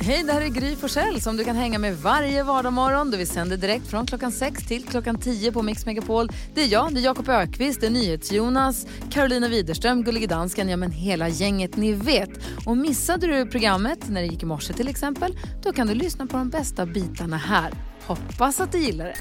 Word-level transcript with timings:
Hej, 0.00 0.22
det 0.22 0.32
här 0.32 0.40
är 0.40 0.48
Gry 0.48 0.76
Forssell 0.76 1.20
som 1.20 1.36
du 1.36 1.44
kan 1.44 1.56
hänga 1.56 1.78
med 1.78 1.96
varje 1.96 2.42
vardagsmorgon. 2.42 3.10
Vi 3.10 3.26
sänder 3.26 3.56
direkt 3.56 3.86
från 3.86 4.06
klockan 4.06 4.32
6 4.32 4.66
till 4.66 4.84
klockan 4.84 5.18
10 5.18 5.52
på 5.52 5.62
Mix 5.62 5.86
Megapol. 5.86 6.28
Det 6.54 6.62
är 6.62 6.72
jag, 6.72 6.94
det 6.94 7.00
är 7.00 7.04
Jakob 7.04 7.28
Ökvist, 7.28 7.80
det 7.80 7.86
är 7.86 7.90
NyhetsJonas, 7.90 8.86
Carolina 9.10 9.48
Widerström, 9.48 10.04
Gullige 10.04 10.26
Dansken, 10.26 10.68
ja 10.68 10.76
men 10.76 10.90
hela 10.90 11.28
gänget 11.28 11.76
ni 11.76 11.92
vet. 11.92 12.30
Och 12.66 12.76
missade 12.76 13.26
du 13.26 13.46
programmet 13.46 14.08
när 14.08 14.20
det 14.20 14.26
gick 14.26 14.42
i 14.42 14.46
morse 14.46 14.72
till 14.72 14.88
exempel, 14.88 15.38
då 15.62 15.72
kan 15.72 15.86
du 15.86 15.94
lyssna 15.94 16.26
på 16.26 16.36
de 16.36 16.50
bästa 16.50 16.86
bitarna 16.86 17.36
här. 17.36 17.72
Hoppas 18.06 18.60
att 18.60 18.72
du 18.72 18.78
gillar 18.78 19.04
det. 19.04 19.16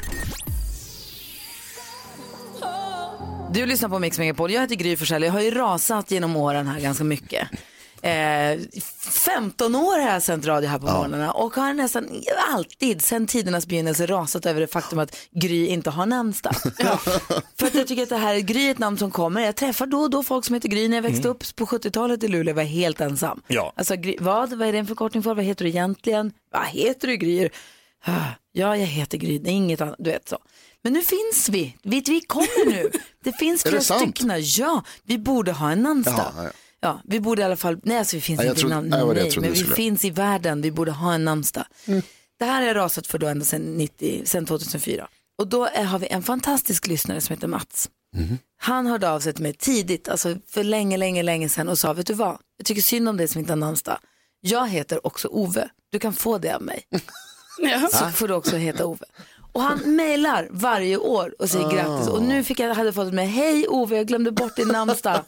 Du 3.53 3.65
lyssnar 3.65 3.89
på 3.89 3.99
Mix 3.99 4.19
Megapol. 4.19 4.51
Jag 4.51 4.61
heter 4.61 4.75
Gry 4.75 4.95
Forssell. 4.95 5.23
Jag 5.23 5.31
har 5.31 5.41
ju 5.41 5.51
rasat 5.51 6.11
genom 6.11 6.35
åren 6.35 6.67
här 6.67 6.79
ganska 6.79 7.03
mycket. 7.03 7.47
Eh, 8.03 8.59
15 8.99 9.75
år 9.75 9.99
har 9.99 10.09
jag 10.11 10.23
sänt 10.23 10.45
radio 10.45 10.69
här 10.69 10.79
på 10.79 10.85
morgnarna 10.85 11.31
och 11.31 11.55
har 11.55 11.73
nästan 11.73 12.09
alltid 12.53 13.01
sedan 13.03 13.27
tidernas 13.27 13.67
begynnelse 13.67 14.05
rasat 14.05 14.45
över 14.45 14.61
det 14.61 14.67
faktum 14.67 14.99
att 14.99 15.15
Gry 15.31 15.67
inte 15.67 15.89
har 15.89 16.05
namnsdag. 16.05 16.55
För 17.59 17.67
att 17.67 17.73
jag 17.75 17.87
tycker 17.87 18.03
att 18.03 18.09
det 18.09 18.17
här 18.17 18.39
Gry 18.39 18.67
är 18.67 18.71
ett 18.71 18.79
namn 18.79 18.97
som 18.97 19.11
kommer. 19.11 19.41
Jag 19.41 19.55
träffar 19.55 19.85
då 19.85 19.97
och 19.99 20.09
då 20.09 20.23
folk 20.23 20.45
som 20.45 20.53
heter 20.53 20.69
Gry. 20.69 20.87
När 20.87 20.97
jag 20.97 21.01
växte 21.01 21.27
upp 21.27 21.55
på 21.55 21.65
70-talet 21.65 22.23
i 22.23 22.27
Luleå 22.27 22.55
var 22.55 22.61
jag 22.61 22.69
helt 22.69 23.01
ensam. 23.01 23.41
Ja. 23.47 23.73
Alltså, 23.75 23.95
Gry, 23.95 24.15
vad? 24.19 24.53
Vad 24.53 24.67
är 24.67 24.71
det 24.71 24.77
en 24.79 24.87
förkortning 24.87 25.23
för? 25.23 25.35
Vad 25.35 25.45
heter 25.45 25.65
du 25.65 25.69
egentligen? 25.69 26.31
Vad 26.51 26.65
heter 26.67 27.07
du 27.07 27.15
Gry? 27.17 27.49
Ah, 28.05 28.11
Ja, 28.51 28.77
jag 28.77 28.85
heter 28.87 29.17
Gry. 29.17 29.39
Det 29.39 29.49
är 29.49 29.53
inget 29.53 29.81
annat. 29.81 29.95
Du 29.99 30.09
vet 30.09 30.29
så. 30.29 30.37
Men 30.83 30.93
nu 30.93 31.01
finns 31.01 31.49
vi. 31.49 31.75
Vi, 31.83 32.01
vi 32.07 32.21
kommer 32.21 32.69
nu. 32.69 32.91
Det 33.23 33.31
finns 33.33 33.63
flera 33.63 33.81
stycken. 33.81 34.31
Ja, 34.41 34.83
vi 35.03 35.17
borde 35.17 35.51
ha 35.51 35.71
en 35.71 35.83
namnsdag. 35.83 36.31
Ja, 36.37 36.43
ja. 36.43 36.49
Ja, 36.83 37.01
vi 37.03 37.19
borde 37.19 37.41
i 37.41 37.45
alla 37.45 37.55
fall, 37.55 37.79
nej 37.83 37.97
alltså 37.97 38.15
vi 38.15 38.21
finns 38.21 38.39
Ja, 38.39 38.43
jag 38.45 38.51
inte 38.51 38.59
trodde- 38.61 38.73
i 38.73 38.75
namn, 38.75 38.89
nej, 38.89 39.05
nej, 39.23 39.31
men 39.41 39.49
vi 39.51 39.55
skulle. 39.59 39.75
finns 39.75 40.05
i 40.05 40.09
världen, 40.09 40.61
vi 40.61 40.71
borde 40.71 40.91
ha 40.91 41.13
en 41.13 41.25
namnsdag. 41.25 41.65
Mm. 41.85 42.01
Det 42.39 42.45
här 42.45 42.61
jag 42.61 42.75
rasat 42.75 43.07
för 43.07 43.17
då 43.19 43.27
ända 43.27 43.45
sedan, 43.45 43.77
90, 43.77 44.21
sedan 44.25 44.45
2004. 44.45 45.07
Och 45.37 45.47
då 45.47 45.65
är, 45.65 45.83
har 45.83 45.99
vi 45.99 46.07
en 46.07 46.23
fantastisk 46.23 46.87
lyssnare 46.87 47.21
som 47.21 47.33
heter 47.35 47.47
Mats. 47.47 47.89
Mhm. 48.15 48.37
Han 48.57 48.85
hörde 48.87 49.09
av 49.11 49.19
sig 49.19 49.33
till 49.33 49.43
mig 49.43 49.53
tidigt, 49.53 50.09
alltså 50.09 50.35
för 50.49 50.63
länge, 50.63 50.97
länge, 50.97 51.23
länge 51.23 51.49
sedan 51.49 51.69
och 51.69 51.79
sa, 51.79 51.93
vet 51.93 52.07
du 52.07 52.13
vad, 52.13 52.37
jag 52.57 52.65
tycker 52.65 52.81
synd 52.81 53.09
om 53.09 53.17
dig 53.17 53.27
som 53.27 53.39
inte 53.39 53.51
har 53.51 53.57
namnsdag. 53.57 53.97
Jag 54.41 54.67
heter 54.69 55.07
också 55.07 55.27
Ove, 55.27 55.69
du 55.91 55.99
kan 55.99 56.13
få 56.13 56.37
det 56.37 56.55
av 56.55 56.61
mig. 56.61 56.83
Så 57.91 58.05
får 58.11 58.27
du 58.27 58.33
också 58.33 58.55
heta 58.55 58.85
Ove. 58.85 59.05
Och 59.53 59.61
han 59.61 59.79
mejlar 59.95 60.47
varje 60.51 60.97
år 60.97 61.35
och 61.39 61.49
säger 61.49 61.71
grattis. 61.71 62.07
Och 62.07 62.21
nu 62.23 62.43
fick 62.43 62.59
jag, 62.59 62.73
hade 62.73 62.87
jag 62.87 62.95
fått 62.95 63.13
med, 63.13 63.29
hej 63.29 63.67
Ove, 63.67 63.95
jag 63.97 64.07
glömde 64.07 64.31
bort 64.31 64.55
din 64.55 64.67
namnsdag. 64.67 65.21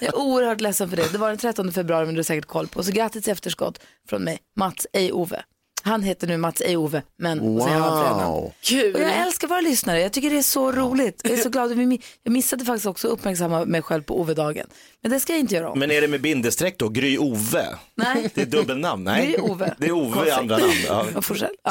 Jag 0.00 0.08
är 0.08 0.18
oerhört 0.18 0.60
ledsen 0.60 0.88
för 0.88 0.96
det. 0.96 1.12
Det 1.12 1.18
var 1.18 1.28
den 1.28 1.38
13 1.38 1.72
februari, 1.72 2.06
men 2.06 2.14
du 2.14 2.18
har 2.18 2.24
säkert 2.24 2.46
koll 2.46 2.66
på. 2.68 2.82
Så 2.82 2.92
grattis 2.92 3.28
i 3.28 3.30
efterskott 3.30 3.80
från 4.08 4.24
mig, 4.24 4.38
Mats, 4.56 4.86
ej 4.92 5.12
Ove. 5.12 5.42
Han 5.82 6.02
heter 6.02 6.26
nu 6.26 6.36
Mats, 6.36 6.60
ej 6.60 6.76
Ove, 6.76 7.02
men 7.16 7.38
så 7.38 7.68
har 7.68 7.78
han. 8.04 8.30
Wow. 8.32 8.52
Kul. 8.60 8.94
Och 8.94 9.00
jag 9.00 9.16
älskar 9.16 9.48
våra 9.48 9.60
lyssnare, 9.60 10.00
jag 10.00 10.12
tycker 10.12 10.30
det 10.30 10.38
är 10.38 10.42
så 10.42 10.72
roligt. 10.72 11.20
Jag 11.24 11.32
är 11.32 11.36
så 11.36 11.48
glad. 11.48 11.70
att 11.72 11.76
vi 11.78 11.84
mi- 11.86 12.02
Jag 12.22 12.32
missade 12.32 12.64
faktiskt 12.64 12.86
också 12.86 13.06
att 13.08 13.12
uppmärksamma 13.12 13.64
mig 13.64 13.82
själv 13.82 14.02
på 14.02 14.20
Ove-dagen. 14.20 14.66
Men 15.02 15.10
det 15.12 15.20
ska 15.20 15.32
jag 15.32 15.40
inte 15.40 15.54
göra 15.54 15.70
om. 15.70 15.78
Men 15.78 15.90
är 15.90 16.00
det 16.00 16.08
med 16.08 16.20
bindestreck 16.20 16.78
då? 16.78 16.88
Gry 16.88 17.18
Ove? 17.18 17.66
Nej. 17.94 18.30
Det 18.34 18.42
är 18.42 18.46
dubbelnamn? 18.46 19.04
Nej. 19.04 19.26
Det 19.26 19.34
är 19.36 19.50
Ove. 19.50 19.74
Det 19.78 19.86
är 19.86 19.92
Ove 19.92 20.28
i 20.28 20.30
andra 20.30 20.56
namn. 20.58 20.72
Ja. 20.88 21.06
Jag 21.14 21.24
får 21.24 21.34
själv. 21.34 21.54
Ja. 21.64 21.70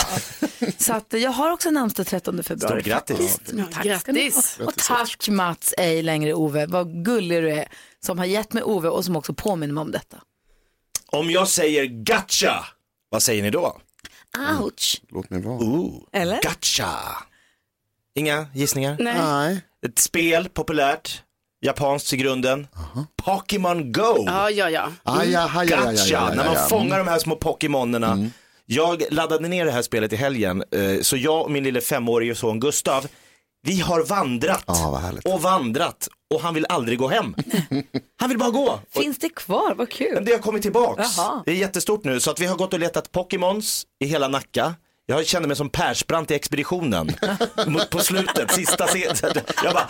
Så 0.77 0.93
att 0.93 1.13
eh, 1.13 1.19
jag 1.19 1.31
har 1.31 1.51
också 1.51 1.71
namnsdag 1.71 2.07
13 2.07 2.43
februari. 2.43 2.81
Stort 2.81 2.85
grattis. 2.91 3.39
Ja, 3.57 3.63
Tack 3.73 3.83
grattis. 3.85 4.59
Och 4.65 4.73
tack 4.75 5.29
Mats, 5.29 5.73
ej 5.77 6.03
längre 6.03 6.33
Ove. 6.33 6.65
Vad 6.65 7.05
gullig 7.05 7.43
du 7.43 7.49
är 7.51 7.67
som 8.05 8.17
har 8.17 8.25
gett 8.25 8.53
mig 8.53 8.63
Ove 8.63 8.89
och 8.89 9.05
som 9.05 9.15
också 9.15 9.33
påminner 9.33 9.73
mig 9.73 9.81
om 9.81 9.91
detta. 9.91 10.17
Om 11.11 11.31
jag 11.31 11.47
säger 11.47 11.85
gotcha, 11.85 12.65
vad 13.09 13.23
säger 13.23 13.43
ni 13.43 13.49
då? 13.49 13.77
Ouch. 14.37 15.01
Låt 15.09 15.29
mig 15.29 15.41
vara. 15.41 15.55
Ooh, 15.55 16.03
Eller? 16.11 16.41
Gotcha. 16.41 16.89
Inga 18.15 18.47
gissningar? 18.53 18.95
Nej. 18.99 19.15
Nej. 19.17 19.61
Ett 19.85 19.99
spel, 19.99 20.49
populärt, 20.49 21.23
japanskt 21.61 22.13
i 22.13 22.17
grunden. 22.17 22.67
Pokémon 23.23 23.91
Go. 23.91 24.23
Ja, 24.25 24.49
ja, 24.49 24.69
ja. 24.69 24.91
Ah, 25.03 25.23
ja, 25.23 25.23
ja, 25.23 25.49
ja, 25.55 25.63
ja, 25.63 25.77
ja, 25.77 25.91
Gotcha, 25.91 26.03
ja, 26.05 26.29
ja, 26.29 26.35
när 26.35 26.45
man 26.45 26.53
ja. 26.53 26.67
fångar 26.69 26.97
de 26.97 27.07
här 27.07 27.19
små 27.19 27.35
Pokémonerna. 27.35 28.29
Jag 28.65 29.03
laddade 29.11 29.47
ner 29.47 29.65
det 29.65 29.71
här 29.71 29.81
spelet 29.81 30.13
i 30.13 30.15
helgen, 30.15 30.63
eh, 30.71 31.01
så 31.01 31.17
jag 31.17 31.41
och 31.41 31.51
min 31.51 31.63
lille 31.63 31.81
femårige 31.81 32.35
son 32.35 32.59
Gustav, 32.59 33.07
vi 33.61 33.79
har 33.79 34.03
vandrat 34.03 34.63
härligt. 34.67 35.25
och 35.25 35.41
vandrat 35.41 36.07
och 36.33 36.41
han 36.41 36.53
vill 36.53 36.65
aldrig 36.69 36.97
gå 36.99 37.07
hem. 37.07 37.35
Han 38.19 38.29
vill 38.29 38.37
bara 38.37 38.49
gå. 38.49 38.69
Och 38.69 39.01
Finns 39.03 39.17
det 39.17 39.29
kvar? 39.29 39.67
Vad 39.67 39.77
men 39.77 39.87
kul. 39.87 40.25
det 40.25 40.31
har 40.31 40.39
kommit 40.39 40.61
tillbaks. 40.61 41.17
Jaha. 41.17 41.43
Det 41.45 41.51
är 41.51 41.55
jättestort 41.55 42.03
nu, 42.03 42.19
så 42.19 42.31
att 42.31 42.39
vi 42.39 42.45
har 42.45 42.55
gått 42.55 42.73
och 42.73 42.79
letat 42.79 43.11
Pokémons 43.11 43.85
i 43.99 44.05
hela 44.05 44.27
Nacka. 44.27 44.75
Jag 45.05 45.27
kände 45.27 45.47
mig 45.47 45.57
som 45.57 45.69
Persbrandt 45.69 46.31
i 46.31 46.35
expeditionen 46.35 47.11
på 47.91 47.99
slutet, 47.99 48.51
sista 48.51 48.87
scenen. 48.87 49.15
Jag 49.63 49.73
bara... 49.73 49.87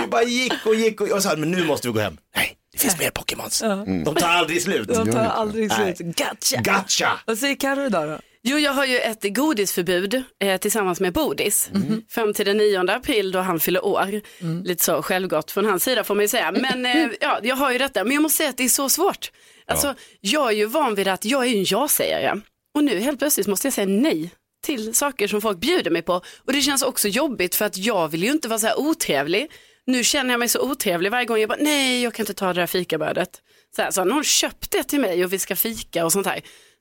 vi 0.00 0.06
bara 0.06 0.22
gick 0.22 0.66
och 0.66 0.74
gick 0.74 1.00
och 1.00 1.08
jag 1.08 1.22
sa, 1.22 1.36
men 1.36 1.50
nu 1.50 1.64
måste 1.64 1.88
vi 1.88 1.94
gå 1.94 2.00
hem. 2.00 2.16
Nej, 2.36 2.56
det 2.72 2.78
finns 2.78 2.98
mer 2.98 3.10
Pokémons. 3.10 3.60
De 4.04 4.14
tar 4.14 4.28
aldrig 4.28 4.62
slut. 4.62 4.88
De 4.88 5.12
tar 5.12 5.24
aldrig 5.24 5.72
slut. 5.72 5.98
Gotcha. 5.98 6.56
Gotcha! 6.62 7.20
Vad 7.26 7.38
säger 7.38 7.54
Carro 7.54 7.86
idag 7.86 8.08
då? 8.08 8.18
Jo, 8.48 8.58
jag 8.58 8.72
har 8.72 8.84
ju 8.84 8.98
ett 8.98 9.34
godisförbud 9.36 10.22
eh, 10.40 10.56
tillsammans 10.56 11.00
med 11.00 11.12
Bodis. 11.12 11.70
Fram 12.08 12.34
till 12.34 12.46
den 12.46 12.56
9 12.56 12.90
april 12.90 13.32
då 13.32 13.38
han 13.38 13.60
fyller 13.60 13.84
år. 13.84 14.20
Lite 14.64 14.84
så 14.84 15.02
självgott 15.02 15.50
från 15.50 15.64
hans 15.64 15.84
sida 15.84 16.04
får 16.04 16.14
man 16.14 16.24
ju 16.24 16.28
säga. 16.28 16.52
Men 16.52 16.86
eh, 16.86 17.08
ja, 17.20 17.40
jag 17.42 17.56
har 17.56 17.72
ju 17.72 17.78
detta. 17.78 18.04
Men 18.04 18.12
jag 18.12 18.22
måste 18.22 18.36
säga 18.36 18.50
att 18.50 18.56
det 18.56 18.64
är 18.64 18.68
så 18.68 18.88
svårt. 18.88 19.30
Alltså, 19.66 19.94
jag 20.20 20.48
är 20.48 20.56
ju 20.56 20.66
van 20.66 20.94
vid 20.94 21.08
att 21.08 21.24
jag 21.24 21.46
är 21.46 21.56
en 21.56 21.64
ja-sägare. 21.64 22.40
Och 22.74 22.84
nu 22.84 22.98
helt 22.98 23.18
plötsligt 23.18 23.46
måste 23.46 23.66
jag 23.66 23.72
säga 23.74 23.86
nej 23.86 24.30
till 24.64 24.94
saker 24.94 25.28
som 25.28 25.40
folk 25.40 25.58
bjuder 25.58 25.90
mig 25.90 26.02
på. 26.02 26.14
Och 26.44 26.52
det 26.52 26.60
känns 26.60 26.82
också 26.82 27.08
jobbigt 27.08 27.54
för 27.54 27.64
att 27.64 27.76
jag 27.76 28.08
vill 28.08 28.22
ju 28.24 28.30
inte 28.30 28.48
vara 28.48 28.58
så 28.58 28.66
här 28.66 28.78
otrevlig. 28.78 29.50
Nu 29.86 30.04
känner 30.04 30.30
jag 30.30 30.38
mig 30.38 30.48
så 30.48 30.60
otrevlig 30.70 31.10
varje 31.10 31.26
gång 31.26 31.38
jag 31.38 31.48
bara, 31.48 31.58
nej 31.60 32.02
jag 32.02 32.14
kan 32.14 32.22
inte 32.22 32.34
ta 32.34 32.46
det 32.46 32.60
där 32.60 32.66
fikabrödet. 32.66 33.30
Så, 33.76 33.82
här, 33.82 33.90
så 33.90 34.04
någon 34.04 34.24
köpt 34.24 34.70
det 34.70 34.82
till 34.82 35.00
mig 35.00 35.24
och 35.24 35.32
vi 35.32 35.38
ska 35.38 35.56
fika 35.56 36.04
och 36.04 36.12
sånt 36.12 36.26
här. 36.26 36.40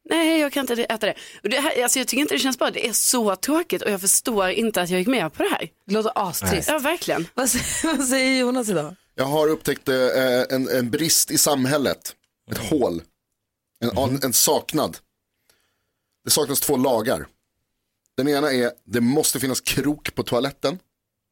Nej, 0.09 0.39
jag 0.39 0.51
kan 0.53 0.61
inte 0.61 0.83
äta 0.83 1.05
det. 1.05 1.15
Och 1.43 1.49
det 1.49 1.59
här, 1.59 1.83
alltså 1.83 1.99
jag 1.99 2.07
tycker 2.07 2.21
inte 2.21 2.35
det 2.35 2.39
känns 2.39 2.59
bra. 2.59 2.71
Det 2.71 2.87
är 2.87 2.93
så 2.93 3.35
tråkigt 3.35 3.81
och 3.81 3.91
jag 3.91 4.01
förstår 4.01 4.49
inte 4.49 4.81
att 4.81 4.89
jag 4.89 4.99
gick 4.99 5.07
med 5.07 5.33
på 5.33 5.43
det 5.43 5.49
här. 5.49 5.69
Det 5.87 5.93
låter 5.93 6.11
astrist. 6.15 6.69
Ja, 6.69 6.79
verkligen. 6.79 7.27
Vad, 7.33 7.49
säger, 7.49 7.97
vad 7.97 8.07
säger 8.07 8.39
Jonas 8.39 8.69
idag? 8.69 8.95
Jag 9.15 9.25
har 9.25 9.47
upptäckt 9.47 9.89
eh, 9.89 9.95
en, 10.49 10.69
en 10.69 10.89
brist 10.89 11.31
i 11.31 11.37
samhället. 11.37 12.15
Ett 12.51 12.57
hål. 12.57 13.01
En, 13.79 13.97
en, 13.97 14.19
en 14.23 14.33
saknad. 14.33 14.97
Det 16.23 16.29
saknas 16.31 16.59
två 16.59 16.77
lagar. 16.77 17.27
Den 18.17 18.27
ena 18.27 18.53
är, 18.53 18.71
det 18.83 19.01
måste 19.01 19.39
finnas 19.39 19.61
krok 19.61 20.15
på 20.15 20.23
toaletten. 20.23 20.79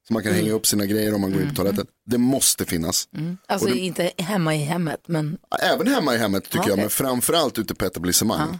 Så 0.07 0.13
man 0.13 0.23
kan 0.23 0.33
hänga 0.33 0.51
upp 0.51 0.65
sina 0.67 0.85
grejer 0.85 1.13
om 1.13 1.21
man 1.21 1.31
går 1.31 1.41
in 1.41 1.49
på 1.49 1.55
toaletten. 1.55 1.87
Det 2.05 2.17
måste 2.17 2.65
finnas. 2.65 3.07
Alltså 3.47 3.67
Och 3.67 3.73
det- 3.73 3.79
inte 3.79 4.11
hemma 4.17 4.55
i 4.55 4.57
hemmet, 4.57 4.99
men 5.07 5.37
Även 5.61 5.87
hemma 5.87 6.15
i 6.15 6.17
hemmet 6.17 6.43
tycker 6.43 6.57
Ja, 6.59 6.69
jag, 6.69 6.77
men 6.79 6.89
framförallt 6.89 7.59
ute 7.59 7.75
på 7.75 7.85
etablissemang. 7.85 8.59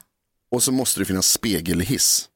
Och 0.51 0.63
så 0.63 0.71
måste 0.71 0.99
det 0.99 1.05
finnas 1.05 1.27
spegelhiss. 1.31 2.29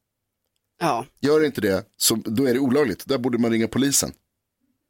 Ja. 0.80 1.06
Gör 1.20 1.44
inte 1.44 1.60
det, 1.60 1.84
så 1.96 2.14
då 2.14 2.44
är 2.48 2.54
det 2.54 2.60
olagligt. 2.60 3.06
Där 3.06 3.18
borde 3.18 3.38
man 3.38 3.50
ringa 3.50 3.68
polisen. 3.68 4.12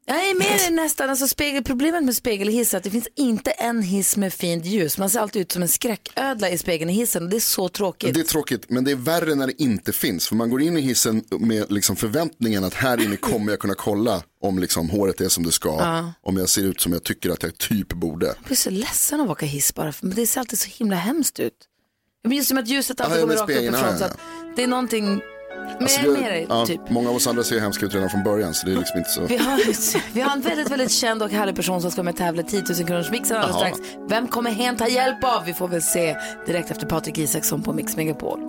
Jag 0.09 0.29
är 0.29 0.35
med 0.35 0.59
dig 0.59 0.71
nästan. 0.71 1.09
Alltså 1.09 1.27
spegel, 1.27 1.63
problemet 1.63 2.03
med 2.03 2.15
spegelhiss 2.15 2.73
är 2.73 2.77
att 2.77 2.83
det 2.83 2.89
finns 2.89 3.07
inte 3.15 3.51
en 3.51 3.81
hiss 3.81 4.17
med 4.17 4.33
fint 4.33 4.65
ljus. 4.65 4.97
Man 4.97 5.09
ser 5.09 5.19
alltid 5.19 5.41
ut 5.41 5.51
som 5.51 5.61
en 5.61 5.67
skräcködla 5.67 6.49
i 6.49 6.57
spegeln 6.57 6.89
i 6.89 6.93
hissen 6.93 7.29
det 7.29 7.35
är 7.35 7.39
så 7.39 7.69
tråkigt. 7.69 8.13
Det 8.13 8.19
är 8.19 8.23
tråkigt, 8.23 8.69
men 8.69 8.83
det 8.83 8.91
är 8.91 8.95
värre 8.95 9.35
när 9.35 9.47
det 9.47 9.61
inte 9.63 9.91
finns. 9.93 10.27
För 10.27 10.35
man 10.35 10.49
går 10.49 10.61
in 10.61 10.77
i 10.77 10.81
hissen 10.81 11.23
med 11.39 11.71
liksom 11.71 11.95
förväntningen 11.95 12.63
att 12.63 12.73
här 12.73 13.03
inne 13.03 13.15
kommer 13.15 13.51
jag 13.51 13.59
kunna 13.59 13.75
kolla 13.75 14.23
om 14.41 14.59
liksom 14.59 14.89
håret 14.89 15.21
är 15.21 15.29
som 15.29 15.43
det 15.43 15.51
ska. 15.51 16.03
Om 16.21 16.37
jag 16.37 16.49
ser 16.49 16.61
ut 16.63 16.81
som 16.81 16.93
jag 16.93 17.03
tycker 17.03 17.29
att 17.29 17.43
jag 17.43 17.57
typ 17.57 17.93
borde. 17.93 18.25
Jag 18.25 18.35
blir 18.45 18.57
så 18.57 18.69
ledsen 18.69 19.19
av 19.19 19.25
att 19.25 19.31
åka 19.31 19.45
hiss 19.45 19.73
bara, 19.75 19.91
för 19.91 20.05
det 20.07 20.27
ser 20.27 20.39
alltid 20.39 20.59
så 20.59 20.69
himla 20.69 20.95
hemskt 20.95 21.39
ut. 21.39 21.53
Ja, 22.21 22.27
Men 22.29 22.37
just 22.37 22.49
som 22.49 22.57
att 22.57 22.67
ljuset 22.67 23.01
alltid 23.01 23.17
Ja, 23.17 23.21
kommer 23.21 23.35
rakt 23.35 23.43
uppifrån. 23.43 23.73
ja, 23.73 23.97
Så 23.97 24.03
ja, 24.03 24.07
att 24.07 24.17
det 24.55 24.63
är 24.63 24.67
någonting, 24.67 25.21
men 25.55 25.77
Alltså, 25.83 25.99
jag 26.01 26.09
är 26.09 26.15
det- 26.15 26.21
med 26.21 26.31
dig, 26.31 26.45
ja, 26.49 26.65
typ. 26.65 26.89
Många 26.89 27.09
av 27.09 27.15
oss 27.15 27.27
andra 27.27 27.43
ser 27.43 27.59
hemska 27.59 27.85
ut 27.85 27.93
redan 27.95 28.09
från 28.09 28.23
början 28.23 28.53
så 28.53 28.65
det 28.67 28.73
är 28.73 28.77
liksom 28.77 28.97
inte 28.97 29.09
så. 29.09 29.21
Vi 29.25 29.37
har, 29.37 30.13
vi 30.13 30.21
har 30.21 30.31
en 30.35 30.41
väldigt, 30.41 30.71
väldigt 30.71 30.91
känd 30.91 31.23
och 31.23 31.29
härlig 31.31 31.55
person 31.55 31.81
som 31.81 31.91
ska 31.91 32.03
med 32.03 32.15
tävla 32.17 32.41
i 32.41 32.45
10 32.45 32.63
000 32.77 32.87
kronors 32.87 33.11
mixen 33.11 33.37
alldeles 33.37 33.55
strax. 33.75 33.79
Vem 34.09 34.27
kommer 34.27 34.51
hen 34.51 34.77
ta 34.77 34.87
hjälp 34.87 35.23
av? 35.23 35.45
Vi 35.45 35.53
får 35.53 35.67
väl 35.67 35.81
se 35.81 36.15
direkt 36.45 36.71
efter 36.71 36.87
Patrik 36.87 37.17
Isaksson 37.17 37.63
på 37.63 37.73
Mix 37.73 37.95
Megapol. 37.95 38.39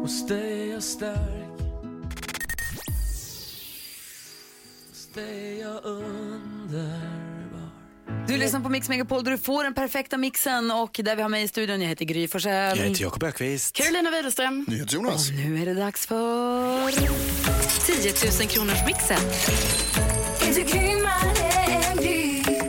Du 8.31 8.37
lyssnar 8.37 8.61
på 8.61 8.69
Mix 8.69 8.89
Megapol 8.89 9.25
där 9.25 9.31
du 9.31 9.39
får 9.39 9.65
den 9.65 9.75
perfekta 9.75 10.17
mixen 10.17 10.71
och 10.71 11.01
där 11.05 11.17
vi 11.17 11.23
har 11.23 11.29
mig 11.29 11.43
i 11.43 11.49
studion. 11.49 11.81
Jag 11.81 11.89
heter 11.89 12.05
Gry 12.05 12.29
Forssell. 12.29 12.79
Jag 12.79 12.87
heter 12.87 13.03
Jakob 13.03 13.23
Ökvist. 13.23 13.77
Carolina 13.77 14.11
Widerström. 14.11 14.67
Jonas. 14.89 15.31
Nu 15.31 15.63
är 15.63 15.67
det 15.67 15.75
dags 15.75 16.07
för... 16.07 16.91
10 16.91 18.13
000 18.41 18.49
kronors 18.49 18.87
mixen. 18.87 19.19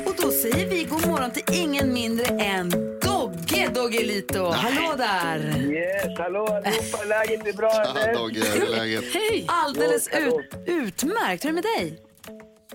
Och 0.06 0.16
då 0.22 0.32
säger 0.32 0.70
vi 0.70 0.84
god 0.84 1.08
morgon 1.08 1.32
till 1.32 1.44
ingen 1.54 1.94
mindre 1.94 2.26
än 2.26 2.70
Dogge. 3.02 3.70
Doggelito. 3.74 4.52
Hallå 4.52 4.96
där! 4.98 5.72
Yes, 5.72 6.20
hallå 6.20 6.46
allihopa, 6.46 7.04
läget 7.04 7.48
är 7.48 7.54
bra 7.54 7.72
Ja, 7.74 8.00
eller? 8.00 8.14
Dogge, 8.14 8.44
hur 8.54 8.64
är 8.64 8.70
läget? 8.70 9.04
Hej! 9.14 9.46
Alldeles 9.48 10.08
ut, 10.08 10.56
utmärkt. 10.66 11.46
Hur 11.46 11.50
är 11.50 11.54
det 11.54 11.62
med 11.62 11.64
dig? 11.64 12.00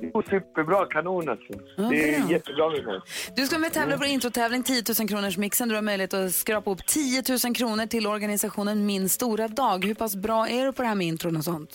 Jo, 0.00 0.22
superbra, 0.30 0.86
kanon 0.86 1.28
alltså. 1.28 1.52
Det 1.90 2.14
är 2.14 2.20
bra. 2.20 2.30
jättebra 2.30 2.70
mig. 2.70 3.00
Du 3.36 3.46
ska 3.46 3.58
med 3.58 3.72
tävla 3.72 3.98
på 3.98 4.04
introtävling 4.04 4.62
10 4.62 4.82
000 4.98 5.08
kronors 5.08 5.36
mixen. 5.36 5.68
Du 5.68 5.74
har 5.74 5.82
möjlighet 5.82 6.14
att 6.14 6.34
skrapa 6.34 6.70
upp 6.70 6.86
10 6.86 7.22
000 7.44 7.54
kronor 7.54 7.86
till 7.86 8.06
organisationen 8.06 8.86
Min 8.86 9.08
stora 9.08 9.48
dag. 9.48 9.84
Hur 9.84 9.94
pass 9.94 10.16
bra 10.16 10.48
är 10.48 10.64
du 10.66 10.72
på 10.72 10.82
det 10.82 10.88
här 10.88 10.94
med 10.94 11.06
intron 11.06 11.36
och 11.36 11.44
sånt? 11.44 11.70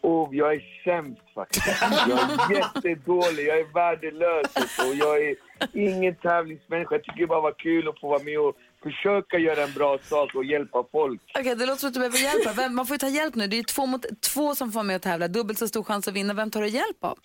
Och 0.00 0.34
jag 0.34 0.54
är 0.54 0.62
sämst 0.84 1.22
faktiskt. 1.34 1.66
Jag 2.08 2.18
är 2.18 2.56
jättedålig, 2.56 3.46
jag 3.46 3.58
är 3.58 3.72
värdelös 3.74 4.78
och 4.78 4.94
jag 4.94 5.22
är 5.24 5.36
ingen 5.72 6.14
tävlingsmänniska. 6.14 6.94
Jag 6.94 7.04
tycker 7.04 7.20
det 7.20 7.26
bara 7.26 7.40
var 7.40 7.52
kul 7.58 7.88
att 7.88 8.00
få 8.00 8.08
vara 8.08 8.22
med 8.22 8.38
och 8.40 8.56
försöka 8.82 9.38
göra 9.38 9.62
en 9.62 9.72
bra 9.72 9.98
sak 10.02 10.34
och 10.34 10.44
hjälpa 10.44 10.84
folk. 10.92 11.20
Okej, 11.38 11.54
det 11.54 11.66
låter 11.66 11.80
som 11.80 11.88
att 11.88 11.94
du 11.94 12.00
behöver 12.00 12.18
hjälp. 12.18 12.72
man 12.72 12.86
får 12.86 12.94
ju 12.94 12.98
ta 12.98 13.08
hjälp 13.08 13.34
nu. 13.34 13.46
Det 13.46 13.58
är 13.58 13.62
två 13.62 13.86
mot 13.86 14.06
två 14.20 14.54
som 14.54 14.72
får 14.72 14.74
vara 14.74 14.84
med 14.84 14.96
och 14.96 15.02
tävla. 15.02 15.28
Dubbelt 15.28 15.58
så 15.58 15.68
stor 15.68 15.82
chans 15.82 16.08
att 16.08 16.14
vinna. 16.14 16.34
Vem 16.34 16.50
tar 16.50 16.62
du 16.62 16.68
hjälp 16.68 17.04
av? 17.04 17.18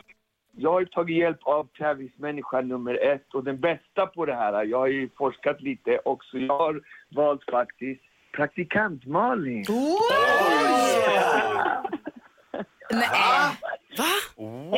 Jag 0.52 0.72
har 0.72 0.86
tagit 0.86 1.18
hjälp 1.18 1.40
av 1.44 1.68
tävlingsmänniska 1.78 2.62
nummer 2.62 3.14
ett 3.14 3.34
och 3.34 3.44
den 3.44 3.60
bästa 3.60 4.08
på 4.08 4.26
det 4.26 4.36
här. 4.36 4.64
Jag 4.64 4.78
har 4.78 4.88
ju 4.88 5.10
forskat 5.18 5.62
lite 5.62 6.00
också. 6.06 6.38
Jag 6.38 6.58
har 6.58 6.82
valt 7.16 7.44
faktiskt 7.52 8.02
praktikant 8.36 9.06
Malin. 9.06 9.66
Nej. 12.92 13.08
Wow! 14.36 14.72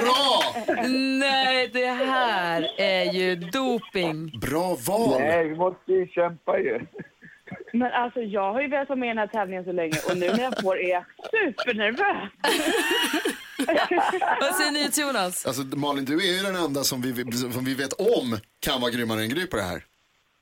Bra! 0.00 0.40
Nej, 1.20 1.70
det 1.72 1.86
här 1.86 2.70
är 2.78 3.12
ju 3.12 3.36
doping. 3.36 4.40
Bra 4.40 4.76
val! 4.88 5.20
Nej, 5.20 5.48
vi 5.48 5.56
måste 5.56 5.92
ju 5.92 6.06
kämpa 6.08 6.58
ju. 6.58 6.80
Men 7.72 7.92
alltså 7.92 8.20
jag 8.20 8.52
har 8.52 8.60
ju 8.62 8.68
velat 8.68 8.88
vara 8.88 8.98
med 8.98 9.06
i 9.06 9.08
den 9.08 9.18
här 9.18 9.26
tävlingen 9.26 9.64
så 9.64 9.72
länge 9.72 9.96
och 10.10 10.16
nu 10.16 10.26
när 10.32 10.42
jag 10.42 10.60
får 10.60 10.78
är 10.78 10.90
jag 10.90 11.04
supernervös. 11.30 12.30
Vad 14.40 14.54
säger 14.54 14.70
ni 14.72 14.90
till 14.90 15.02
Jonas? 15.02 15.46
Alltså 15.46 15.62
Malin, 15.62 16.04
du 16.04 16.14
är 16.28 16.36
ju 16.36 16.42
den 16.42 16.56
enda 16.56 16.84
som 16.84 17.00
vi, 17.02 17.32
som 17.52 17.64
vi 17.64 17.74
vet 17.74 17.92
om 17.92 18.38
kan 18.60 18.80
vara 18.80 18.90
grymmare 18.90 19.22
än 19.22 19.28
Gry 19.28 19.46
på 19.46 19.56
det 19.56 19.62
här. 19.62 19.84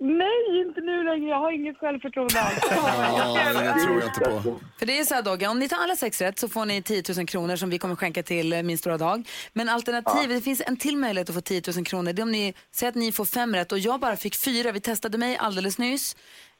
Nej, 0.00 0.60
inte 0.66 0.80
nu 0.80 1.04
längre. 1.04 1.28
Jag 1.28 1.38
har 1.38 1.52
inget 1.52 1.78
självförtroende 1.78 2.40
alls. 2.40 2.58
Ja, 2.70 3.52
det 3.52 3.80
tror 3.80 4.00
jag 4.00 4.08
inte 4.08 4.20
på. 4.20 4.60
För 4.78 4.86
det 4.86 4.98
är 4.98 5.04
så 5.04 5.14
här 5.14 5.22
Dogge, 5.22 5.46
om 5.46 5.58
ni 5.58 5.68
tar 5.68 5.76
alla 5.76 5.96
sex 5.96 6.20
rätt 6.20 6.38
så 6.38 6.48
får 6.48 6.64
ni 6.64 6.82
10 6.82 7.02
000 7.16 7.26
kronor 7.26 7.56
som 7.56 7.70
vi 7.70 7.78
kommer 7.78 7.96
skänka 7.96 8.22
till 8.22 8.52
eh, 8.52 8.62
Min 8.62 8.78
stora 8.78 8.98
dag. 8.98 9.28
Men 9.52 9.68
alternativet, 9.68 10.36
det 10.36 10.40
finns 10.40 10.62
en 10.66 10.76
till 10.76 10.96
möjlighet 10.96 11.28
att 11.28 11.34
få 11.34 11.40
10 11.40 11.62
000 11.76 11.84
kronor. 11.84 12.12
Det 12.12 12.22
är 12.22 12.24
om 12.24 12.32
ni 12.32 12.54
säger 12.74 12.88
att 12.88 12.96
ni 12.96 13.12
får 13.12 13.24
fem 13.24 13.54
rätt 13.54 13.72
och 13.72 13.78
jag 13.78 14.00
bara 14.00 14.16
fick 14.16 14.36
fyra. 14.36 14.72
Vi 14.72 14.80
testade 14.80 15.18
mig 15.18 15.36
alldeles 15.36 15.78
nyss. 15.78 16.16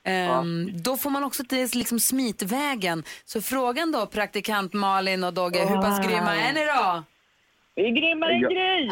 Ehm, 0.09 0.71
Då 0.83 0.97
får 0.97 1.11
man 1.11 1.25
också 1.25 1.45
till 1.45 1.69
liksom 1.75 2.01
smitvägen. 2.01 3.05
Så 3.25 3.43
frågan 3.43 3.93
då, 3.93 4.07
praktikant 4.07 4.73
Malin 4.73 5.25
och 5.25 5.35
Dogge, 5.35 5.65
hur 5.67 5.77
pass 5.77 6.07
grymma 6.07 6.37
är 6.37 6.53
ni 6.53 6.65
då? 6.65 7.03
Vi 7.75 7.85
är 7.87 7.91
grymmare 7.91 8.33
än 8.35 8.41
Gry. 8.41 8.91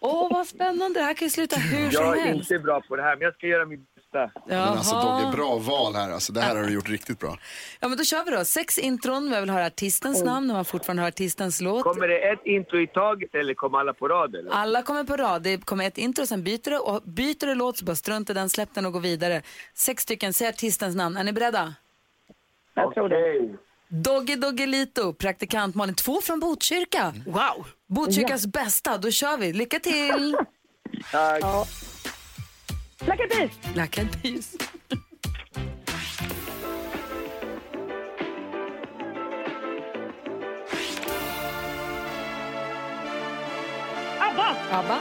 Åh, 0.00 0.28
vad 0.32 0.46
spännande. 0.46 1.00
Det 1.00 1.04
här 1.04 1.14
kan 1.14 1.26
ju 1.26 1.30
sluta 1.30 1.56
hur 1.56 1.90
som 1.90 2.04
Jag 2.04 2.18
är 2.18 2.22
helst. 2.22 2.50
inte 2.50 2.62
bra 2.64 2.80
på 2.80 2.96
det 2.96 3.02
här, 3.02 3.16
men 3.16 3.24
jag 3.24 3.34
ska 3.34 3.46
göra 3.46 3.64
mitt 3.66 3.80
bästa. 4.12 4.40
Men 4.46 4.58
alltså 4.58 4.94
Dogge, 4.94 5.36
bra 5.36 5.58
val 5.58 5.94
här. 5.94 6.10
Alltså, 6.10 6.32
det 6.32 6.40
här 6.40 6.56
har 6.56 6.62
du 6.64 6.72
gjort 6.72 6.88
riktigt 6.88 7.18
bra. 7.18 7.38
Ja, 7.80 7.88
men 7.88 7.98
då 7.98 8.04
kör 8.04 8.24
vi 8.24 8.30
då. 8.30 8.44
Sex 8.44 8.78
intron. 8.78 9.32
Jag 9.32 9.40
vill 9.40 9.50
höra 9.50 9.66
artistens 9.66 10.24
namn 10.24 10.46
när 10.46 10.54
man 10.54 10.64
fortfarande 10.64 11.02
hör 11.02 11.08
artistens 11.08 11.60
låt. 11.60 11.84
Kommer 11.84 12.08
det 12.08 12.18
ett 12.32 12.46
intro 12.46 12.80
i 12.80 12.86
taget 12.86 13.34
eller 13.34 13.54
kommer 13.54 13.78
alla 13.78 13.92
på 13.94 14.08
rad? 14.08 14.34
Eller? 14.34 14.50
Alla 14.50 14.82
kommer 14.82 15.04
på 15.04 15.16
rad. 15.16 15.42
Det 15.42 15.64
kommer 15.64 15.86
ett 15.86 15.98
intro, 15.98 16.26
sen 16.26 16.44
byter 16.44 16.70
det. 16.70 16.78
Och 16.78 17.02
byter 17.02 17.46
det 17.46 17.54
låt 17.54 17.78
så 17.78 17.84
bara 17.84 17.96
strunta 17.96 18.32
i 18.32 18.34
den, 18.34 18.50
släpp 18.50 18.74
den 18.74 18.86
och 18.86 18.92
gå 18.92 18.98
vidare. 18.98 19.42
Sex 19.74 20.02
stycken. 20.02 20.32
Säg 20.32 20.48
artistens 20.48 20.96
namn. 20.96 21.16
Är 21.16 21.24
ni 21.24 21.32
beredda? 21.32 21.74
Jag 22.74 22.94
tror 22.94 23.08
det. 23.08 23.56
Doggy 23.90 24.36
Doggelito, 24.36 25.12
praktikant 25.12 25.74
Malin. 25.74 25.94
Två 25.94 26.20
från 26.20 26.40
Botkyrka. 26.40 27.14
Wow. 27.26 27.66
Botkyrkas 27.86 28.46
bästa. 28.46 28.98
Då 28.98 29.10
kör 29.10 29.36
vi. 29.36 29.52
Lycka 29.52 29.78
till! 29.78 30.36
Tack. 31.12 31.44
Black 33.08 33.20
Eyed 33.22 33.30
Peas. 33.30 33.72
Black 33.72 33.98
Eyed 33.98 34.22
Peas. 34.22 34.56
ABBA. 44.20 44.48
ABBA. 44.70 44.98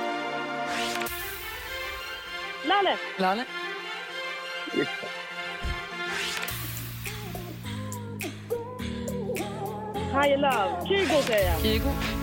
Lalle. 2.65 2.97
Lalle. 3.19 3.45
High 10.13 10.37
Love. 10.37 10.87
Kygo 10.87 11.21
säger 11.21 11.49
jag. 11.49 11.61
Kygo. 11.61 12.16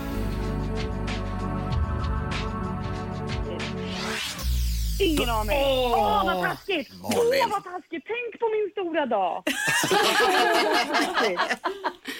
Ingen 4.99 5.29
aning. 5.29 5.57
Åh, 5.57 6.25
vad 6.25 6.43
taskigt! 6.43 6.91
Åh, 7.03 7.49
vad 7.51 7.63
taskigt! 7.63 8.05
Tänk 8.07 8.39
på 8.39 8.49
min 8.49 8.69
stora 8.71 9.05
dag. 9.05 9.43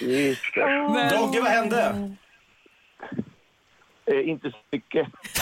Just 0.00 0.54
det. 0.54 1.08
Dogge, 1.16 1.40
vad 1.40 1.50
hände? 1.50 2.10
Eh, 4.10 4.28
inte 4.28 4.50
så 4.50 4.56
mycket. 4.72 5.08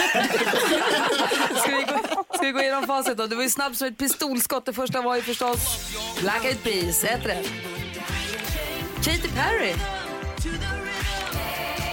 Ska 1.56 1.76
vi, 1.76 1.82
gå, 1.82 1.98
ska 2.34 2.42
vi 2.46 2.52
gå 2.52 2.60
igenom 2.60 2.86
facit 2.86 3.19
då? 3.19 3.26
Det 3.26 3.36
var 3.36 3.42
ju 3.42 3.48
snabbt 3.48 3.76
som 3.76 3.88
ett 3.88 3.98
pistolskott. 3.98 4.66
Det 4.66 4.72
första 4.72 5.02
var 5.02 5.16
ju 5.16 5.22
förstås 5.22 5.90
Black 6.20 6.44
Eyed 6.44 6.62
Peas. 6.62 7.04
Ett 7.04 7.26
rätt. 7.26 7.50
Katy 8.96 9.28
Perry. 9.28 9.75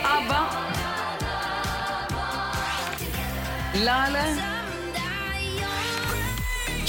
ABBA. 0.03 0.47
Lale. 3.85 4.23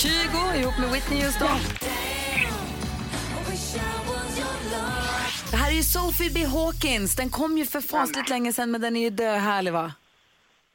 Kygo 0.02 0.54
ihop 0.60 0.78
med 0.78 0.90
Whitney 0.92 1.22
Houston. 1.24 1.58
Det 5.50 5.56
här 5.56 5.70
är 5.70 5.74
ju 5.74 5.82
Sophie 5.82 6.30
B. 6.30 6.44
Hawkins. 6.46 7.16
Den 7.16 7.30
kom 7.30 7.58
ju 7.58 7.66
för 7.66 7.80
fasligt 7.80 8.28
länge 8.28 8.52
sedan 8.52 8.70
men 8.70 8.80
den 8.80 8.96
är 8.96 9.00
ju 9.00 9.10
döhärlig 9.10 9.72
va? 9.72 9.92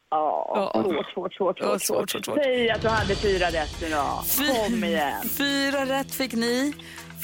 Ja, 0.09 0.71
Ja. 0.73 0.83
svårt, 0.83 1.13
svårt, 1.13 1.33
svårt, 1.33 1.57
Ja, 1.59 1.79
svårt, 1.79 2.09
svårt, 2.09 2.09
svårt, 2.11 2.25
svårt. 2.25 2.35
Säg 2.43 2.69
att 2.69 2.81
du 2.81 2.87
hade 2.87 3.15
fyra 3.15 3.47
rätt 3.47 3.81
nu 3.81 3.89
då. 3.89 4.23
Kom 4.65 4.83
igen. 4.83 5.29
Fyra 5.37 5.85
rätt 5.85 6.15
fick 6.15 6.33
ni. 6.33 6.73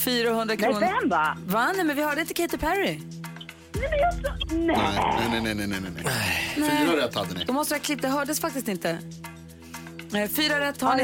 400 0.05 0.45
Nej, 0.45 0.57
kronor. 0.57 0.79
fem 0.79 1.09
va? 1.09 1.37
Va? 1.45 1.71
Nej, 1.75 1.85
men 1.85 1.95
vi 1.95 2.03
hörde 2.03 2.21
inte 2.21 2.33
Katy 2.33 2.57
Perry. 2.57 2.99
Nej, 3.73 3.89
men 3.89 3.99
jag 3.99 4.13
sa... 4.13 4.55
Nej. 4.55 4.77
Nej, 5.31 5.41
nej, 5.41 5.55
nej, 5.55 5.67
nej, 5.67 5.79
nej, 5.81 6.03
nej. 6.57 6.69
Fyra 6.87 7.05
rätt 7.05 7.15
hade 7.15 7.33
ni. 7.33 7.45
Då 7.45 7.53
måste 7.53 7.73
jag 7.73 7.79
ha 7.79 7.83
klippt, 7.83 8.01
det 8.01 8.07
hördes 8.07 8.39
faktiskt 8.41 8.67
inte. 8.67 8.97
Fyra 10.35 10.59
rätt 10.59 10.81
har 10.81 10.95
ni. 10.95 11.03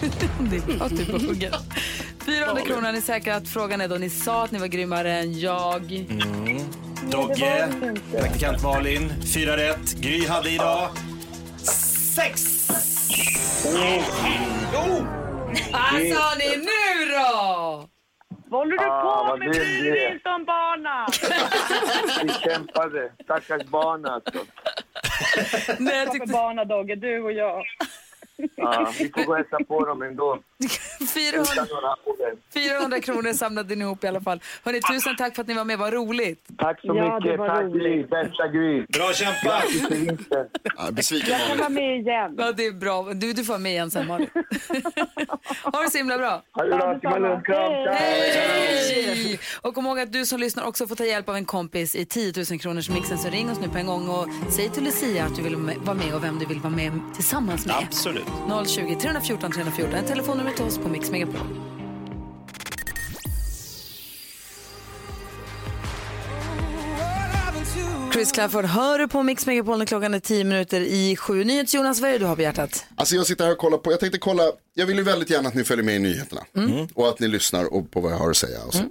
det 0.50 0.56
är 0.56 0.76
bra 0.76 0.86
att 0.86 0.96
du 0.96 1.02
är 1.02 1.06
på 1.18 1.26
hugget. 1.26 1.54
400 2.26 2.62
kronor 2.62 2.82
har 2.82 2.92
ni 2.92 3.00
säkrat. 3.00 3.48
Frågan 3.48 3.80
är 3.80 3.88
då, 3.88 3.94
ni 3.94 4.10
sa 4.10 4.44
att 4.44 4.50
ni 4.50 4.58
var 4.58 4.66
grymmare 4.66 5.12
än 5.12 5.38
jag. 5.40 6.06
Dogge, 7.10 7.68
praktikant 8.18 8.62
Malin, 8.62 9.12
fyra 9.34 9.56
rätt. 9.56 9.94
Gry 9.94 10.26
hade 10.26 10.50
idag 10.50 10.88
sex. 12.16 12.42
Oh! 13.66 15.04
Vad 15.72 15.90
sa 15.90 16.34
ni 16.38 16.56
nu 16.56 17.12
då? 17.12 17.88
Vad 18.48 18.60
håller 18.60 18.76
du 18.76 18.84
Ah, 18.84 19.28
på 19.30 19.36
med? 19.36 19.48
det 19.48 19.58
Bry 19.58 19.88
är. 19.88 19.92
dig 19.92 20.12
inte 20.12 20.28
om 20.28 20.44
barnen. 20.44 21.08
Vi 22.22 22.28
kämpade. 22.50 23.12
Stackars 23.24 23.66
barn 23.66 24.04
alltså. 24.06 24.38
Nej, 25.78 25.98
jag 25.98 26.12
tyckte 26.12 26.32
barna, 26.32 26.64
Dogge, 26.64 26.94
du 26.96 27.22
och 27.22 27.32
jag. 27.32 27.64
Ja, 28.56 28.92
vi 28.98 29.08
får 29.08 29.24
gå 29.24 29.30
och 29.30 29.36
hälsa 29.36 29.58
på 29.68 29.84
dem 29.84 30.02
ändå. 30.02 30.38
400, 31.14 31.52
Utan 31.52 31.66
några 31.70 31.90
ord. 32.04 32.38
400 32.54 33.00
kronor 33.00 33.32
samlade 33.32 33.74
ni 33.76 33.84
ihop 33.84 34.04
i 34.04 34.06
alla 34.06 34.20
fall. 34.20 34.40
Hörrni, 34.64 34.80
tusen 34.80 35.16
tack 35.16 35.34
för 35.34 35.42
att 35.42 35.48
ni 35.48 35.54
var 35.54 35.64
med, 35.64 35.78
vad 35.78 35.92
roligt. 35.92 36.44
Tack 36.58 36.80
så 36.80 36.86
Ja, 36.96 37.18
mycket. 37.20 37.36
Tack. 37.36 37.72
Gry. 37.72 38.02
Bästa 38.06 38.48
Gry. 38.48 38.84
Bra 38.88 39.12
kämpat! 39.12 39.64
Ja, 40.76 40.90
besviken 40.90 41.30
Jag 41.30 41.48
kan 41.48 41.58
vara 41.58 41.68
med 41.68 41.98
igen. 42.00 42.34
Ja, 42.38 42.52
det 42.52 42.66
är 42.66 42.72
bra. 42.72 43.02
Du, 43.14 43.32
du 43.32 43.44
får 43.44 43.58
med 43.58 43.72
igen 43.72 43.90
sen, 43.90 44.06
Malin. 44.06 44.30
ha 45.62 45.82
det 45.82 45.90
så 45.90 45.98
himla 45.98 46.18
bra. 46.18 46.42
Ha 46.52 46.64
det 46.64 46.70
bra. 46.70 47.40
Tack. 47.46 48.00
Hej! 48.00 49.40
Och 49.60 49.74
kom 49.74 49.86
ihåg 49.86 50.00
att 50.00 50.12
du 50.12 50.26
som 50.26 50.40
lyssnar 50.40 50.64
också 50.64 50.86
får 50.86 50.96
ta 50.96 51.04
hjälp 51.04 51.28
av 51.28 51.36
en 51.36 51.44
kompis 51.44 51.94
i 51.94 52.04
10 52.04 52.32
000 52.50 52.60
kronors 52.60 52.90
mixen. 52.90 53.18
Så 53.18 53.28
ring 53.28 53.50
oss 53.50 53.60
nu 53.60 53.68
på 53.68 53.78
en 53.78 53.86
gång 53.86 54.08
och 54.08 54.26
säg 54.50 54.68
till 54.70 54.84
Lucia 54.84 55.24
att 55.24 55.36
du 55.36 55.42
vill 55.42 55.56
vara 55.56 55.94
med 55.96 56.14
och 56.14 56.24
vem 56.24 56.38
du 56.38 56.46
vill 56.46 56.60
vara 56.60 56.72
med 56.72 56.92
tillsammans 57.14 57.66
med. 57.66 57.76
Absolut. 57.76 58.24
020 58.66 58.96
314 59.00 59.52
314 59.52 60.40
är 60.40 60.44
telefonnumret 60.50 60.56
till 60.56 60.64
oss 60.64 60.78
på 60.78 60.88
Mix 60.88 61.10
Megapol. 61.10 61.40
Chris 68.12 68.32
Clafford 68.32 68.64
hör 68.64 68.98
du 68.98 69.08
på 69.08 69.22
Mix 69.22 69.46
Megapol 69.46 69.78
när 69.78 69.86
klockan 69.86 70.14
är 70.14 70.20
tio 70.20 70.44
minuter 70.44 70.80
i 70.80 71.16
sju. 71.16 71.44
Nyhets 71.44 71.74
Jonas, 71.74 72.00
vad 72.00 72.08
är 72.10 72.12
det 72.12 72.18
du 72.18 72.24
har 72.24 72.36
på 72.36 72.42
hjärtat? 72.42 72.84
Alltså 72.94 73.14
jag 73.14 73.26
sitter 73.26 73.44
här 73.44 73.52
och 73.52 73.58
kollar 73.58 73.78
på, 73.78 73.90
jag 73.92 74.00
tänkte 74.00 74.18
kolla, 74.18 74.42
jag 74.74 74.86
vill 74.86 74.96
ju 74.96 75.02
väldigt 75.02 75.30
gärna 75.30 75.48
att 75.48 75.54
ni 75.54 75.64
följer 75.64 75.84
med 75.84 75.96
i 75.96 75.98
nyheterna. 75.98 76.40
Och 76.94 77.08
att 77.08 77.20
ni 77.20 77.28
lyssnar 77.28 77.74
och 77.74 77.90
på 77.90 78.00
vad 78.00 78.12
jag 78.12 78.16
har 78.16 78.30
att 78.30 78.36
säga. 78.36 78.58
Och 78.66 78.74
så. 78.74 78.80
Eh, 78.80 78.84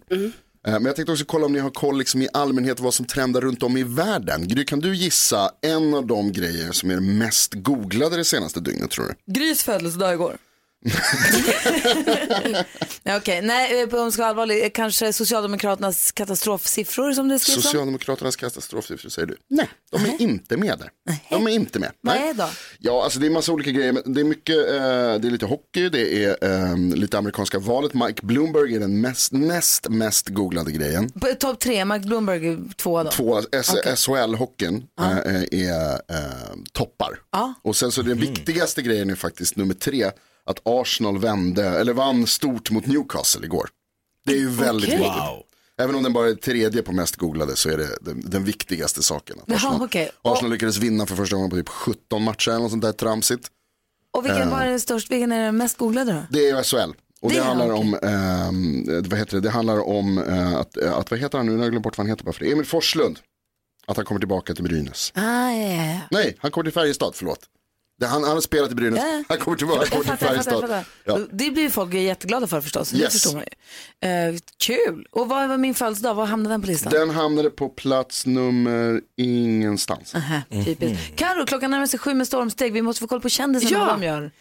Men 0.61 0.85
jag 0.85 0.95
tänkte 0.95 1.11
också 1.11 1.25
kolla 1.25 1.45
om 1.45 1.53
ni 1.53 1.59
har 1.59 1.69
koll 1.69 1.97
liksom 1.97 2.21
i 2.21 2.27
allmänhet 2.33 2.79
vad 2.79 2.93
som 2.93 3.05
trendar 3.05 3.41
runt 3.41 3.63
om 3.63 3.77
i 3.77 3.83
världen. 3.83 4.47
Gry, 4.47 4.65
kan 4.65 4.79
du 4.79 4.95
gissa 4.95 5.51
en 5.61 5.93
av 5.93 6.07
de 6.07 6.31
grejer 6.31 6.71
som 6.71 6.89
är 6.91 6.99
mest 6.99 7.53
googlade 7.53 8.17
det 8.17 8.25
senaste 8.25 8.59
dygnet 8.59 8.89
tror 8.91 9.05
du? 9.25 9.33
Grys 9.33 9.63
födelsedag 9.63 10.13
igår. 10.13 10.37
Okej, 13.17 13.41
nej, 13.41 13.81
eh, 13.81 13.87
om 13.93 13.99
jag 13.99 14.13
ska 14.13 14.21
vara 14.21 14.29
allvarlig, 14.29 14.63
eh, 14.63 14.69
kanske 14.73 15.13
Socialdemokraternas 15.13 16.11
katastrofsiffror 16.11 17.11
som 17.13 17.27
det 17.27 17.39
skrivs 17.39 17.57
om? 17.57 17.61
Socialdemokraternas 17.63 18.35
katastrofsiffror 18.35 19.09
säger 19.09 19.25
du? 19.27 19.37
Nej, 19.49 19.69
de 19.91 20.05
är 20.05 20.21
inte 20.21 20.57
med 20.57 20.79
där. 20.79 20.89
De 21.29 21.47
är 21.47 21.51
inte 21.51 21.79
med. 21.79 21.91
Vad 22.01 22.15
är 22.15 22.33
då? 22.33 22.49
Ja, 22.79 23.03
alltså 23.03 23.19
det 23.19 23.25
är 23.25 23.29
massa 23.31 23.51
olika 23.51 23.71
grejer. 23.71 24.01
Det 24.05 24.19
är 24.21 24.23
mycket, 24.25 24.55
eh, 24.57 24.73
det 25.21 25.27
är 25.27 25.31
lite 25.31 25.45
hockey, 25.45 25.89
det 25.89 26.23
är 26.25 26.37
eh, 26.71 26.77
lite 26.95 27.17
amerikanska 27.17 27.59
valet. 27.59 27.93
Mike 27.93 28.25
Bloomberg 28.25 28.75
är 28.75 28.79
den 28.79 29.01
mest, 29.01 29.31
näst 29.31 29.89
mest 29.89 30.27
googlade 30.29 30.71
grejen. 30.71 31.09
På 31.09 31.27
Topp 31.39 31.59
tre, 31.59 31.85
Mark 31.85 32.01
Bloomberg 32.01 32.47
är 32.47 32.73
tvåa 32.75 33.03
då. 33.03 33.11
Två, 33.11 33.41
S- 33.51 33.75
SHL-hockeyn 33.85 34.83
eh, 35.01 35.43
är 35.67 35.93
eh, 35.93 36.55
toppar. 36.73 37.19
Och 37.61 37.75
sen 37.75 37.91
så 37.91 38.01
den 38.01 38.17
viktigaste 38.19 38.81
grejen 38.81 39.09
är 39.09 39.15
faktiskt 39.15 39.55
nummer 39.55 39.73
tre, 39.73 40.11
att 40.49 40.59
Arsenal 40.63 41.17
vände, 41.19 41.65
eller 41.65 41.93
vann 41.93 42.27
stort 42.27 42.71
mot 42.71 42.85
Newcastle 42.85 43.45
igår. 43.45 43.69
Det 44.25 44.33
är 44.33 44.37
ju 44.37 44.49
väldigt 44.49 44.89
Okej. 44.89 44.97
viktigt. 44.99 45.45
Även 45.81 45.95
om 45.95 46.03
den 46.03 46.13
bara 46.13 46.29
är 46.29 46.33
tredje 46.33 46.81
på 46.81 46.91
mest 46.91 47.15
googlade 47.15 47.55
så 47.55 47.69
är 47.69 47.77
det 47.77 47.97
den, 48.01 48.21
den 48.29 48.43
viktigaste 48.43 49.03
saken. 49.03 49.37
Att 49.47 49.51
Arsenal, 49.55 49.81
okej. 49.83 50.11
Och- 50.21 50.31
Arsenal 50.33 50.51
lyckades 50.51 50.77
vinna 50.77 51.05
för 51.05 51.15
första 51.15 51.35
gången 51.35 51.49
på 51.49 51.55
typ 51.55 51.69
17 51.69 52.23
matcher 52.23 52.49
eller 52.49 52.59
något 52.59 52.71
sånt 52.71 52.83
där 52.83 52.91
tramsigt. 52.91 53.47
Och 54.17 54.25
vilken 54.25 54.49
var 54.49 54.65
det 54.65 54.79
störst, 54.79 55.11
vilken 55.11 55.31
är 55.31 55.43
den 55.45 55.57
mest 55.57 55.77
googlade 55.77 56.13
då? 56.13 56.21
Det 56.29 56.49
är 56.49 56.63
SHL. 56.63 56.91
Och 57.21 57.29
det, 57.29 57.35
Det 57.37 57.43
handlar 57.43 57.71
okej. 57.71 57.79
om, 57.81 57.93
ehm, 58.03 59.03
vad 59.09 59.19
heter 59.19 59.33
det, 59.35 59.41
det 59.41 59.49
handlar 59.49 59.87
om 59.87 60.17
eh, 60.17 60.55
att, 60.55 60.77
att, 60.77 61.11
vad 61.11 61.19
heter 61.19 61.37
han 61.37 61.47
nu, 61.47 61.51
nu 61.51 61.57
har 61.57 61.65
jag 61.65 61.71
glömt 61.71 61.83
bort 61.83 61.97
vad 61.97 62.07
han 62.07 62.11
heter 62.11 62.23
bara 62.25 62.33
för 62.33 62.45
det, 62.45 62.51
Emil 62.51 62.65
Forslund. 62.65 63.19
Att 63.87 63.97
han 63.97 64.05
kommer 64.05 64.19
tillbaka 64.19 64.53
till 64.53 64.63
Brynäs. 64.63 65.11
Ah, 65.15 65.51
ja. 65.51 65.99
Nej, 66.11 66.35
han 66.39 66.51
kommer 66.51 66.63
till 66.63 66.73
Färjestad, 66.73 67.11
förlåt. 67.15 67.39
Det, 67.99 68.07
han, 68.07 68.23
han 68.23 68.33
har 68.33 68.41
spelat 68.41 68.71
i 68.71 68.75
Brynäs, 68.75 68.99
Ja, 69.03 69.23
han 69.29 69.37
kommer 69.37 69.57
tillbaka 69.57 69.79
han 69.79 69.87
kommer 69.89 70.17
till 70.17 70.27
Färjestad. 70.27 70.61
fattar. 70.61 70.83
Ja. 71.03 71.19
Det 71.31 71.51
blir 71.51 71.69
folk 71.69 71.93
jätteglada 71.93 72.47
för 72.47 72.61
förstås, 72.61 72.89
det 72.89 72.97
Yes. 72.97 73.13
förstår 73.13 73.33
man 73.33 73.43
ju. 74.01 74.09
Eh, 74.09 74.35
kul! 74.63 75.05
Och 75.11 75.29
vad 75.29 75.49
var 75.49 75.57
min 75.57 75.73
födelsedag, 75.75 76.13
var 76.15 76.25
hamnade 76.25 76.53
den 76.53 76.61
på 76.61 76.67
listan? 76.67 76.91
Den 76.91 77.09
hamnade 77.09 77.49
på 77.49 77.69
plats 77.69 78.25
nummer 78.25 79.01
ingenstans. 79.17 80.15
Aha, 80.15 80.41
typiskt. 80.65 81.15
Karo, 81.15 81.45
klockan 81.45 81.71
närmar 81.71 81.85
sig 81.87 81.99
sju 81.99 82.13
med 82.13 82.27
stormsteg, 82.27 82.73
vi 82.73 82.81
måste 82.81 82.99
få 82.99 83.07
koll 83.07 83.21
på 83.21 83.29
kändisarna 83.29 83.77
Ja. 83.77 83.85
vad 83.85 83.99
de 84.01 84.05
gör. 84.05 84.31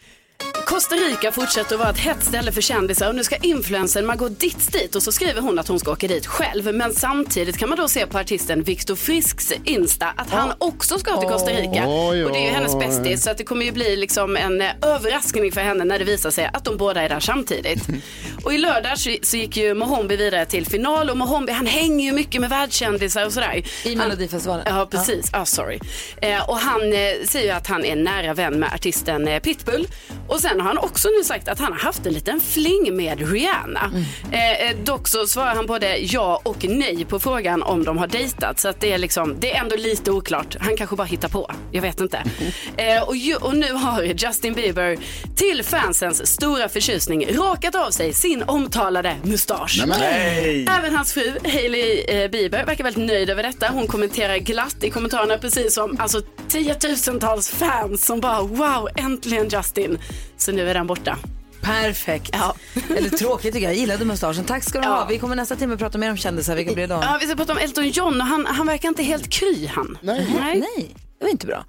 Costa 0.66 0.94
Rica 0.94 1.32
fortsätter 1.32 1.74
att 1.74 1.80
vara 1.80 1.90
ett 1.90 1.98
hett 1.98 2.24
ställe 2.24 2.52
för 2.52 2.60
kändisar 2.60 3.08
och 3.08 3.14
nu 3.14 3.24
ska 3.24 3.36
influencern 3.36 4.06
Margot 4.06 4.40
Ditz 4.40 4.66
dit 4.66 4.94
och 4.94 5.02
så 5.02 5.12
skriver 5.12 5.40
hon 5.40 5.58
att 5.58 5.68
hon 5.68 5.80
ska 5.80 5.92
åka 5.92 6.08
dit 6.08 6.26
själv. 6.26 6.74
Men 6.74 6.94
samtidigt 6.94 7.58
kan 7.58 7.68
man 7.68 7.78
då 7.78 7.88
se 7.88 8.06
på 8.06 8.18
artisten 8.18 8.62
Viktor 8.62 8.96
Frisks 8.96 9.52
Insta 9.64 10.06
att 10.16 10.30
han 10.30 10.52
också 10.58 10.98
ska 10.98 11.20
till 11.20 11.28
Costa 11.28 11.50
Rica. 11.50 11.84
Oj, 11.88 12.24
Och 12.24 12.32
det 12.32 12.38
är 12.38 12.44
ju 12.44 12.50
hennes 12.50 12.78
bästis 12.78 13.22
så 13.24 13.30
att 13.30 13.38
det 13.38 13.44
kommer 13.44 13.64
ju 13.66 13.72
bli 13.72 13.96
liksom 13.96 14.36
en 14.36 14.60
eh, 14.60 14.70
överraskning 14.82 15.52
för 15.52 15.60
henne 15.60 15.84
när 15.84 15.98
det 15.98 16.04
visar 16.04 16.30
sig 16.30 16.50
att 16.52 16.64
de 16.64 16.76
båda 16.76 17.02
är 17.02 17.08
där 17.08 17.20
samtidigt. 17.20 17.82
och 18.44 18.54
i 18.54 18.58
lördags 18.58 19.02
så- 19.22 19.36
gick 19.36 19.56
ju 19.56 19.74
Mohombi 19.74 20.16
vidare 20.16 20.46
till 20.46 20.66
final 20.66 21.10
och 21.10 21.16
Mohombi 21.16 21.52
han 21.52 21.66
hänger 21.66 22.04
ju 22.04 22.12
mycket 22.12 22.40
med 22.40 22.50
världskändisar 22.50 23.26
och 23.26 23.32
sådär. 23.32 23.62
I 23.84 23.96
Melodifestivalen. 23.96 24.64
Ja, 24.68 24.86
precis. 24.90 25.30
Ah, 25.32 25.44
sorry. 25.44 25.78
Eh, 26.22 26.48
och 26.50 26.56
han 26.58 26.82
eh, 26.92 26.98
säger 27.28 27.44
ju 27.46 27.50
att 27.50 27.66
han 27.66 27.84
är 27.84 27.96
nära 27.96 28.34
vän 28.34 28.60
med 28.60 28.72
artisten 28.74 29.28
eh, 29.28 29.40
Pitbull. 29.40 29.86
Och 30.28 30.40
sen 30.40 30.60
har 30.60 30.68
han 30.68 30.78
också 30.78 31.08
nu 31.18 31.24
sagt 31.24 31.48
att 31.48 31.58
han 31.58 31.72
har 31.72 31.80
haft 31.80 32.06
en 32.06 32.12
liten 32.12 32.40
fling 32.40 32.96
med 32.96 33.30
Rihanna. 33.32 33.90
Eh, 34.32 34.70
eh, 34.70 34.76
dock 34.84 35.08
så 35.08 35.26
svarar 35.26 35.54
han 35.54 35.66
både 35.66 35.96
ja 35.98 36.40
och 36.42 36.64
nej 36.68 37.04
på 37.04 37.18
frågan 37.18 37.62
om 37.62 37.84
de 37.84 37.98
har 37.98 38.06
dejtat. 38.06 38.60
Så 38.60 38.68
att 38.68 38.80
det 38.80 38.92
är 38.92 38.98
liksom, 38.98 39.36
det 39.40 39.56
är 39.56 39.60
ändå 39.60 39.76
lite 39.76 40.10
oklart. 40.10 40.56
Han 40.60 40.76
kanske 40.76 40.96
bara 40.96 41.06
hittar 41.06 41.28
på. 41.28 41.50
Jag 41.72 41.82
vet 41.82 42.00
inte. 42.00 42.22
Eh, 42.76 43.02
och, 43.02 43.16
ju, 43.16 43.34
och 43.36 43.56
nu 43.56 43.72
har 43.72 44.02
Justin 44.02 44.54
Bieber 44.54 44.96
till 45.36 45.62
fansens 45.64 46.26
stora 46.26 46.68
förtjusning 46.68 47.26
rakat 47.36 47.74
av 47.74 47.90
sig 47.90 48.12
sin 48.12 48.42
omtalade 48.42 49.16
mustasch. 49.22 49.84
Nej! 49.86 50.66
Även 50.78 50.96
hans 50.96 51.12
fru 51.12 51.38
Hailey 51.44 52.00
eh, 52.00 52.30
Bieber 52.30 52.64
verkar 52.64 52.84
väldigt 52.84 53.06
nöjd 53.06 53.30
över 53.30 53.42
detta. 53.42 53.68
Hon 53.68 53.86
kommenterar 53.86 54.36
glatt 54.36 54.76
i 54.84 54.90
kommentarerna 54.90 55.38
precis 55.38 55.74
som 55.74 55.96
alltså, 56.00 56.20
tiotusentals 56.48 57.50
fans 57.50 58.06
som 58.06 58.20
bara 58.20 58.42
wow, 58.42 58.88
äntligen 58.96 59.48
Justin. 59.48 59.98
Så 60.36 60.52
nu 60.52 60.70
är 60.70 60.74
den 60.74 60.86
borta. 60.86 61.18
Perfekt. 61.60 62.30
Ja. 62.32 62.54
Eller 62.96 63.10
tråkigt 63.10 63.52
tycker 63.54 63.66
jag, 63.66 63.74
jag 63.74 63.80
gillade 63.80 64.04
mustaschen. 64.04 64.44
Tack 64.44 64.64
ska 64.64 64.78
du 64.80 64.84
Ja. 64.84 64.90
ha. 64.94 65.04
Vi 65.06 65.18
kommer 65.18 65.36
nästa 65.36 65.56
timme 65.56 65.76
prata 65.76 65.98
mer 65.98 66.10
om 66.10 66.16
kändisar, 66.16 66.56
vilka 66.56 66.74
blir 66.74 66.86
det 66.88 66.94
då? 66.94 67.00
Ja, 67.02 67.18
vi 67.20 67.26
ska 67.26 67.36
prata 67.36 67.52
om 67.52 67.58
Elton 67.58 67.88
John 67.88 68.20
och 68.20 68.26
han, 68.26 68.46
han 68.46 68.66
verkar 68.66 68.88
inte 68.88 69.02
helt 69.02 69.28
kry 69.30 69.66
han. 69.66 69.98
Nej. 70.02 70.26
Nej, 70.60 70.94
det 71.18 71.24
var 71.24 71.30
inte 71.30 71.46
bra. 71.46 71.64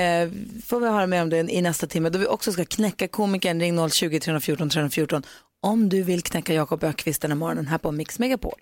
Eh, 0.00 0.28
får 0.66 0.80
vi 0.80 0.88
höra 0.88 1.06
mer 1.06 1.22
om 1.22 1.30
det 1.30 1.36
i 1.38 1.62
nästa 1.62 1.86
timme 1.86 2.08
då 2.10 2.18
vi 2.18 2.26
också 2.26 2.52
ska 2.52 2.64
knäcka 2.64 3.08
komikern. 3.08 3.60
Ring 3.60 3.78
020-314 3.78 4.70
314 4.70 5.22
om 5.62 5.88
du 5.88 6.02
vill 6.02 6.22
knäcka 6.22 6.54
Jakob 6.54 6.84
Ökvist 6.84 7.22
den 7.22 7.30
här 7.30 7.38
morgonen 7.38 7.66
här 7.66 7.78
på 7.78 7.92
Mix 7.92 8.18
Megapol. 8.18 8.58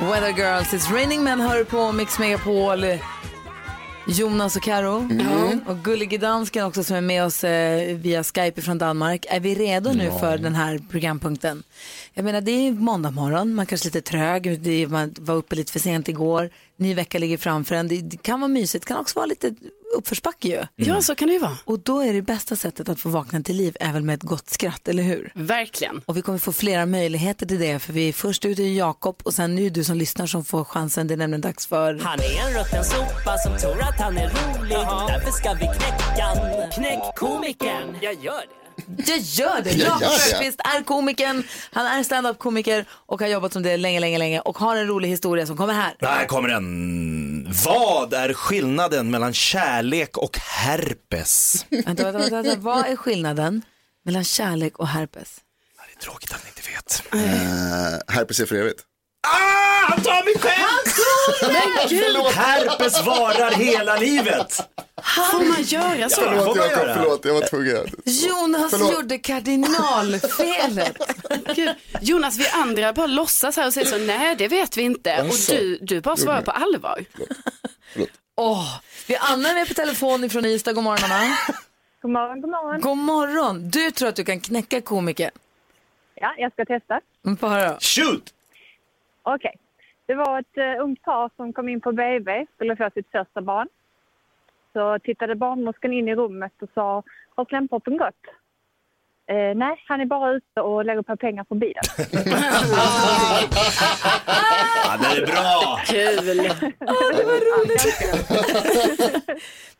Weather 0.00 0.32
Girls, 0.36 0.68
It's 0.72 0.92
Raining 0.92 1.24
Men 1.24 1.40
hör 1.40 1.64
på 1.64 1.92
Mix 1.92 2.18
Megapol. 2.18 2.84
Jonas 4.06 4.56
och 4.56 4.62
Karo. 4.62 5.08
Och 5.66 5.78
Gullige 5.84 6.18
Dansken 6.18 6.64
också 6.64 6.84
som 6.84 6.96
är 6.96 7.00
med 7.00 7.24
oss 7.24 7.44
eh, 7.44 7.96
via 7.96 8.24
Skype 8.24 8.62
från 8.62 8.78
Danmark. 8.78 9.26
Är 9.28 9.40
vi 9.40 9.54
redo 9.54 9.92
nu 9.92 10.10
för 10.20 10.38
den 10.38 10.54
här 10.54 10.80
programpunkten? 10.90 11.62
Jag 12.14 12.24
menar 12.24 12.40
det 12.40 12.50
är 12.50 12.72
måndag 12.72 13.10
morgon, 13.10 13.54
man 13.54 13.66
kanske 13.66 13.88
är 13.88 13.94
lite 13.94 14.10
trög, 14.10 14.46
är, 14.46 14.86
man 14.86 15.14
var 15.18 15.34
uppe 15.34 15.56
lite 15.56 15.72
för 15.72 15.80
sent 15.80 16.08
igår, 16.08 16.50
ny 16.76 16.94
vecka 16.94 17.18
ligger 17.18 17.36
framför 17.36 17.74
en. 17.74 17.88
Det, 17.88 18.00
det 18.00 18.22
kan 18.22 18.40
vara 18.40 18.48
mysigt, 18.48 18.86
det 18.86 18.88
kan 18.88 19.00
också 19.00 19.18
vara 19.18 19.26
lite 19.26 19.54
uppförsbacke 19.96 20.48
ju. 20.48 20.62
Ja, 20.76 21.02
så 21.02 21.14
kan 21.14 21.28
det 21.28 21.34
ju 21.34 21.40
vara. 21.40 21.56
Och 21.64 21.78
då 21.78 22.00
är 22.00 22.12
det 22.12 22.22
bästa 22.22 22.56
sättet 22.56 22.88
att 22.88 23.00
få 23.00 23.08
vakna 23.08 23.40
till 23.42 23.56
liv 23.56 23.76
är 23.80 23.92
väl 23.92 24.02
med 24.02 24.14
ett 24.14 24.22
gott 24.22 24.50
skratt, 24.50 24.88
eller 24.88 25.02
hur? 25.02 25.32
Verkligen. 25.34 26.02
Och 26.06 26.16
vi 26.16 26.22
kommer 26.22 26.38
få 26.38 26.52
flera 26.52 26.86
möjligheter 26.86 27.46
till 27.46 27.58
det 27.60 27.78
för 27.78 27.92
vi 27.92 28.08
är 28.08 28.12
först 28.12 28.44
ut 28.44 28.58
är 28.58 28.62
Jakob 28.62 29.20
och 29.22 29.34
sen 29.34 29.54
nu 29.54 29.66
är 29.66 29.70
du 29.70 29.84
som 29.84 29.96
lyssnar 29.96 30.26
som 30.26 30.44
får 30.44 30.64
chansen. 30.64 31.06
Det 31.06 31.14
är 31.14 31.18
nämligen 31.18 31.40
dags 31.40 31.66
för 31.66 31.98
Han 32.02 32.20
är 32.20 32.46
en 32.46 32.58
rutten 32.58 32.84
sopa 32.84 33.38
som 33.38 33.56
tror 33.58 33.82
att 33.82 34.00
han 34.00 34.16
är 34.16 34.28
rolig. 34.28 34.76
Därför 35.08 35.30
ska 35.30 35.52
vi 35.52 35.60
knäcka. 35.60 36.26
Knäck 36.74 37.16
komikern. 37.16 37.96
Jag 38.00 38.14
gör 38.14 38.40
det. 38.40 38.60
Jag 39.06 39.18
gör 39.18 39.62
det! 39.64 39.70
Jakob 39.70 40.00
det. 40.00 40.36
Öqvist 40.36 40.60
är 40.60 40.82
komikern, 40.82 41.42
han 41.72 41.86
är 41.86 42.02
stand-up-komiker 42.02 42.84
och 42.90 43.20
har 43.20 43.28
jobbat 43.28 43.52
som 43.52 43.62
det 43.62 43.76
länge, 43.76 44.00
länge, 44.00 44.18
länge 44.18 44.40
och 44.40 44.58
har 44.58 44.76
en 44.76 44.86
rolig 44.86 45.08
historia 45.08 45.46
som 45.46 45.56
kommer 45.56 45.74
här. 45.74 45.94
Där 46.00 46.26
kommer 46.26 46.48
den. 46.48 47.39
Vad 47.52 48.14
är 48.14 48.32
skillnaden 48.34 49.10
mellan 49.10 49.34
kärlek 49.34 50.16
och 50.16 50.38
herpes? 50.38 51.66
Vänta, 51.70 52.04
vänta, 52.04 52.18
vänta, 52.18 52.42
vänta. 52.42 52.56
Vad 52.60 52.86
är 52.86 52.96
skillnaden 52.96 53.62
mellan 54.04 54.24
kärlek 54.24 54.78
och 54.78 54.88
herpes? 54.88 55.36
Det 55.76 56.00
är 56.00 56.04
tråkigt 56.04 56.32
att 56.34 56.44
ni 56.44 56.48
inte 56.48 56.70
vet. 56.70 57.02
Eh, 57.12 58.14
herpes 58.14 58.40
är 58.40 58.46
för 58.46 58.56
evigt. 58.56 58.80
Ah, 59.26 59.90
han 59.90 60.00
tar 60.02 60.24
mig 60.24 60.34
själv! 60.40 60.86
Herpes 62.34 63.06
varar 63.06 63.50
hela 63.50 63.96
livet. 63.96 64.60
Får 65.04 65.48
man 65.48 65.62
göra 65.62 66.08
så? 66.08 66.20
Ja. 66.22 66.26
Förlåt 66.28 66.44
får 66.44 66.54
man 66.56 66.68
Jakob, 66.68 66.82
göra. 66.86 66.94
förlåt, 66.94 67.24
jag 67.24 67.34
var 67.34 67.48
tvungen. 67.48 67.86
Jonas 68.04 68.70
Förlåt. 68.70 68.92
gjorde 68.92 69.18
kardinalfelet. 69.18 70.96
Gud. 71.56 71.70
Jonas, 72.00 72.38
vi 72.38 72.48
andra 72.48 72.92
bara 72.92 73.06
låtsas 73.06 73.56
här 73.56 73.66
och 73.66 73.72
säger 73.72 73.86
så, 73.86 73.98
nej 73.98 74.36
det 74.36 74.48
vet 74.48 74.76
vi 74.76 74.82
inte. 74.82 75.20
Och 75.22 75.34
du, 75.48 75.78
du 75.82 76.00
bara 76.00 76.16
svarar 76.16 76.42
på 76.42 76.50
allvar. 76.50 77.04
Åh, 78.36 78.80
vi 79.06 79.14
har 79.14 79.32
Anna 79.32 79.52
med 79.52 79.68
på 79.68 79.74
telefon 79.74 80.24
ifrån 80.24 80.44
Ystad. 80.44 80.72
God 80.72 80.84
morgon 80.84 81.10
Anna. 81.12 81.36
God 82.02 82.10
morgon, 82.10 82.40
god 82.40 82.50
morgon. 82.50 82.80
God 82.80 82.98
morgon. 82.98 83.70
Du 83.70 83.90
tror 83.90 84.08
att 84.08 84.16
du 84.16 84.24
kan 84.24 84.40
knäcka 84.40 84.80
komiker. 84.80 85.30
Ja, 86.14 86.34
jag 86.38 86.52
ska 86.52 86.64
testa. 86.64 87.00
Mm, 87.26 87.36
Få 87.36 87.48
höra. 87.48 87.76
Shoot! 87.80 88.34
Okej. 89.22 89.54
Det 90.06 90.14
var 90.14 90.40
ett 90.40 90.56
uh, 90.78 90.84
ungt 90.84 91.02
par 91.02 91.30
som 91.36 91.52
kom 91.52 91.68
in 91.68 91.80
på 91.80 91.92
BB, 91.92 92.46
skulle 92.54 92.76
få 92.76 92.90
sitt 92.94 93.10
första 93.12 93.40
barn. 93.42 93.68
Så 94.72 94.98
tittade 94.98 95.34
barnmorskan 95.34 95.92
in 95.92 96.08
i 96.08 96.14
rummet 96.14 96.52
och 96.62 96.68
sa, 96.74 97.02
har 97.36 97.44
slemproppen 97.44 97.96
gått? 97.96 98.14
Eh, 99.28 99.56
nej, 99.56 99.84
han 99.88 100.00
är 100.00 100.04
bara 100.06 100.30
ute 100.32 100.60
och 100.60 100.84
lägger 100.84 101.02
på 101.02 101.16
pengar 101.16 101.44
på 101.44 101.54
bilen. 101.54 101.82
Ja, 104.84 104.96
det 105.00 105.06
är 105.22 105.26
bra. 105.26 105.80
Kul. 105.86 106.50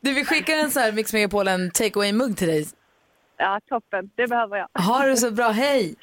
Du, 0.01 0.15
vi 0.15 0.25
skickar 0.25 0.55
en 0.55 0.71
så 0.71 0.81
här 0.81 0.93
Mix 0.93 1.13
Megapol 1.13 1.49
en 1.49 1.71
take 1.71 1.99
away-mugg 1.99 2.37
till 2.37 2.49
dig. 2.49 2.67
Ja, 3.37 3.61
toppen. 3.69 4.11
Det 4.17 4.27
behöver 4.27 4.57
jag. 4.57 4.83
Ha 4.83 5.07
det 5.07 5.17
så 5.17 5.31
bra, 5.31 5.49
hej! 5.49 5.95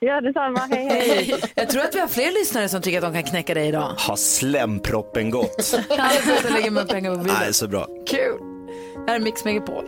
Ja, 0.00 0.20
detsamma. 0.20 0.58
Hej, 0.70 0.88
hej. 0.88 1.34
Jag 1.54 1.68
tror 1.70 1.82
att 1.82 1.94
vi 1.94 2.00
har 2.00 2.08
fler 2.08 2.32
lyssnare 2.40 2.68
som 2.68 2.82
tycker 2.82 2.98
att 2.98 3.04
de 3.04 3.12
kan 3.12 3.30
knäcka 3.30 3.54
dig 3.54 3.68
idag. 3.68 3.92
Har 3.98 4.16
slemproppen 4.16 5.30
gått? 5.30 5.74
Jag 5.88 6.52
lägger 6.52 6.70
med 6.70 6.88
pengar 6.88 7.10
på 7.14 7.18
bilen. 7.18 7.36
Nej, 7.40 7.52
så 7.54 7.68
bra. 7.68 7.86
Kul. 8.06 8.40
Det 9.06 9.10
här 9.12 9.14
är 9.16 9.20
Mix 9.24 9.44
Megapol. 9.44 9.84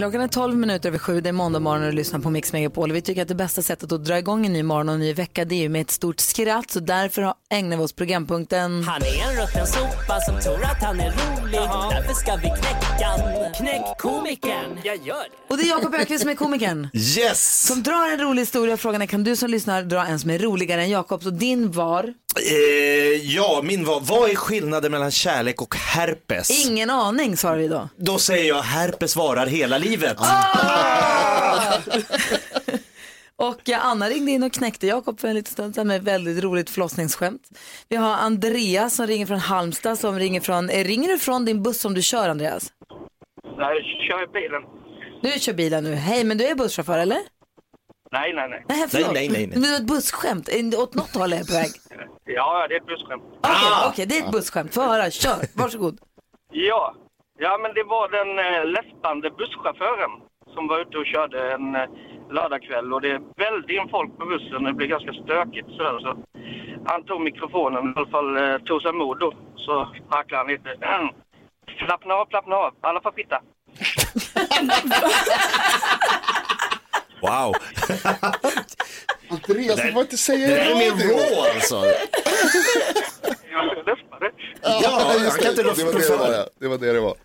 Klockan 0.00 0.20
är 0.20 0.28
12 0.28 0.56
minuter 0.56 0.88
över 0.88 0.98
sju, 0.98 1.20
det 1.20 1.28
är 1.28 1.32
måndag 1.32 1.60
morgon 1.60 1.82
och 1.84 1.90
du 1.90 1.96
lyssnar 1.96 2.20
på 2.20 2.30
Mix 2.30 2.52
Megapol. 2.52 2.92
Vi 2.92 3.02
tycker 3.02 3.22
att 3.22 3.28
det 3.28 3.34
bästa 3.34 3.62
sättet 3.62 3.92
att 3.92 4.04
dra 4.04 4.18
igång 4.18 4.46
en 4.46 4.52
ny 4.52 4.62
morgon 4.62 4.88
och 4.88 4.94
en 4.94 5.00
ny 5.00 5.12
vecka 5.14 5.44
det 5.44 5.54
är 5.54 5.60
ju 5.60 5.68
med 5.68 5.80
ett 5.80 5.90
stort 5.90 6.20
skratt. 6.20 6.70
Så 6.70 6.80
därför 6.80 7.22
har- 7.22 7.34
ägnar 7.50 7.76
vi 7.76 7.82
oss 7.82 7.92
programpunkten 7.92 8.84
Han 8.84 9.02
är 9.02 9.30
en 9.30 9.42
rutten 9.42 9.66
sopa 9.66 10.20
som 10.20 10.40
tror 10.40 10.64
att 10.64 10.82
han 10.82 11.00
är 11.00 11.10
rolig. 11.10 11.60
Därför 11.60 12.14
ska 12.14 12.36
vi 12.36 12.42
knäcka. 12.42 13.08
Knäck 13.56 13.98
komikern. 13.98 14.78
Jag 14.84 14.96
gör 14.96 15.14
det. 15.14 15.52
Och 15.54 15.56
det 15.56 15.62
är 15.62 15.68
Jakob 15.68 15.94
Öqvist 15.94 16.20
som 16.20 16.30
är 16.30 16.34
komikern. 16.34 16.88
Yes! 16.94 17.66
Som 17.66 17.82
drar 17.82 18.12
en 18.12 18.20
rolig 18.20 18.42
historia. 18.42 18.76
Frågan 18.76 19.02
är 19.02 19.06
kan 19.06 19.24
du 19.24 19.36
som 19.36 19.50
lyssnar 19.50 19.82
dra 19.82 20.06
en 20.06 20.18
som 20.20 20.30
är 20.30 20.38
roligare 20.38 20.82
än 20.82 20.90
Jakobs? 20.90 21.26
Och 21.26 21.32
din 21.32 21.72
var? 21.72 22.14
Eh, 22.38 23.34
ja, 23.34 23.60
min 23.64 23.84
var, 23.84 24.00
vad 24.00 24.30
är 24.30 24.34
skillnaden 24.34 24.92
mellan 24.92 25.10
kärlek 25.10 25.62
och 25.62 25.76
herpes? 25.76 26.66
Ingen 26.66 26.90
aning 26.90 27.36
svarar 27.36 27.56
vi 27.56 27.68
då. 27.68 27.88
Då 27.96 28.18
säger 28.18 28.48
jag 28.48 28.62
herpes 28.62 29.16
varar 29.16 29.46
hela 29.46 29.78
livet. 29.78 30.16
Och 33.36 33.68
eh, 33.68 33.86
Anna 33.86 34.08
ringde 34.08 34.30
in 34.30 34.42
och 34.42 34.52
knäckte 34.52 34.86
Jakob 34.86 35.20
för 35.20 35.28
en 35.28 35.34
liten 35.34 35.52
stund 35.52 35.74
sedan 35.74 35.86
med 35.86 36.04
väldigt 36.04 36.44
roligt 36.44 36.70
förlossningsskämt. 36.70 37.42
Vi 37.88 37.96
har 37.96 38.14
Andreas 38.14 38.94
som 38.96 39.06
ringer 39.06 39.26
från 39.26 39.38
Halmstad 39.38 39.98
som 39.98 40.18
ringer 40.18 40.40
från, 40.40 40.70
eh, 40.70 40.84
ringer 40.84 41.08
du 41.08 41.18
från 41.18 41.44
din 41.44 41.62
buss 41.62 41.80
som 41.80 41.94
du 41.94 42.02
kör 42.02 42.28
Andreas? 42.28 42.72
Nej, 43.58 43.76
jag 43.76 43.84
kör 44.08 44.32
bilen. 44.32 44.62
Du 45.22 45.40
kör 45.40 45.52
bilen 45.52 45.84
nu, 45.84 45.94
hej 45.94 46.24
men 46.24 46.38
du 46.38 46.46
är 46.46 46.54
busschaufför 46.54 46.98
eller? 46.98 47.18
Nej, 48.12 48.32
nej, 48.32 48.48
nej. 48.48 48.64
Nej, 48.68 48.86
förlåt. 48.88 49.12
nej, 49.12 49.28
nej, 49.28 49.46
nej. 49.46 49.48
Men 49.52 49.62
det 49.62 49.68
var 49.68 49.76
ett 49.76 49.86
busskämt, 49.86 50.48
åt 50.78 50.94
något 50.94 51.14
håll 51.14 51.32
är 51.32 51.36
jag 51.36 51.46
på 51.46 51.52
väg. 51.52 51.70
Ja, 52.24 52.66
det 52.68 52.74
är 52.74 52.80
ett 52.80 52.86
busskämt. 52.86 53.22
Okej, 53.40 53.54
okej, 53.88 54.06
det 54.06 54.18
är 54.18 54.24
ett 54.24 54.32
busskämt, 54.32 54.74
få 54.74 54.82
höra, 54.82 55.10
kör, 55.10 55.38
varsågod. 55.54 55.98
Ja. 56.52 56.94
ja, 57.38 57.58
men 57.62 57.74
det 57.74 57.84
var 57.84 58.08
den 58.18 58.30
eh, 58.38 58.64
läspande 58.76 59.30
busschauffören 59.30 60.10
som 60.54 60.66
var 60.68 60.80
ute 60.80 60.98
och 60.98 61.06
körde 61.06 61.52
en 61.52 61.76
eh, 61.76 61.88
lördagkväll 62.30 62.92
och 62.92 63.00
det 63.00 63.20
välde 63.36 63.74
in 63.74 63.88
folk 63.90 64.18
på 64.18 64.26
bussen. 64.26 64.64
Det 64.64 64.72
blev 64.72 64.88
ganska 64.88 65.12
stökigt 65.12 65.68
sådär. 65.76 65.98
Så 66.00 66.16
han 66.86 67.04
tog 67.04 67.20
mikrofonen, 67.20 67.88
i 67.88 67.92
alla 67.96 68.10
fall 68.10 68.36
eh, 68.36 68.58
tog 68.58 68.82
sig 68.82 68.92
mod 68.92 69.18
då. 69.18 69.32
Så 69.56 69.88
harklade 70.08 70.42
han 70.42 70.46
lite. 70.52 70.70
Slappna 71.84 72.14
av, 72.14 72.26
slappna 72.26 72.56
av. 72.56 72.74
Alla 72.80 73.00
får 73.00 73.12
sitta. 73.12 73.40
Wow. 77.20 77.54
Andreas, 79.30 79.82
du 79.82 79.92
får 79.92 80.02
inte 80.02 80.16
säga 80.16 80.48
Det 80.48 80.54
där 80.54 80.70
är 80.70 80.74
mer 80.74 80.90
raw 80.90 81.50
alltså. 81.54 81.76
Jag 83.52 83.66
läspade. 83.86 84.30
Ja, 84.62 85.12
just 85.14 85.24
jag 85.24 85.40
kan 85.40 85.50
inte 85.50 85.62
det, 85.62 85.74
det 85.74 85.84
var 85.84 85.92
det 85.92 86.06
det 86.08 86.16
var. 86.16 86.32
ja. 86.32 86.46
Det 86.60 86.68
var 86.68 86.78
det 86.78 86.92
det 86.92 87.00
var. 87.00 87.16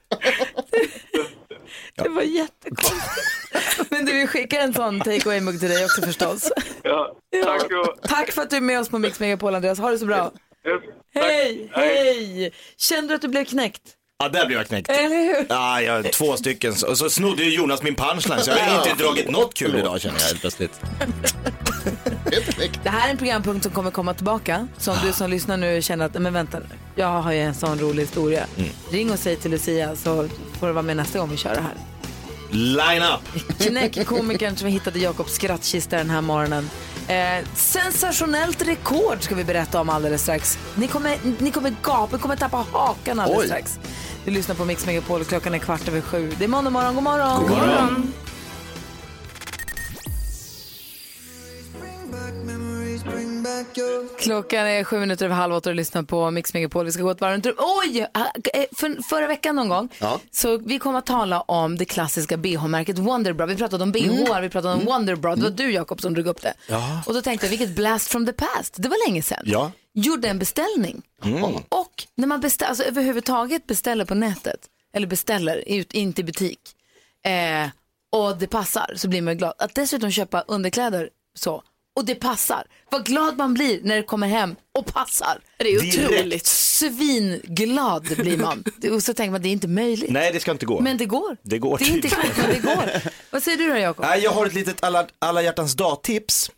Det 1.95 2.09
var 2.09 2.21
jättekonstigt. 2.21 3.91
Men 3.91 4.05
du, 4.05 4.13
vi 4.13 4.27
skickar 4.27 4.59
en 4.59 4.73
sån 4.73 4.99
take 4.99 5.29
away-mugg 5.29 5.59
till 5.59 5.69
dig 5.69 5.85
också 5.85 6.01
förstås. 6.01 6.51
Ja, 6.83 7.15
tack 7.43 7.63
och... 7.63 8.01
Tack 8.09 8.31
för 8.31 8.41
att 8.41 8.49
du 8.49 8.55
är 8.57 8.61
med 8.61 8.79
oss 8.79 8.89
på 8.89 8.99
Mix 8.99 9.19
Megapol 9.19 9.55
Andreas, 9.55 9.79
ha 9.79 9.91
det 9.91 9.99
så 9.99 10.05
bra. 10.05 10.31
Hej, 11.13 11.69
hej! 11.73 12.53
Kände 12.77 13.07
du 13.07 13.15
att 13.15 13.21
du 13.21 13.27
blev 13.27 13.45
knäckt? 13.45 13.81
Ja, 14.23 14.29
där 14.29 14.45
blev 14.45 14.57
jag 14.57 14.67
knäckt. 14.67 14.89
Eller 14.89 15.09
hur? 15.09 15.45
Ja, 15.49 15.81
jag 15.81 16.11
två 16.13 16.37
stycken. 16.37 16.73
Och 16.87 16.97
så 16.97 17.09
snodde 17.09 17.43
ju 17.43 17.55
Jonas 17.55 17.83
min 17.83 17.95
punchline 17.95 18.41
så 18.41 18.49
jag 18.51 18.57
har 18.57 18.87
inte 18.87 19.03
dragit 19.03 19.29
något 19.31 19.53
kul 19.53 19.75
idag 19.75 20.01
känner 20.01 20.19
jag 20.19 20.27
helt 20.27 20.41
plötsligt. 20.41 20.71
Det 22.83 22.89
här 22.89 23.07
är 23.07 23.11
en 23.11 23.17
programpunkt 23.17 23.63
som 23.63 23.71
kommer 23.71 23.91
komma 23.91 24.13
tillbaka. 24.13 24.67
Så 24.77 24.91
om 24.91 24.97
du 25.05 25.13
som 25.13 25.29
lyssnar 25.29 25.57
nu 25.57 25.81
känner 25.81 26.05
att, 26.05 26.13
men 26.21 26.33
vänta 26.33 26.59
nu, 26.59 26.65
jag 26.95 27.07
har 27.07 27.31
ju 27.31 27.39
en 27.39 27.53
sån 27.53 27.79
rolig 27.79 28.03
historia. 28.03 28.45
Ring 28.91 29.11
och 29.11 29.19
säg 29.19 29.35
till 29.35 29.51
Lucia 29.51 29.95
så 29.95 30.29
får 30.59 30.67
du 30.67 30.73
vara 30.73 30.83
med 30.83 30.97
nästa 30.97 31.19
gång 31.19 31.29
vi 31.29 31.37
kör 31.37 31.55
det 31.55 31.61
här. 31.61 31.73
Line 32.51 33.03
up! 33.03 33.57
Knäck 33.59 34.05
komikern 34.05 34.55
som 34.55 34.65
vi 34.65 34.71
hittade 34.71 34.99
Jakobs 34.99 35.33
skrattkista 35.33 35.97
den 35.97 36.09
här 36.09 36.21
morgonen. 36.21 36.69
Eh, 37.07 37.45
sensationellt 37.55 38.61
rekord 38.61 39.21
ska 39.21 39.35
vi 39.35 39.43
berätta 39.43 39.81
om 39.81 39.89
alldeles 39.89 40.21
strax. 40.21 40.57
Ni 40.75 40.87
kommer, 40.87 41.17
ni 41.39 41.51
kommer 41.51 41.75
gapa, 41.83 42.15
ni 42.15 42.21
kommer 42.21 42.35
tappa 42.35 42.65
hakan 42.71 43.19
alldeles 43.19 43.41
Oj. 43.41 43.47
strax. 43.47 43.79
Du 44.25 44.31
lyssnar 44.31 44.55
på 44.55 44.65
Mix 44.65 44.85
Megapol 44.85 45.23
klockan 45.23 45.53
är 45.53 45.59
kvart 45.59 45.87
över 45.87 46.01
sju. 46.01 46.31
Det 46.37 46.43
är 46.43 46.47
måndag 46.47 46.69
morgon, 46.69 46.95
god 46.95 47.03
morgon! 47.03 47.41
God 47.41 47.57
morgon. 47.57 48.13
Klockan 54.19 54.67
är 54.67 54.83
sju 54.83 54.99
minuter 54.99 55.25
över 55.25 55.35
halv 55.35 55.53
åtta 55.55 55.69
och 55.69 55.75
lyssnar 55.75 56.03
på 56.03 56.31
Mix 56.31 56.53
Megapol. 56.53 56.85
Vi 56.85 56.91
ska 56.91 57.03
gå 57.03 57.09
ett 57.11 57.21
varv 57.21 57.33
runt 57.33 57.45
Oj! 57.57 57.99
eh, 58.53 58.65
För, 58.75 59.03
förra 59.09 59.27
veckan 59.27 59.55
någon 59.55 59.69
gång 59.69 59.89
Ja. 59.99 60.19
så 60.31 60.57
vi 60.57 60.79
kommer 60.79 60.99
att 60.99 61.05
tala 61.05 61.41
om 61.41 61.77
det 61.77 61.85
klassiska 61.85 62.37
bh-märket 62.37 62.97
Wonderbra. 62.99 63.45
Vi 63.45 63.55
pratade 63.55 63.83
om 63.83 63.91
bh, 63.91 64.39
vi 64.41 64.49
pratade 64.49 64.73
om 64.73 64.85
Wonderbra. 64.85 65.35
Det 65.35 65.41
var 65.43 65.49
du 65.49 65.71
Jakob 65.71 66.01
som 66.01 66.13
drog 66.13 66.27
upp 66.27 66.41
det. 66.41 66.53
Och 67.05 67.13
då 67.13 67.21
tänkte 67.21 67.45
jag, 67.45 67.49
vilket 67.49 67.75
blast 67.75 68.07
from 68.11 68.25
the 68.25 68.33
past. 68.33 68.73
Det 68.77 68.89
var 68.89 69.07
länge 69.09 69.21
sedan. 69.21 69.43
Ja. 69.45 69.71
Gjorde 69.93 70.27
en 70.27 70.39
beställning. 70.39 71.01
Och 71.69 72.03
när 72.15 72.27
man 72.27 72.39
beställer, 72.41 72.69
alltså 72.69 72.83
överhuvudtaget 72.83 73.67
beställer 73.67 74.05
på 74.05 74.15
nätet, 74.15 74.59
eller 74.93 75.07
beställer 75.07 75.63
ut, 75.67 75.93
inte 75.93 76.21
i 76.21 76.23
butik, 76.23 76.59
eh, 77.25 77.69
och 78.11 78.37
det 78.37 78.47
passar 78.47 78.93
så 78.95 79.07
blir 79.07 79.21
man 79.21 79.37
glad. 79.37 79.53
Att 79.57 79.75
dessutom 79.75 80.11
köpa 80.11 80.41
underkläder 80.41 81.09
så, 81.33 81.63
och 81.95 82.05
det 82.05 82.15
passar. 82.15 82.63
Vad 82.89 83.05
glad 83.05 83.37
man 83.37 83.53
blir 83.53 83.79
när 83.83 83.95
det 83.95 84.03
kommer 84.03 84.27
hem 84.27 84.55
och 84.77 84.85
passar. 84.85 85.39
Det 85.57 85.73
är 85.75 85.81
Direkt. 85.81 86.11
otroligt. 86.11 86.45
Svinglad 86.45 88.03
blir 88.17 88.37
man. 88.37 88.63
Och 88.91 89.03
så 89.03 89.13
tänker 89.13 89.31
man 89.31 89.41
det 89.41 89.49
är 89.49 89.51
inte 89.51 89.67
möjligt. 89.67 90.09
Nej, 90.11 90.31
det 90.33 90.39
ska 90.39 90.51
inte 90.51 90.65
gå. 90.65 90.79
Men 90.81 90.97
det 90.97 91.05
går. 91.05 91.37
Det 91.41 91.57
går 91.57 91.77
Det 91.77 91.85
är 91.85 91.95
inte 91.95 92.07
klart, 92.09 92.37
men 92.37 92.49
det 92.49 92.59
går. 92.59 93.01
Vad 93.31 93.43
säger 93.43 93.57
du 93.57 93.69
då 93.69 93.77
Jakob? 93.77 94.05
Nej, 94.05 94.19
jag 94.23 94.31
har 94.31 94.45
ett 94.45 94.53
litet 94.53 94.83
alla, 94.83 95.07
alla 95.19 95.41
hjärtans 95.41 95.73
dag-tips. 95.73 96.51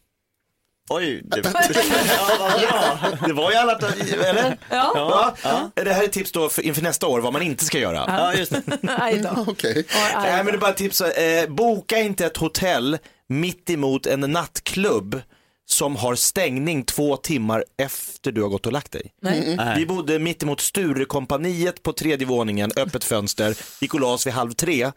Oj, 0.90 1.22
det, 1.24 1.42
det 3.28 3.34
var 3.34 3.52
ju 3.52 3.58
alla, 3.58 3.80
eller? 4.26 4.58
Ja. 4.70 5.36
Ja. 5.44 5.72
Det 5.74 5.94
här 5.94 6.04
är 6.04 6.08
tips 6.08 6.32
då 6.32 6.50
för, 6.50 6.62
inför 6.62 6.82
nästa 6.82 7.08
år 7.08 7.20
vad 7.20 7.34
man 7.34 7.42
inte 7.42 7.66
ska 7.66 7.80
göra. 7.80 8.04
Ja, 8.08 8.34
just 8.34 8.52
det. 8.52 8.62
Okej. 9.48 9.86
Nej 10.16 10.44
men 10.44 10.46
det 10.46 10.52
är 10.52 10.58
bara 10.58 10.74
tips, 10.74 11.02
eh, 11.02 11.50
boka 11.50 11.98
inte 12.00 12.26
ett 12.26 12.38
hotell 12.38 12.98
mitt 13.30 13.70
emot 13.70 14.06
en 14.06 14.20
nattklubb 14.20 15.22
som 15.70 15.96
har 15.96 16.16
stängning 16.16 16.84
två 16.84 17.18
timmar 17.18 17.64
efter 17.78 18.32
du 18.32 18.42
har 18.42 18.50
gått 18.50 18.66
och 18.66 18.72
lagt 18.72 18.92
dig. 18.92 19.12
Nej. 19.22 19.58
Vi 19.78 19.86
bodde 19.86 20.20
mitt 20.20 20.44
emot 20.44 20.62
Sturekompaniet 20.62 21.84
på 21.84 21.94
tredje 21.94 22.28
våningen, 22.28 22.72
öppet 22.76 23.04
fönster, 23.04 23.58
gick 23.82 23.94
och 23.94 24.00
la 24.00 24.08
oss 24.14 24.28
vid 24.28 24.34
halv 24.34 24.52
tre. 24.52 24.92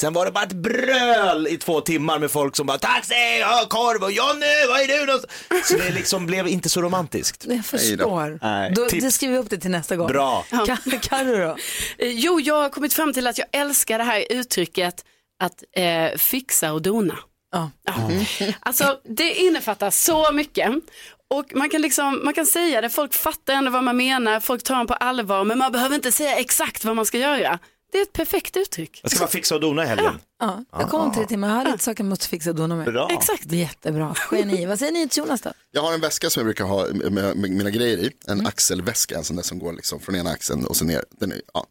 Sen 0.00 0.12
var 0.12 0.24
det 0.26 0.32
bara 0.32 0.44
ett 0.44 0.52
bröl 0.52 1.46
i 1.46 1.56
två 1.56 1.80
timmar 1.80 2.18
med 2.18 2.30
folk 2.30 2.56
som 2.56 2.66
bara 2.66 2.78
taxi, 2.78 3.14
ja, 3.40 3.66
korv 3.68 4.02
och 4.02 4.12
Jonny, 4.12 4.66
vad 4.68 4.80
är 4.80 4.88
du 5.00 5.06
någonstans? 5.06 5.68
Så 5.68 5.76
det 5.76 5.90
liksom 5.90 6.26
blev 6.26 6.48
inte 6.48 6.68
så 6.68 6.82
romantiskt. 6.82 7.44
Jag 7.48 7.64
förstår. 7.66 8.38
Nej. 8.42 8.72
Då, 8.76 8.88
Tips. 8.88 9.04
det 9.04 9.10
skriver 9.10 9.32
vi 9.32 9.38
upp 9.38 9.50
det 9.50 9.58
till 9.58 9.70
nästa 9.70 9.96
gång. 9.96 10.06
Bra. 10.08 10.44
Ka- 10.50 10.98
Carro 11.02 11.36
då? 11.36 11.56
Eh, 12.04 12.10
Jo, 12.10 12.40
jag 12.40 12.54
har 12.54 12.68
kommit 12.68 12.94
fram 12.94 13.12
till 13.12 13.26
att 13.26 13.38
jag 13.38 13.46
älskar 13.52 13.98
det 13.98 14.04
här 14.04 14.24
uttrycket 14.30 15.04
att 15.40 15.64
eh, 15.76 16.18
fixa 16.18 16.72
och 16.72 16.82
dona. 16.82 17.18
Ja. 17.54 17.70
Ja. 17.84 18.10
Alltså 18.60 18.98
det 19.04 19.34
innefattar 19.34 19.90
så 19.90 20.32
mycket. 20.32 20.72
Och 21.30 21.44
man 21.54 21.70
kan, 21.70 21.80
liksom, 21.82 22.20
man 22.24 22.34
kan 22.34 22.46
säga 22.46 22.80
det, 22.80 22.90
folk 22.90 23.14
fattar 23.14 23.54
ändå 23.54 23.70
vad 23.70 23.84
man 23.84 23.96
menar, 23.96 24.40
folk 24.40 24.62
tar 24.62 24.80
en 24.80 24.86
på 24.86 24.94
allvar, 24.94 25.44
men 25.44 25.58
man 25.58 25.72
behöver 25.72 25.94
inte 25.94 26.12
säga 26.12 26.36
exakt 26.36 26.84
vad 26.84 26.96
man 26.96 27.06
ska 27.06 27.18
göra. 27.18 27.58
Det 27.92 27.98
är 27.98 28.02
ett 28.02 28.12
perfekt 28.12 28.56
uttryck. 28.56 29.00
Jag 29.02 29.10
ska 29.10 29.20
bara 29.20 29.28
fixa 29.30 29.54
och 29.54 29.60
dona 29.60 29.84
i 29.84 29.86
helgen. 29.86 30.18
Ja, 30.40 30.64
jag 30.72 30.90
kom 30.90 31.00
om 31.00 31.14
tre 31.14 31.26
timmar. 31.26 31.48
Jag 31.48 31.54
har 31.56 31.64
lite 31.64 31.84
saker 31.84 32.04
jag 32.04 32.08
måste 32.08 32.28
fixa 32.28 32.50
och 32.50 32.56
dona 32.56 32.76
med. 32.76 32.84
Bra. 32.86 33.08
Exakt. 33.10 33.52
Jättebra. 33.52 34.14
Geni. 34.32 34.66
Vad 34.66 34.78
säger 34.78 34.92
ni 34.92 35.08
till 35.08 35.18
Jonas 35.18 35.40
då? 35.40 35.52
Jag 35.70 35.82
har 35.82 35.94
en 35.94 36.00
väska 36.00 36.30
som 36.30 36.40
jag 36.40 36.46
brukar 36.46 36.64
ha 36.64 36.86
med, 36.94 37.12
med 37.12 37.36
mina 37.50 37.70
grejer 37.70 37.98
i. 37.98 38.10
En 38.26 38.32
Mm. 38.32 38.46
axelväska, 38.46 39.16
en 39.16 39.24
sån 39.24 39.36
där 39.36 39.42
som 39.42 39.58
går 39.58 39.72
liksom 39.72 40.00
från 40.00 40.14
ena 40.16 40.30
axeln 40.30 40.66
och 40.66 40.76
så 40.76 40.84
ner. 40.84 41.04
Den 41.20 41.32
är, 41.32 41.40
ja. 41.54 41.66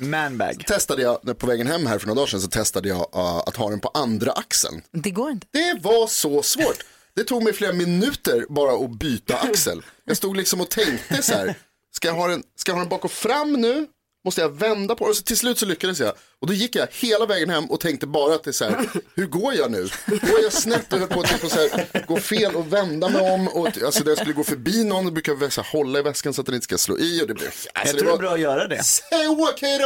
Manbag. 0.00 0.64
Testade 0.66 1.02
jag, 1.02 1.18
när- 1.22 1.34
på 1.34 1.46
vägen 1.46 1.66
hem 1.66 1.86
här 1.86 1.98
för 1.98 2.06
några 2.06 2.16
dagar 2.16 2.26
sedan 2.26 2.40
så 2.40 2.48
testade 2.48 2.88
jag 2.88 2.98
uh, 2.98 3.36
att 3.46 3.56
ha 3.56 3.70
den 3.70 3.80
på 3.80 3.90
andra 3.94 4.32
axeln. 4.32 4.82
Det 4.92 5.10
går 5.10 5.30
inte. 5.30 5.46
Det 5.50 5.78
var 5.82 6.06
så 6.06 6.42
svårt. 6.42 6.84
Det 7.14 7.24
tog 7.24 7.42
mig 7.42 7.52
flera 7.52 7.72
minuter 7.72 8.44
bara 8.48 8.84
att 8.84 8.98
byta 8.98 9.36
axel. 9.36 9.82
Jag 10.04 10.16
stod 10.16 10.36
liksom 10.36 10.60
och 10.60 10.70
tänkte 10.70 11.22
så 11.22 11.32
här, 11.32 11.54
ska 11.96 12.08
jag 12.08 12.14
ha 12.14 12.28
den, 12.28 12.42
ska 12.56 12.70
jag 12.72 12.76
ha 12.76 12.82
den 12.82 12.88
bak 12.88 13.04
och 13.04 13.10
fram 13.12 13.52
nu? 13.52 13.86
Måste 14.24 14.40
jag 14.40 14.48
vända 14.48 14.94
på 14.94 15.04
den? 15.04 15.10
Och 15.10 15.16
så 15.16 15.22
till 15.22 15.36
slut 15.36 15.58
så 15.58 15.66
lyckades 15.66 16.00
jag. 16.00 16.12
Och 16.40 16.46
då 16.46 16.52
gick 16.52 16.76
jag 16.76 16.88
hela 16.90 17.26
vägen 17.26 17.50
hem 17.50 17.64
och 17.64 17.80
tänkte 17.80 18.06
bara 18.06 18.34
att 18.34 18.44
det 18.44 18.50
är 18.50 18.52
så 18.52 18.64
här, 18.64 18.88
hur 19.14 19.26
går 19.26 19.54
jag 19.54 19.70
nu? 19.70 19.88
Går 20.06 20.40
jag 20.42 20.52
snett 20.52 20.92
och 20.92 20.98
höll 20.98 21.08
på 21.08 21.20
att 21.20 21.40
typ, 21.40 21.50
så 21.50 21.58
här, 21.58 22.06
gå 22.06 22.16
fel 22.16 22.54
och 22.56 22.72
vända 22.72 23.08
mig 23.08 23.32
om? 23.32 23.48
Och, 23.48 23.66
alltså 23.66 24.02
när 24.04 24.10
jag 24.10 24.18
skulle 24.18 24.34
gå 24.34 24.44
förbi 24.44 24.84
någon, 24.84 25.14
brukar 25.14 25.36
jag 25.40 25.52
så 25.52 25.60
här, 25.62 25.70
hålla 25.72 25.98
i 25.98 26.02
väskan 26.02 26.34
så 26.34 26.40
att 26.40 26.46
den 26.46 26.54
inte 26.54 26.64
ska 26.64 26.78
slå 26.78 26.98
i. 26.98 27.22
Och 27.22 27.26
det 27.26 27.34
blir, 27.34 27.46
alltså, 27.46 27.66
Jag 27.74 27.98
tror 27.98 28.08
det 28.08 28.14
är 28.14 28.18
bra 28.18 28.30
att 28.34 28.40
göra 28.40 28.68
det. 28.68 28.84
Så 28.84 29.02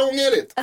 ångärigt! 0.09 0.53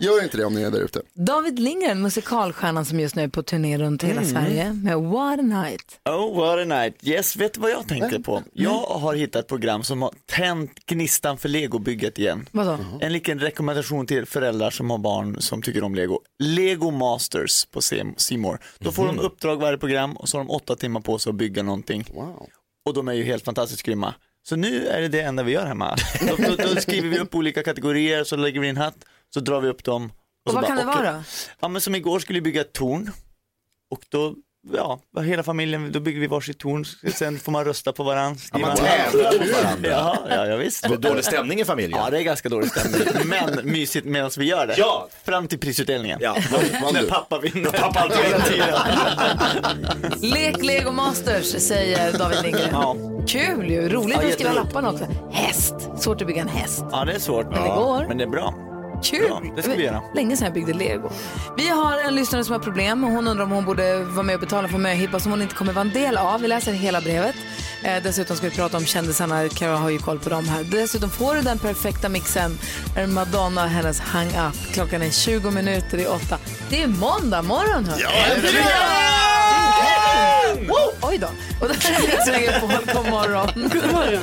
Gör 0.00 0.22
inte 0.22 0.36
det 0.36 0.44
om 0.44 0.54
ni 0.54 0.62
är 0.62 0.70
där 0.70 0.80
ute. 0.80 1.02
David 1.14 1.58
Lindgren, 1.58 2.02
musikalstjärnan 2.02 2.84
som 2.84 3.00
just 3.00 3.14
nu 3.14 3.22
är 3.22 3.28
på 3.28 3.42
turné 3.42 3.78
runt 3.78 4.02
hela 4.02 4.22
Mm. 4.22 4.30
Sverige 4.34 4.72
med 4.72 4.98
What 4.98 5.38
a 5.38 5.42
night. 5.42 6.00
Oh, 6.04 6.36
what 6.36 6.58
a 6.58 6.64
night. 6.64 6.94
Yes, 7.02 7.36
vet 7.36 7.54
du 7.54 7.60
vad 7.60 7.70
jag 7.70 7.88
tänkte 7.88 8.20
på? 8.20 8.42
Jag 8.52 8.78
har 8.80 9.14
hittat 9.14 9.42
ett 9.42 9.48
program 9.48 9.82
som 9.84 10.02
har 10.02 10.12
tänt 10.26 10.86
gnistan 10.86 11.38
för 11.38 11.48
legobygget 11.48 12.18
igen. 12.18 12.48
Vadå? 12.52 12.78
En 13.00 13.12
liten 13.12 13.38
rekommendation 13.38 14.06
till 14.06 14.26
föräldrar 14.26 14.70
som 14.70 14.90
har 14.90 14.98
barn 14.98 15.11
som 15.38 15.62
tycker 15.62 15.84
om 15.84 15.94
lego. 15.94 16.20
Lego 16.38 16.90
Masters 16.90 17.64
på 17.64 17.80
Simor. 18.16 18.58
Då 18.78 18.92
får 18.92 19.06
de 19.06 19.18
uppdrag 19.18 19.56
varje 19.56 19.78
program 19.78 20.16
och 20.16 20.28
så 20.28 20.38
har 20.38 20.44
de 20.44 20.50
åtta 20.50 20.76
timmar 20.76 21.00
på 21.00 21.18
sig 21.18 21.30
att 21.30 21.36
bygga 21.36 21.62
någonting. 21.62 22.04
Och 22.84 22.94
de 22.94 23.08
är 23.08 23.12
ju 23.12 23.24
helt 23.24 23.44
fantastiskt 23.44 23.82
grymma. 23.82 24.14
Så 24.48 24.56
nu 24.56 24.86
är 24.86 25.00
det 25.00 25.08
det 25.08 25.20
enda 25.20 25.42
vi 25.42 25.52
gör 25.52 25.66
hemma. 25.66 25.96
Då, 26.28 26.36
då, 26.36 26.56
då 26.56 26.80
skriver 26.80 27.08
vi 27.08 27.18
upp 27.18 27.34
olika 27.34 27.62
kategorier, 27.62 28.24
så 28.24 28.36
lägger 28.36 28.60
vi 28.60 28.66
i 28.66 28.70
en 28.70 28.76
hatt, 28.76 29.04
så 29.34 29.40
drar 29.40 29.60
vi 29.60 29.68
upp 29.68 29.84
dem. 29.84 30.12
Och 30.44 30.50
så 30.50 30.56
vad 30.56 30.66
kan 30.66 30.76
det 30.76 30.84
vara? 30.84 31.24
Ja 31.60 31.68
men 31.68 31.80
som 31.80 31.94
igår 31.94 32.18
skulle 32.18 32.36
vi 32.36 32.42
bygga 32.42 32.60
ett 32.60 32.72
torn. 32.72 33.10
Och 33.90 34.04
då, 34.08 34.34
ja, 34.72 35.00
hela 35.22 35.42
familjen, 35.42 35.92
då 35.92 36.00
bygger 36.00 36.20
vi 36.20 36.26
varsitt 36.26 36.58
torn. 36.58 36.84
Sen 37.14 37.38
får 37.38 37.52
man 37.52 37.64
rösta 37.64 37.92
på 37.92 38.02
varandra. 38.02 38.40
Ja, 38.52 38.58
man 38.58 38.76
tävlar 38.76 39.32
mot 39.32 39.62
varandra. 39.62 39.90
Ja, 39.90 40.18
ja, 40.30 40.46
ja 40.46 40.56
visst. 40.56 40.88
Det 40.88 40.96
dålig 40.96 41.24
stämning 41.24 41.60
i 41.60 41.64
familjen. 41.64 42.00
Ja, 42.04 42.10
det 42.10 42.18
är 42.18 42.22
ganska 42.22 42.48
dålig 42.48 42.70
stämning. 42.70 43.28
Men 43.28 43.60
mysigt 43.72 44.06
medan 44.06 44.30
vi 44.38 44.44
gör 44.44 44.66
det. 44.66 44.74
Ja. 44.78 45.08
Fram 45.24 45.48
till 45.48 45.58
prisutdelningen. 45.58 46.18
Ja. 46.22 46.36
När 46.92 47.08
pappa 47.08 47.38
vinner. 47.38 47.70
Pappa 47.70 48.00
alltid 48.00 48.62
Lek 50.30 50.64
Lego 50.64 50.92
Masters 50.92 51.46
säger 51.46 52.18
David 52.18 52.42
Lindgren. 52.42 52.68
Ja. 52.72 52.96
Kul 53.26 53.70
ju, 53.70 53.88
roligt 53.88 54.18
Ja, 54.20 54.26
att 54.28 54.32
skriva 54.32 54.52
lapparna 54.52 54.90
också. 54.90 55.06
Häst, 55.32 55.74
svårt 55.98 56.20
att 56.20 56.26
bygga 56.26 56.42
en 56.42 56.48
häst. 56.48 56.84
ja, 56.92 57.04
det 57.04 57.12
är 57.12 57.18
svårt. 57.18 57.46
Men 57.50 57.62
det 57.62 57.68
går. 57.68 58.04
Men 58.08 58.18
det 58.18 58.24
är 58.24 58.28
bra. 58.28 58.54
Kul! 59.04 59.26
Ja, 59.28 59.42
det 59.56 59.62
ska 59.62 59.74
vi 59.74 59.84
göra. 59.84 60.02
Länge 60.14 60.36
sedan 60.36 60.44
jag 60.44 60.54
byggde 60.54 60.72
lego. 60.72 61.10
Vi 61.56 61.68
har 61.68 61.98
en 61.98 62.14
lyssnare 62.14 62.44
som 62.44 62.52
har 62.52 62.60
problem 62.60 63.04
och 63.04 63.10
hon 63.10 63.28
undrar 63.28 63.44
om 63.44 63.50
hon 63.50 63.64
borde 63.64 64.04
vara 64.04 64.22
med 64.22 64.34
och 64.34 64.40
betala 64.40 64.68
för 64.68 64.78
möhippa 64.78 65.20
som 65.20 65.30
hon 65.32 65.42
inte 65.42 65.54
kommer 65.54 65.72
vara 65.72 65.80
en 65.84 65.90
del 65.92 66.16
av. 66.16 66.40
Vi 66.40 66.48
läser 66.48 66.72
hela 66.72 67.00
brevet. 67.00 67.34
Eh, 67.82 68.02
dessutom 68.02 68.36
ska 68.36 68.48
vi 68.48 68.56
prata 68.56 68.76
om 68.76 68.84
kändisarna. 68.84 69.48
Carro 69.48 69.76
har 69.76 69.90
ju 69.90 69.98
koll 69.98 70.18
på 70.18 70.28
dem 70.28 70.48
här. 70.48 70.64
Dessutom 70.64 71.10
får 71.10 71.34
du 71.34 71.40
den 71.42 71.58
perfekta 71.58 72.08
mixen. 72.08 72.58
Är 72.96 73.06
Madonna 73.06 73.64
och 73.64 73.70
hennes 73.70 74.00
Hang 74.00 74.26
Up. 74.28 74.72
Klockan 74.72 75.02
är 75.02 75.10
20 75.10 75.50
minuter 75.50 75.98
i 75.98 76.06
åtta. 76.06 76.38
Det 76.70 76.82
är 76.82 76.86
måndag 76.86 77.42
morgon 77.42 77.84
hörni. 77.84 78.02
Wow, 80.68 80.92
Oj 81.02 81.18
då. 81.18 81.26
Och 81.60 81.68
det 81.68 81.82
här 81.84 81.94
är 81.94 82.02
Mix 82.02 82.26
Megapol. 82.26 82.94
God 82.94 83.10
morgon. 83.10 83.48
God 83.54 83.92
morgon. 83.92 84.22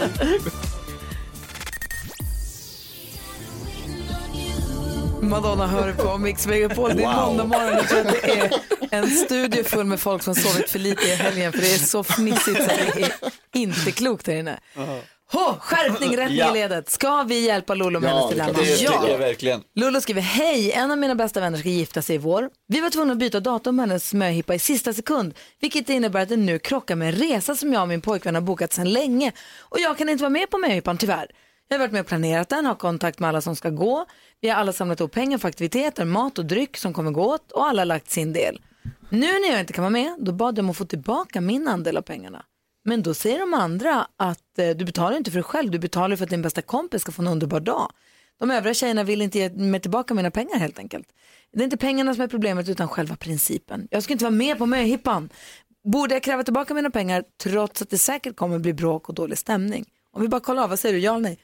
Madonna 5.30 5.68
hör 5.68 5.94
på 5.94 6.18
Mix 6.18 6.48
Megapol. 6.48 6.96
Det 6.96 7.04
är 7.04 7.08
Wow. 7.08 7.26
måndag 7.26 7.44
morgon. 7.46 7.74
Jag 7.74 7.88
tror 7.90 8.00
att 8.00 8.22
det 8.22 8.30
är 8.32 8.52
en 8.92 9.10
studio 9.10 9.64
full 9.64 9.86
med 9.86 10.00
folk 10.00 10.24
som 10.24 10.36
sovit 10.36 10.70
för 10.70 10.80
lite 10.80 11.08
i 11.08 11.16
helgen 11.16 11.52
för 11.52 11.60
det 11.60 11.74
är 11.74 11.78
så 11.78 12.04
fnissigt 12.04 12.58
så 12.64 12.68
det 12.96 13.02
är 13.04 13.12
inte 13.54 13.92
klokt 13.92 14.26
där 14.26 14.36
inne. 14.36 14.60
Hå, 15.32 15.56
skärpning, 15.60 16.18
rättning 16.18 16.38
Ja. 16.38 16.50
i 16.52 16.54
ledet. 16.54 16.90
Ska 16.90 17.24
vi 17.24 17.40
hjälpa 17.46 17.74
Lollo 17.74 18.00
med 18.00 18.10
Ja, 18.10 18.14
hennes 18.16 18.30
det 18.30 18.34
dilemma? 18.36 18.60
Det 18.60 18.76
tycker 18.78 19.08
jag 19.12 19.18
verkligen. 19.18 19.62
Lollo 19.76 20.02
skriver, 20.02 20.22
hej, 20.22 20.72
en 20.72 20.92
av 20.92 20.98
mina 20.98 21.16
bästa 21.16 21.40
vänner 21.40 21.58
ska 21.58 21.70
gifta 21.70 22.02
sig 22.02 22.16
i 22.16 22.18
vår. 22.18 22.50
Vi 22.68 22.80
var 22.82 22.90
tvungna 22.90 23.12
att 23.14 23.20
byta 23.20 23.40
datum 23.40 23.76
med 23.76 23.88
hennes 23.90 24.14
möhippa 24.14 24.56
i 24.56 24.60
sista 24.60 24.94
sekund, 24.94 25.34
vilket 25.62 25.90
innebär 25.90 26.22
att 26.22 26.30
det 26.30 26.38
nu 26.38 26.60
krockar 26.60 26.96
med 26.96 27.08
en 27.08 27.16
resa 27.30 27.56
som 27.56 27.74
jag 27.74 27.82
och 27.82 27.88
min 27.88 28.02
pojkvän 28.02 28.36
har 28.36 28.42
bokat 28.42 28.74
sedan 28.74 28.90
länge. 28.94 29.32
Och 29.60 29.80
jag 29.80 29.98
kan 29.98 30.10
inte 30.10 30.24
vara 30.24 30.30
med 30.30 30.50
på 30.50 30.58
möhippan 30.58 30.98
tyvärr. 30.98 31.28
Jag 31.72 31.78
har 31.78 31.80
varit 31.80 31.92
med 31.92 32.02
och 32.02 32.08
planerat 32.08 32.50
den, 32.50 32.66
har 32.66 32.76
kontakt 32.76 33.20
med 33.20 33.30
alla 33.30 33.42
som 33.42 33.56
ska 33.56 33.70
gå. 33.70 34.06
Vi 34.42 34.50
har 34.50 34.56
alla 34.56 34.74
samlat 34.74 35.00
ihop 35.00 35.12
pengar 35.12 35.38
för 35.38 35.48
aktiviteter, 35.48 36.06
mat 36.06 36.40
och 36.40 36.46
dryck 36.46 36.78
som 36.78 36.94
kommer 36.94 37.12
gå 37.12 37.34
åt 37.34 37.52
och 37.52 37.68
alla 37.68 37.82
har 37.82 37.86
lagt 37.86 38.12
sin 38.12 38.34
del. 38.34 38.62
Nu 39.10 39.28
när 39.28 39.52
jag 39.52 39.60
inte 39.60 39.74
kan 39.74 39.82
vara 39.82 39.90
med, 39.90 40.16
då 40.20 40.32
bad 40.32 40.58
jag 40.58 40.64
om 40.64 40.70
att 40.70 40.78
få 40.78 40.86
tillbaka 40.86 41.42
min 41.42 41.68
andel 41.68 41.98
av 41.98 42.02
pengarna. 42.02 42.46
Men 42.86 43.04
då 43.04 43.14
säger 43.14 43.40
de 43.40 43.54
andra 43.54 44.08
att 44.18 44.60
eh, 44.60 44.70
du 44.70 44.86
betalar 44.86 45.18
inte 45.18 45.32
för 45.32 45.38
dig 45.38 45.44
själv, 45.44 45.72
du 45.72 45.80
betalar 45.80 46.16
för 46.16 46.24
att 46.24 46.30
din 46.30 46.42
bästa 46.42 46.62
kompis 46.62 47.02
ska 47.02 47.12
få 47.12 47.22
en 47.22 47.28
underbar 47.28 47.60
dag. 47.60 47.92
De 48.40 48.52
övriga 48.52 48.74
tjejerna 48.74 49.04
vill 49.04 49.22
inte 49.22 49.40
ge 49.40 49.50
mig 49.50 49.80
tillbaka 49.80 50.14
mina 50.14 50.32
pengar 50.32 50.56
helt 50.56 50.80
enkelt. 50.80 51.08
Det 51.54 51.60
är 51.60 51.64
inte 51.64 51.78
pengarna 51.78 52.14
som 52.14 52.24
är 52.24 52.28
problemet 52.28 52.70
utan 52.70 52.88
själva 52.88 53.16
principen. 53.16 53.88
Jag 53.92 54.04
ska 54.04 54.14
inte 54.14 54.26
vara 54.26 54.36
med 54.36 54.58
på 54.58 54.66
möhippan. 54.66 55.30
Borde 55.84 56.16
jag 56.16 56.24
kräva 56.24 56.44
tillbaka 56.44 56.74
mina 56.74 56.90
pengar 56.90 57.24
trots 57.44 57.82
att 57.82 57.90
det 57.90 57.98
säkert 57.98 58.36
kommer 58.36 58.60
bli 58.60 58.74
bråk 58.74 59.10
och 59.10 59.16
dålig 59.16 59.38
stämning? 59.38 59.86
Om 60.16 60.22
vi 60.22 60.28
bara 60.28 60.42
kollar 60.42 60.64
av, 60.64 60.70
vad 60.70 60.80
säger 60.80 60.96
du? 60.96 61.02
Ja 61.02 61.16
eller 61.16 61.22
nej? 61.22 61.40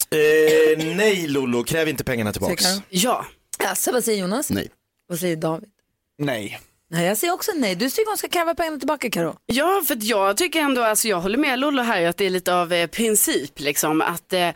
Eh, 0.79 0.95
nej 0.95 1.27
Lollo, 1.27 1.63
kräv 1.63 1.87
inte 1.87 2.03
pengarna 2.03 2.31
tillbaks. 2.31 2.63
Ja. 2.89 3.25
Alltså, 3.63 3.91
vad 3.91 4.03
säger 4.03 4.21
Jonas? 4.21 4.49
Nej. 4.49 4.69
Vad 5.07 5.19
säger 5.19 5.35
David? 5.35 5.69
Nej. 6.17 6.59
Nej, 6.89 7.05
jag 7.05 7.17
säger 7.17 7.33
också 7.33 7.51
nej. 7.55 7.75
Du 7.75 7.89
tycker 7.89 8.09
hon 8.11 8.17
ska 8.17 8.27
kräva 8.27 8.55
pengarna 8.55 8.77
tillbaka, 8.77 9.09
Karo. 9.09 9.35
Ja, 9.45 9.83
för 9.87 9.97
jag 10.01 10.37
tycker 10.37 10.59
ändå, 10.59 10.81
alltså 10.83 11.07
jag 11.07 11.21
håller 11.21 11.37
med 11.37 11.59
Lollo 11.59 11.81
här 11.83 12.05
att 12.07 12.17
det 12.17 12.25
är 12.25 12.29
lite 12.29 12.55
av 12.55 12.73
eh, 12.73 12.87
princip 12.87 13.59
liksom 13.59 14.01
att 14.01 14.33
eh, 14.33 14.49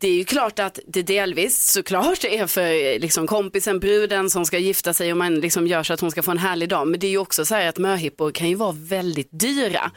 det 0.00 0.08
är 0.08 0.14
ju 0.14 0.24
klart 0.24 0.58
att 0.58 0.78
det 0.86 1.02
delvis 1.02 1.72
såklart 1.72 2.24
är 2.24 2.46
för 2.46 2.98
liksom, 2.98 3.26
kompisen, 3.26 3.80
bruden 3.80 4.30
som 4.30 4.46
ska 4.46 4.58
gifta 4.58 4.94
sig 4.94 5.12
och 5.12 5.18
man 5.18 5.34
liksom 5.40 5.66
gör 5.66 5.82
så 5.82 5.92
att 5.92 6.00
hon 6.00 6.10
ska 6.10 6.22
få 6.22 6.30
en 6.30 6.38
härlig 6.38 6.68
dag. 6.68 6.88
Men 6.88 7.00
det 7.00 7.06
är 7.06 7.10
ju 7.10 7.18
också 7.18 7.44
så 7.44 7.54
här 7.54 7.68
att 7.68 7.78
möhippor 7.78 8.30
kan 8.32 8.48
ju 8.48 8.54
vara 8.54 8.72
väldigt 8.72 9.28
dyra. 9.32 9.90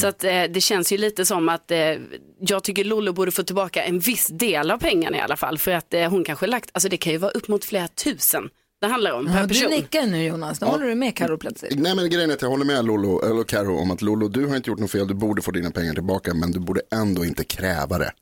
Så 0.00 0.06
att 0.06 0.24
eh, 0.24 0.42
det 0.42 0.60
känns 0.60 0.92
ju 0.92 0.98
lite 0.98 1.24
som 1.24 1.48
att 1.48 1.70
eh, 1.70 1.78
jag 2.40 2.64
tycker 2.64 2.84
Lollo 2.84 3.12
borde 3.12 3.30
få 3.30 3.42
tillbaka 3.42 3.84
en 3.84 3.98
viss 3.98 4.26
del 4.26 4.70
av 4.70 4.78
pengarna 4.78 5.16
i 5.16 5.20
alla 5.20 5.36
fall. 5.36 5.58
För 5.58 5.70
att 5.70 5.94
eh, 5.94 6.10
hon 6.10 6.24
kanske 6.24 6.46
lagt, 6.46 6.70
alltså 6.72 6.88
det 6.88 6.96
kan 6.96 7.12
ju 7.12 7.18
vara 7.18 7.32
upp 7.32 7.48
mot 7.48 7.64
flera 7.64 7.88
tusen 7.88 8.48
det 8.80 8.86
handlar 8.86 9.12
om 9.12 9.26
per 9.26 9.34
Ja, 9.34 9.42
du 9.42 9.48
person. 9.48 9.70
nickar 9.70 10.06
nu 10.06 10.24
Jonas. 10.24 10.60
Nu 10.60 10.66
håller 10.66 10.86
du 10.86 10.94
med 10.94 11.16
Karo 11.16 11.38
plötsligt. 11.38 11.78
Nej 11.78 11.94
men 11.94 12.10
grejen 12.10 12.30
är 12.30 12.34
att 12.34 12.42
jag 12.42 12.48
håller 12.48 12.64
med 12.64 12.84
Lolo, 12.84 13.22
eller 13.30 13.44
Karo 13.44 13.76
om 13.78 13.90
att 13.90 14.02
Lolo, 14.02 14.28
du 14.28 14.46
har 14.46 14.56
inte 14.56 14.70
gjort 14.70 14.78
något 14.78 14.90
fel, 14.90 15.08
du 15.08 15.14
borde 15.14 15.42
få 15.42 15.50
dina 15.50 15.70
pengar 15.70 15.94
tillbaka, 15.94 16.34
men 16.34 16.50
du 16.52 16.58
borde 16.58 16.80
ändå 16.92 17.24
inte 17.24 17.44
kräva 17.44 17.98
det. 17.98 18.12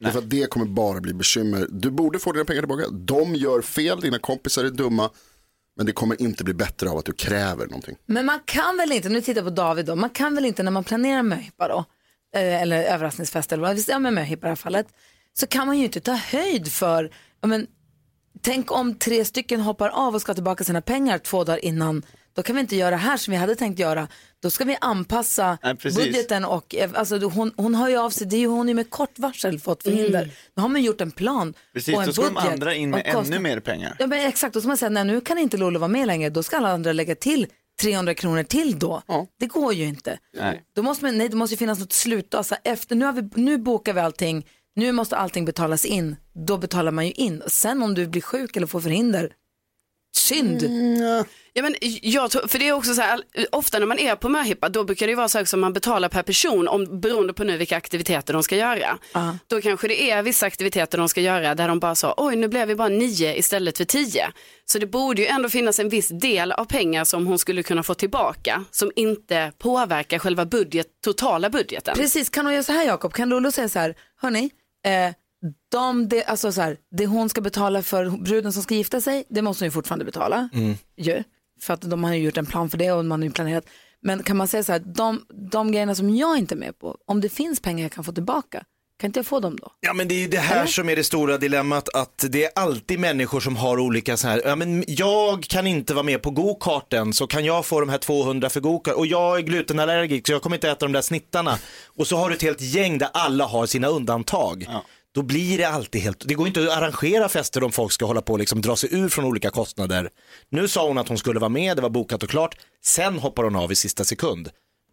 Därför 0.00 0.18
att 0.18 0.30
det 0.30 0.50
kommer 0.50 0.66
bara 0.66 1.00
bli 1.00 1.14
bekymmer. 1.14 1.66
Du 1.70 1.90
borde 1.90 2.18
få 2.18 2.32
dina 2.32 2.44
pengar 2.44 2.62
tillbaka, 2.62 2.88
de 2.90 3.34
gör 3.34 3.62
fel, 3.62 4.00
dina 4.00 4.18
kompisar 4.18 4.64
är 4.64 4.70
dumma, 4.70 5.10
men 5.76 5.86
det 5.86 5.92
kommer 5.92 6.22
inte 6.22 6.44
bli 6.44 6.54
bättre 6.54 6.90
av 6.90 6.98
att 6.98 7.04
du 7.04 7.12
kräver 7.12 7.66
någonting. 7.66 7.96
Men 8.06 8.26
man 8.26 8.40
kan 8.44 8.76
väl 8.76 8.92
inte, 8.92 9.08
nu 9.08 9.20
tittar 9.20 9.40
jag 9.40 9.44
på 9.44 9.50
David 9.62 9.86
då, 9.86 9.96
man 9.96 10.10
kan 10.10 10.34
väl 10.34 10.44
inte 10.44 10.62
när 10.62 10.70
man 10.70 10.84
planerar 10.84 11.22
möhippa 11.22 11.68
då, 11.68 11.84
eh, 12.40 12.62
eller 12.62 12.84
överraskningsfest 12.84 13.52
eller 13.52 13.62
vad, 13.62 13.78
ja 13.88 13.98
men 13.98 14.14
möhippa 14.14 14.46
i 14.46 14.48
det 14.48 14.48
här 14.48 14.56
fallet, 14.56 14.86
så 15.32 15.46
kan 15.46 15.66
man 15.66 15.78
ju 15.78 15.84
inte 15.84 16.00
ta 16.00 16.12
höjd 16.12 16.72
för, 16.72 17.10
ja 17.40 17.48
men 17.48 17.66
tänk 18.40 18.72
om 18.72 18.94
tre 18.94 19.24
stycken 19.24 19.60
hoppar 19.60 19.88
av 19.88 20.14
och 20.14 20.20
ska 20.20 20.30
ha 20.30 20.34
tillbaka 20.34 20.64
sina 20.64 20.82
pengar 20.82 21.18
två 21.18 21.44
dagar 21.44 21.64
innan, 21.64 22.02
då 22.36 22.42
kan 22.42 22.56
vi 22.56 22.60
inte 22.60 22.76
göra 22.76 22.90
det 22.90 22.96
här 22.96 23.16
som 23.16 23.32
vi 23.32 23.36
hade 23.36 23.54
tänkt 23.54 23.78
göra, 23.78 24.08
då 24.42 24.50
ska 24.50 24.64
vi 24.64 24.76
anpassa 24.80 25.58
Nej, 25.62 25.76
precis. 25.76 26.04
budgeten 26.04 26.44
och, 26.44 26.74
eh, 26.74 26.90
alltså 26.94 27.18
hon, 27.18 27.52
hon 27.56 27.74
har 27.74 27.88
ju 27.88 27.96
av 27.96 28.10
sig, 28.10 28.26
det 28.26 28.36
är 28.36 28.40
ju 28.40 28.46
hon 28.46 28.68
är 28.68 28.74
med 28.74 28.90
kort 28.90 29.18
varsel 29.18 29.58
fått 29.60 29.82
förhinder, 29.82 30.30
då 30.54 30.62
har 30.62 30.68
man 30.68 30.82
gjort 30.82 31.00
en 31.00 31.10
plan 31.10 31.54
Precis, 31.72 31.94
och 31.94 32.02
en 32.02 32.06
då 32.06 32.12
ska 32.12 32.22
de 32.22 32.34
budget 32.34 32.52
andra 32.52 32.74
in 32.74 32.90
med 32.90 33.02
ännu 33.04 33.38
mer 33.38 33.60
pengar. 33.60 33.96
Ja 33.98 34.06
men 34.06 34.26
exakt, 34.28 34.54
då 34.54 34.60
ska 34.60 34.68
man 34.68 34.76
säga 34.76 34.90
nej 34.90 35.04
nu 35.04 35.20
kan 35.20 35.38
inte 35.38 35.56
Lollo 35.56 35.78
vara 35.78 35.88
med 35.88 36.06
längre, 36.06 36.30
då 36.30 36.42
ska 36.42 36.56
alla 36.56 36.68
andra 36.68 36.92
lägga 36.92 37.14
till 37.14 37.46
300 37.82 38.14
kronor 38.14 38.42
till 38.42 38.78
då. 38.78 39.02
Det 39.40 39.46
går 39.46 39.74
ju 39.74 39.84
inte. 39.84 40.18
Nej. 40.36 40.62
Då 40.76 40.82
måste 40.82 41.04
man, 41.04 41.18
nej 41.18 41.28
det 41.28 41.36
måste 41.36 41.54
ju 41.54 41.58
finnas 41.58 41.78
något 41.78 41.92
slut. 41.92 42.34
Alltså 42.34 42.54
efter, 42.64 42.96
nu, 42.96 43.04
har 43.04 43.12
vi, 43.12 43.30
nu 43.34 43.58
bokar 43.58 43.92
vi 43.92 44.00
allting, 44.00 44.46
nu 44.76 44.92
måste 44.92 45.16
allting 45.16 45.44
betalas 45.44 45.84
in, 45.84 46.16
då 46.46 46.58
betalar 46.58 46.92
man 46.92 47.06
ju 47.06 47.12
in. 47.12 47.40
Och 47.40 47.52
sen 47.52 47.82
om 47.82 47.94
du 47.94 48.06
blir 48.06 48.22
sjuk 48.22 48.56
eller 48.56 48.66
får 48.66 48.80
förhinder, 48.80 49.32
synd. 50.16 50.62
Ja, 51.52 51.62
men 51.62 51.74
jag 52.02 52.30
tror, 52.30 52.48
för 52.48 52.58
det 52.58 52.68
är 52.68 52.72
också 52.72 52.94
så 52.94 53.02
här, 53.02 53.22
ofta 53.52 53.78
när 53.78 53.86
man 53.86 53.98
är 53.98 54.16
på 54.16 54.28
möhippa 54.28 54.68
då 54.68 54.84
brukar 54.84 55.06
det 55.06 55.14
vara 55.14 55.28
så 55.28 55.46
som 55.46 55.60
man 55.60 55.72
betalar 55.72 56.08
per 56.08 56.22
person 56.22 56.68
om, 56.68 57.00
beroende 57.00 57.32
på 57.32 57.44
nu 57.44 57.56
vilka 57.56 57.76
aktiviteter 57.76 58.32
de 58.32 58.42
ska 58.42 58.56
göra. 58.56 58.98
Då 59.46 59.60
kanske 59.60 59.88
det 59.88 60.10
är 60.10 60.22
vissa 60.22 60.46
aktiviteter 60.46 60.98
de 60.98 61.08
ska 61.08 61.20
göra 61.20 61.54
där 61.54 61.68
de 61.68 61.80
bara 61.80 61.94
sa 61.94 62.14
oj 62.16 62.36
nu 62.36 62.48
blev 62.48 62.68
vi 62.68 62.74
bara 62.74 62.88
nio 62.88 63.38
istället 63.38 63.76
för 63.76 63.84
tio. 63.84 64.32
Så 64.64 64.78
det 64.78 64.86
borde 64.86 65.22
ju 65.22 65.28
ändå 65.28 65.48
finnas 65.48 65.78
en 65.78 65.88
viss 65.88 66.08
del 66.08 66.52
av 66.52 66.64
pengar 66.64 67.04
som 67.04 67.26
hon 67.26 67.38
skulle 67.38 67.62
kunna 67.62 67.82
få 67.82 67.94
tillbaka 67.94 68.64
som 68.70 68.92
inte 68.96 69.52
påverkar 69.58 70.18
själva 70.18 70.44
budget, 70.44 70.86
totala 71.04 71.50
budgeten. 71.50 71.94
Precis, 71.96 72.28
kan 72.28 72.46
hon 72.46 72.54
göra 72.54 72.62
så 72.64 72.72
här 72.72 72.84
Jakob? 72.84 73.12
Kan 73.12 73.28
Lollo 73.28 73.50
säga 73.52 73.68
så 73.68 73.78
här, 73.78 73.94
hörni, 74.20 74.50
eh, 74.86 75.14
de, 75.72 76.08
det, 76.08 76.24
alltså 76.24 76.52
så 76.52 76.60
här, 76.60 76.76
det 76.90 77.06
hon 77.06 77.28
ska 77.28 77.40
betala 77.40 77.82
för 77.82 78.10
bruden 78.10 78.52
som 78.52 78.62
ska 78.62 78.74
gifta 78.74 79.00
sig, 79.00 79.24
det 79.28 79.42
måste 79.42 79.64
hon 79.64 79.66
ju 79.66 79.70
fortfarande 79.70 80.04
betala. 80.04 80.48
Ju, 80.96 81.22
för 81.60 81.74
att 81.74 81.80
de 81.80 82.04
har 82.04 82.14
ju 82.14 82.22
gjort 82.22 82.36
en 82.36 82.46
plan 82.46 82.70
för 82.70 82.78
det 82.78 82.92
och 82.92 83.04
man 83.04 83.20
har 83.20 83.26
ju 83.26 83.32
planerat. 83.32 83.64
Men 84.02 84.22
kan 84.22 84.36
man 84.36 84.48
säga 84.48 84.64
så 84.64 84.72
här, 84.72 84.78
de, 84.78 85.24
de 85.50 85.72
grejerna 85.72 85.94
som 85.94 86.16
jag 86.16 86.38
inte 86.38 86.54
är 86.54 86.56
med 86.56 86.78
på, 86.78 86.96
om 87.06 87.20
det 87.20 87.28
finns 87.28 87.60
pengar 87.60 87.82
jag 87.82 87.92
kan 87.92 88.04
få 88.04 88.12
tillbaka, 88.12 88.64
Kan 89.00 89.08
inte 89.08 89.18
jag 89.18 89.26
få 89.26 89.40
dem 89.40 89.56
då? 89.56 89.72
Ja 89.80 89.92
men 89.92 90.08
det 90.08 90.14
är 90.14 90.18
ju 90.18 90.28
det 90.28 90.38
här 90.38 90.66
som 90.66 90.88
är 90.88 90.96
det 90.96 91.04
stora 91.04 91.38
dilemmat 91.38 91.88
att 91.94 92.24
det 92.28 92.44
är 92.44 92.50
alltid 92.54 93.00
människor 93.00 93.40
som 93.40 93.56
har 93.56 93.78
olika 93.78 94.16
så 94.16 94.28
här, 94.28 94.42
ja 94.44 94.56
men 94.56 94.84
jag 94.86 95.42
kan 95.44 95.66
inte 95.66 95.94
vara 95.94 96.02
med 96.02 96.22
på 96.22 96.30
go-karten 96.30 97.12
så 97.12 97.26
kan 97.26 97.44
jag 97.44 97.66
få 97.66 97.80
de 97.80 97.88
här 97.88 97.98
200 97.98 98.50
för 98.50 98.60
go-kart 98.60 98.94
och 98.94 99.06
jag 99.06 99.38
är 99.38 99.42
glutenallergiker 99.42 100.26
så 100.26 100.32
jag 100.32 100.42
kommer 100.42 100.56
inte 100.56 100.70
äta 100.70 100.86
de 100.86 100.92
där 100.92 101.02
snittarna. 101.02 101.58
Och 101.96 102.06
så 102.06 102.16
har 102.16 102.28
du 102.28 102.34
ett 102.34 102.42
helt 102.42 102.60
gäng 102.60 102.98
där 102.98 103.08
alla 103.12 103.44
har 103.44 103.66
sina 103.66 103.88
undantag. 103.88 104.66
Då 105.16 105.22
blir 105.22 105.58
det 105.58 105.64
alltid 105.64 106.00
helt, 106.00 106.28
det 106.28 106.34
går 106.34 106.46
inte 106.46 106.62
att 106.62 106.76
arrangera 106.78 107.28
fester 107.28 107.64
om 107.64 107.72
folk 107.72 107.92
ska 107.92 108.04
hålla 108.04 108.22
på 108.22 108.32
och 108.32 108.38
liksom 108.38 108.60
dra 108.60 108.76
sig 108.76 108.94
ur 108.94 109.08
från 109.08 109.24
olika 109.24 109.50
kostnader. 109.50 110.10
Nu 110.48 110.68
sa 110.68 110.86
hon 110.88 110.98
att 110.98 111.08
hon 111.08 111.18
skulle 111.18 111.40
vara 111.40 111.48
med, 111.48 111.76
det 111.76 111.82
var 111.82 111.90
bokat 111.90 112.22
och 112.22 112.30
klart. 112.30 112.56
Sen 112.84 113.18
hoppar 113.18 113.44
hon 113.44 113.56
av 113.56 113.72
i 113.72 113.74
sista 113.74 114.04
sekund. 114.04 114.50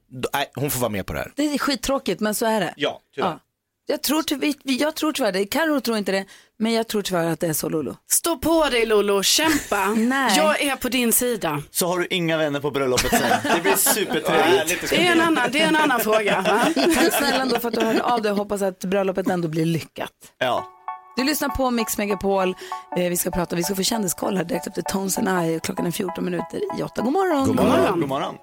Då- 0.09 0.29
Nej, 0.33 0.51
hon 0.55 0.71
får 0.71 0.79
vara 0.79 0.89
med 0.91 1.05
på 1.05 1.13
det 1.13 1.19
här. 1.19 1.33
Det 1.35 1.43
är 1.53 1.57
skittråkigt 1.57 2.19
men 2.21 2.35
så 2.35 2.45
är 2.45 2.59
det. 2.59 2.73
Ja, 2.77 3.01
tyvärr. 3.15 3.39
Jag 3.85 4.01
tror, 4.03 4.23
ty- 4.23 4.53
jag 4.63 4.95
tror 4.95 5.11
tyvärr 5.11 5.31
det. 5.31 5.45
Carro 5.45 5.81
tror 5.81 5.97
inte 5.97 6.11
det, 6.11 6.25
men 6.63 6.73
jag 6.73 6.87
tror 6.87 7.01
tyvärr 7.01 7.25
att 7.25 7.39
det 7.39 7.47
är 7.47 7.53
så 7.53 7.69
Lolo. 7.69 7.95
Stå 8.11 8.37
på 8.37 8.69
dig 8.69 8.85
Lolo, 8.85 9.23
kämpa. 9.23 9.87
Nej. 9.97 10.37
Jag 10.37 10.61
är 10.61 10.75
på 10.75 10.89
din 10.89 11.13
sida. 11.13 11.61
Så 11.71 11.87
har 11.87 11.99
du 11.99 12.07
inga 12.09 12.37
vänner 12.37 12.59
på 12.59 12.71
bröllopet 12.71 13.09
sen. 13.09 13.55
Det 13.55 13.61
blir 13.61 13.75
supertrevligt. 13.75 14.89
Det 14.89 15.07
är 15.07 15.11
en 15.11 15.21
annan, 15.21 15.49
det 15.51 15.61
är 15.61 15.67
en 15.67 15.75
annan 15.75 15.99
fråga. 15.99 16.41
Va? 16.41 16.65
Tack 16.95 17.13
snälla 17.13 17.41
ändå 17.41 17.59
för 17.59 17.67
att 17.67 17.73
du 17.73 17.81
hörde 17.81 18.03
av 18.03 18.21
dig 18.21 18.31
och 18.31 18.37
hoppas 18.37 18.61
att 18.61 18.79
bröllopet 18.79 19.27
ändå 19.27 19.47
blir 19.47 19.65
lyckat. 19.65 20.11
Ja. 20.37 20.67
Du 21.15 21.23
lyssnar 21.23 21.49
på 21.49 21.71
Mix 21.71 21.97
Megapol. 21.97 22.49
Eh, 22.97 23.09
vi 23.09 23.17
ska 23.17 23.31
prata, 23.31 23.55
vi 23.55 23.63
ska 23.63 23.75
få 23.75 23.83
kändiskoll 23.83 24.37
här 24.37 24.43
direkt 24.43 24.67
efter 24.67 24.81
Tones 24.81 25.17
and 25.17 25.45
I. 25.45 25.59
Klockan 25.63 25.85
är 25.85 25.91
14 25.91 26.25
minuter 26.25 26.79
i 26.79 26.83
8. 26.83 27.01
God 27.01 27.13
morgon. 27.13 27.47
God 27.47 27.55
morgon. 27.55 27.99
God 27.99 28.09
morgon. 28.09 28.35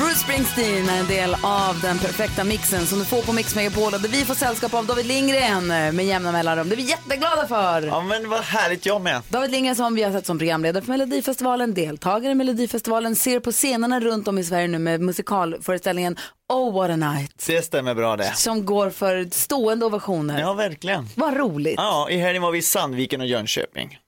Bruce 0.00 0.14
Springsteen 0.14 0.88
är 0.88 1.00
en 1.00 1.06
del 1.06 1.36
av 1.42 1.80
den 1.80 1.98
perfekta 1.98 2.44
mixen 2.44 2.86
som 2.86 2.98
du 2.98 3.04
får 3.04 3.22
på 3.22 3.32
Mix 3.32 3.54
Megapol. 3.54 3.94
Och 3.94 4.00
där 4.00 4.08
vi 4.08 4.24
får 4.24 4.34
sällskap 4.34 4.74
av 4.74 4.86
David 4.86 5.06
Lindgren 5.06 5.66
med 5.66 6.06
jämna 6.06 6.32
mellanrum. 6.32 6.68
Det 6.68 6.74
är 6.74 6.76
vi 6.76 6.82
jätteglada 6.82 7.46
för. 7.46 7.82
Ja 7.82 8.02
men 8.02 8.28
vad 8.28 8.40
härligt 8.40 8.86
jag 8.86 9.00
med. 9.02 9.22
David 9.28 9.50
Lindgren 9.50 9.76
som 9.76 9.94
vi 9.94 10.02
har 10.02 10.12
sett 10.12 10.26
som 10.26 10.38
programledare 10.38 10.84
för 10.84 10.92
Melodifestivalen, 10.92 11.74
deltagare 11.74 12.32
i 12.32 12.34
Melodifestivalen, 12.34 13.16
ser 13.16 13.40
på 13.40 13.52
scenerna 13.52 14.00
runt 14.00 14.28
om 14.28 14.38
i 14.38 14.44
Sverige 14.44 14.68
nu 14.68 14.78
med 14.78 15.00
musikalföreställningen 15.00 16.16
Oh 16.52 16.74
what 16.74 16.90
a 16.90 16.96
night. 16.96 17.44
Det 17.46 17.62
stämmer 17.62 17.94
bra 17.94 18.16
det. 18.16 18.32
Som 18.36 18.66
går 18.66 18.90
för 18.90 19.28
stående 19.32 19.86
ovationer. 19.86 20.40
Ja 20.40 20.52
verkligen. 20.52 21.08
Vad 21.14 21.36
roligt. 21.36 21.74
Ja, 21.76 22.10
i 22.10 22.16
helgen 22.16 22.42
var 22.42 22.50
vi 22.50 22.58
i 22.58 22.62
Sandviken 22.62 23.20
och 23.20 23.26
Jönköping. 23.26 23.98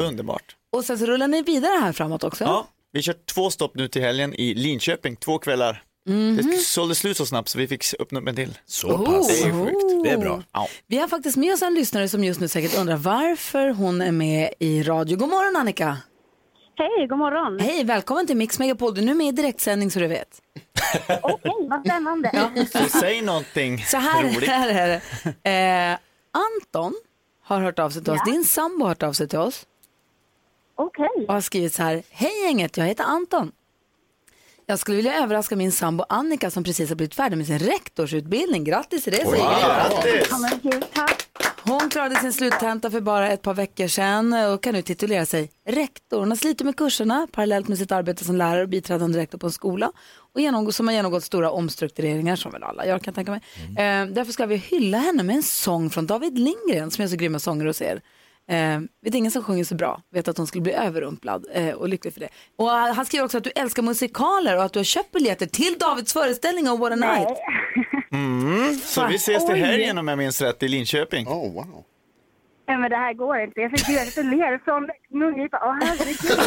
Underbart. 0.00 0.56
Och 0.76 0.84
sen 0.84 0.98
så 0.98 1.06
rullar 1.06 1.28
ni 1.28 1.42
vidare 1.42 1.80
här 1.80 1.92
framåt 1.92 2.24
också. 2.24 2.44
Ja, 2.44 2.66
vi 2.94 3.02
kör 3.02 3.14
två 3.34 3.50
stopp 3.50 3.74
nu 3.74 3.88
till 3.88 4.02
helgen 4.02 4.34
i 4.34 4.54
Linköping, 4.54 5.16
två 5.16 5.38
kvällar. 5.38 5.82
Det 6.36 6.58
sålde 6.58 6.94
slut 6.94 7.16
så 7.16 7.26
snabbt 7.26 7.48
så 7.48 7.58
vi 7.58 7.66
fick 7.68 7.84
öppna 7.98 8.20
upp 8.20 8.28
en 8.28 8.36
till. 8.36 8.58
Så 8.66 8.88
Oh. 8.88 9.04
pass. 9.04 9.28
Det 9.42 9.48
är 9.48 9.52
sjukt. 9.64 10.04
Det 10.04 10.10
är 10.10 10.18
bra. 10.18 10.42
Ja. 10.52 10.68
Vi 10.86 10.98
har 10.98 11.08
faktiskt 11.08 11.36
med 11.36 11.54
oss 11.54 11.62
en 11.62 11.74
lyssnare 11.74 12.08
som 12.08 12.24
just 12.24 12.40
nu 12.40 12.48
säkert 12.48 12.78
undrar 12.78 12.96
varför 12.96 13.68
hon 13.70 14.00
är 14.00 14.12
med 14.12 14.50
i 14.58 14.82
radio. 14.82 15.16
God 15.16 15.28
morgon 15.28 15.56
Annika. 15.56 15.96
Hej, 16.76 17.06
god 17.08 17.18
morgon. 17.18 17.60
Hej, 17.60 17.84
välkommen 17.84 18.26
till 18.26 18.36
Mix 18.36 18.58
Megapol. 18.58 18.94
Du 18.94 19.00
är 19.00 19.04
nu 19.04 19.14
med 19.14 19.26
i 19.28 19.32
direktsändning 19.32 19.90
så 19.90 19.98
du 19.98 20.06
vet. 20.06 20.28
Okej, 21.22 21.52
vad 21.70 21.80
spännande. 21.86 22.48
Så 22.72 22.98
säg 22.98 23.22
någonting 23.22 23.84
Så 23.86 23.96
här, 23.96 24.22
roligt. 24.22 24.48
här 24.48 24.68
är 24.68 25.00
det. 25.42 25.50
Eh, 25.50 25.98
Anton 26.32 26.94
har 27.44 27.60
hört 27.60 27.78
av 27.78 27.90
sig 27.90 28.04
till 28.04 28.12
oss. 28.12 28.20
Din 28.26 28.44
sambo 28.44 28.84
har 28.84 28.88
hört 28.88 29.02
av 29.02 29.12
sig 29.12 29.28
till 29.28 29.38
oss. 29.38 29.66
Okej. 30.74 31.08
och 31.28 31.34
har 31.34 31.40
skrivit 31.40 31.74
så 31.74 31.82
här. 31.82 32.02
Hej 32.10 32.44
gänget, 32.44 32.76
jag 32.76 32.84
heter 32.84 33.04
Anton. 33.04 33.52
Jag 34.66 34.78
skulle 34.78 34.96
vilja 34.96 35.22
överraska 35.22 35.56
min 35.56 35.72
sambo 35.72 36.04
Annika 36.08 36.50
som 36.50 36.64
precis 36.64 36.88
har 36.88 36.96
blivit 36.96 37.14
färdig 37.14 37.36
med 37.36 37.46
sin 37.46 37.58
rektorsutbildning. 37.58 38.64
Grattis 38.64 39.04
till 39.04 39.12
det 39.12 39.26
säger 39.26 39.44
jag. 39.44 39.60
Grattis! 39.60 40.30
Hon 41.62 41.90
klarade 41.90 42.16
sin 42.16 42.32
sluttenta 42.32 42.90
för 42.90 43.00
bara 43.00 43.30
ett 43.32 43.42
par 43.42 43.54
veckor 43.54 43.86
sedan 43.86 44.32
och 44.32 44.62
kan 44.62 44.74
nu 44.74 44.82
titulera 44.82 45.26
sig 45.26 45.50
rektor. 45.66 46.18
Hon 46.18 46.30
har 46.30 46.36
slitit 46.36 46.64
med 46.64 46.76
kurserna 46.76 47.28
parallellt 47.32 47.68
med 47.68 47.78
sitt 47.78 47.92
arbete 47.92 48.24
som 48.24 48.36
lärare 48.36 48.62
och 48.62 48.68
biträdande 48.68 49.18
rektor 49.18 49.38
på 49.38 49.46
en 49.46 49.52
skola 49.52 49.92
och 50.34 50.40
genomgå, 50.40 50.72
som 50.72 50.88
har 50.88 50.94
genomgått 50.94 51.24
stora 51.24 51.50
omstruktureringar 51.50 52.36
som 52.36 52.52
väl 52.52 52.62
alla 52.62 52.86
gör 52.86 52.98
kan 52.98 53.04
jag 53.04 53.14
tänka 53.14 53.30
mig. 53.30 53.40
Eh, 53.68 54.06
därför 54.06 54.32
ska 54.32 54.46
vi 54.46 54.56
hylla 54.56 54.98
henne 54.98 55.22
med 55.22 55.36
en 55.36 55.42
sång 55.42 55.90
från 55.90 56.06
David 56.06 56.38
Lindgren 56.38 56.90
som 56.90 57.04
är 57.04 57.08
så 57.08 57.16
grymma 57.16 57.38
sånger 57.38 57.66
hos 57.66 57.82
er. 57.82 58.00
Eh, 58.48 58.80
vet 59.02 59.14
ingen 59.14 59.32
som 59.32 59.42
sjunger 59.42 59.64
så 59.64 59.74
bra, 59.74 60.02
vet 60.10 60.28
att 60.28 60.38
hon 60.38 60.46
skulle 60.46 60.62
bli 60.62 60.72
överrumplad 60.72 61.46
eh, 61.52 61.74
och 61.74 61.88
lycklig 61.88 62.12
för 62.12 62.20
det. 62.20 62.28
Och 62.56 62.70
eh, 62.70 62.94
han 62.94 63.06
skriver 63.06 63.24
också 63.24 63.38
att 63.38 63.44
du 63.44 63.50
älskar 63.50 63.82
musikaler 63.82 64.56
och 64.56 64.64
att 64.64 64.72
du 64.72 64.78
har 64.78 64.84
köpt 64.84 65.12
biljetter 65.12 65.46
till 65.46 65.78
Davids 65.78 66.12
föreställning 66.12 66.68
om 66.68 66.80
What 66.80 66.92
a 66.92 66.96
Night. 66.96 67.38
Så 68.84 69.06
vi 69.06 69.14
ses 69.14 69.46
till 69.46 69.54
helgen 69.54 69.98
om 69.98 70.08
jag 70.08 70.18
minns 70.18 70.42
rätt 70.42 70.62
i 70.62 70.68
Linköping. 70.68 71.28
Oh, 71.28 71.54
wow. 71.54 71.84
Nej, 72.68 72.78
men 72.78 72.90
det 72.90 72.96
här 72.96 73.14
går 73.14 73.40
inte. 73.40 73.60
Jag 73.60 73.70
fick 73.70 73.88
ju 73.88 74.04
lite 74.04 74.22
ler 74.22 74.58
från 74.64 74.88
mungipan. 75.20 75.60
Åh, 75.62 75.76
herregud. 75.80 76.38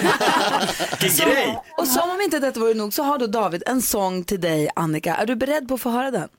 Grej! 1.34 1.58
Och 1.78 1.88
som 1.88 2.10
om 2.10 2.22
inte 2.22 2.40
detta 2.40 2.60
vore 2.60 2.74
nog 2.74 2.94
så 2.94 3.04
har 3.04 3.18
då 3.18 3.28
David 3.28 3.64
en 3.66 3.82
sång 3.82 4.24
till 4.24 4.42
dig 4.42 4.70
Annika. 4.76 5.16
Är 5.16 5.26
du 5.26 5.36
beredd 5.36 5.68
på 5.68 5.74
att 5.74 5.82
få 5.82 5.90
höra 5.90 6.12
den? 6.12 6.30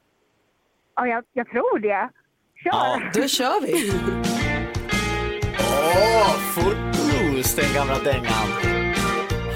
Ja, 0.97 1.07
jag, 1.07 1.25
jag 1.33 1.49
tror 1.49 1.79
det. 1.79 2.11
Kör. 2.65 2.71
Ja, 2.71 3.01
då 3.15 3.29
kör 3.29 3.61
vi. 3.61 3.93
får 6.59 6.75
blues, 6.93 7.55
den 7.55 7.75
gamla 7.75 7.99
dängan. 7.99 8.49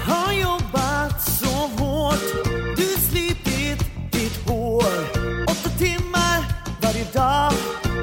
Har 0.07 0.33
jobbat 0.33 1.21
så 1.21 1.67
hårt, 1.77 2.45
du 2.77 2.83
slitit 2.83 3.79
ditt 4.11 4.47
hår. 4.47 4.93
Åtta 5.47 5.69
timmar 5.69 6.39
varje 6.81 7.03
dag 7.13 7.53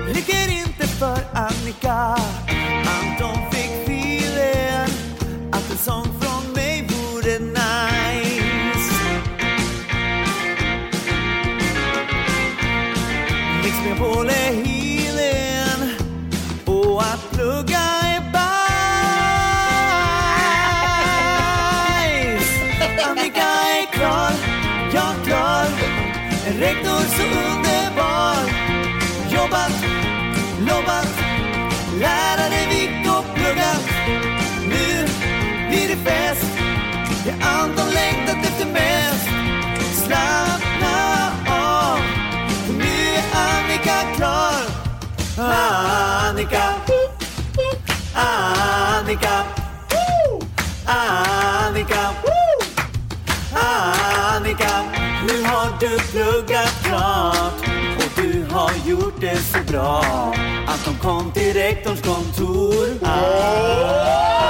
räcker 0.08 0.52
inte 0.52 0.86
för 0.86 1.18
Annika. 1.34 2.16
Så 27.20 27.26
underbar. 27.26 28.36
Jobbat, 29.30 29.72
lobbat, 30.68 31.08
lärare 32.00 32.66
vitt 32.68 33.10
och 33.16 33.24
pluggat. 33.34 33.84
Nu 34.68 35.06
blir 35.68 35.88
det 35.88 36.10
fest. 36.10 36.46
Det 37.24 37.46
Anton 37.46 37.90
längtat 37.94 38.36
efter 38.36 38.66
mest. 38.66 39.28
Slappna 40.04 41.32
av, 41.48 41.98
för 42.66 42.72
nu 42.72 43.14
är 43.16 43.24
Annika 43.34 44.16
klar. 44.16 44.54
Annika, 45.38 46.62
Annika, 48.14 49.44
Annika, 50.86 52.14
Annika. 53.54 54.99
Nu 55.28 55.42
har 55.44 55.80
du 55.80 55.98
pluggat 55.98 56.82
klart 56.84 57.52
och 57.96 58.22
du 58.22 58.44
har 58.50 58.70
gjort 58.86 59.20
det 59.20 59.36
så 59.36 59.58
bra 59.72 60.04
att 60.66 60.84
de 60.84 60.98
kom 60.98 61.32
till 61.32 61.52
rektorns 61.52 62.02
kontor. 62.02 62.86
Ah. 63.02 64.49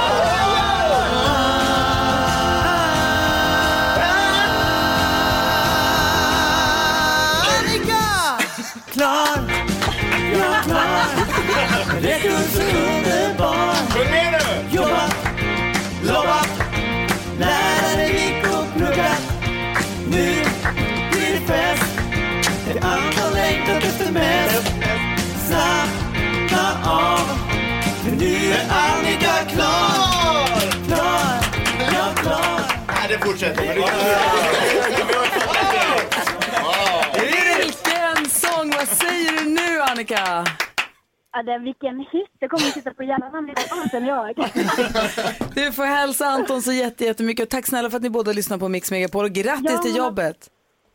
Nej, 33.41 33.51
det 33.53 33.55
fortsätter. 33.55 34.81
Vilken 37.19 38.29
sång! 38.29 38.71
Vad 38.71 38.87
säger 38.87 39.31
du 39.31 39.49
nu 39.49 39.81
Annika? 39.81 40.45
Ja, 41.33 41.43
det, 41.43 41.57
vilken 41.59 41.99
hit. 41.99 42.29
Det 42.39 42.47
kommer 42.47 42.67
att 42.67 42.73
sitta 42.73 42.93
på 42.93 43.03
hjärnan 43.03 43.45
lite 43.45 43.73
annat 43.73 43.93
än 43.93 44.05
jag. 44.05 44.35
Du 45.55 45.71
får 45.71 45.85
hälsa 45.85 46.25
Anton 46.25 46.61
så 46.61 46.71
jätte- 46.71 47.05
jättemycket 47.05 47.43
och 47.43 47.49
tack 47.49 47.67
snälla 47.67 47.89
för 47.89 47.97
att 47.97 48.03
ni 48.03 48.09
båda 48.09 48.31
lyssnar 48.31 48.57
på 48.57 48.69
Mix 48.69 48.91
Megapol 48.91 49.25
och 49.25 49.31
grattis 49.31 49.71
Ja. 49.71 49.77
till 49.77 49.95
jobbet. 49.95 50.37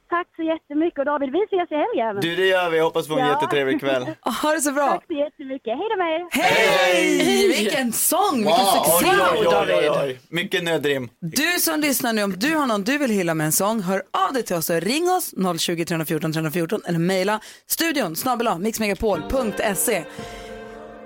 Tack 0.08 0.26
så 0.36 0.42
jättemycket 0.42 0.98
och 0.98 1.04
David, 1.04 1.30
vi 1.32 1.42
ses 1.44 1.70
i 1.72 1.74
helgen. 1.74 2.20
Du, 2.20 2.36
det 2.36 2.46
gör 2.46 2.70
vi. 2.70 2.78
Hoppas 2.80 3.06
få 3.06 3.12
en 3.18 3.26
Ja. 3.26 3.28
jättetrevlig 3.32 3.80
kväll. 3.80 4.06
Ha 4.42 4.52
det 4.52 4.60
så 4.60 4.72
bra. 4.72 4.88
Tack 4.92 5.04
så 5.06 5.12
jättemycket. 5.12 5.72
Hej 5.78 5.86
då 5.90 5.96
med 5.96 6.10
er. 6.14 6.26
Hej! 6.30 7.48
Vilken 7.48 7.92
sång, 7.92 8.36
vilken 8.36 8.52
Wow. 8.52 8.84
succé 8.84 9.06
Oj, 9.10 9.16
oj, 9.32 9.38
oj, 9.38 9.44
David. 9.50 9.74
oj, 9.76 9.90
oj. 10.04 10.20
Mycket 10.28 10.64
nödrim. 10.64 11.08
Du 11.20 11.60
som 11.60 11.80
lyssnar 11.80 12.12
nu, 12.12 12.22
om 12.22 12.32
du 12.36 12.54
har 12.56 12.66
någon 12.66 12.82
du 12.84 12.98
vill 12.98 13.10
hylla 13.10 13.34
med 13.34 13.44
en 13.46 13.52
sång, 13.52 13.80
hör 13.82 14.02
av 14.28 14.32
dig 14.34 14.42
till 14.42 14.56
oss 14.56 14.70
och 14.70 14.80
ring 14.80 15.10
oss 15.10 15.34
020 15.58 15.84
314 15.84 16.32
314 16.32 16.80
eller 16.86 16.98
mejla 16.98 17.40
studion 17.66 18.16
snabel 18.16 18.48
mixmegapol.se. 18.58 20.04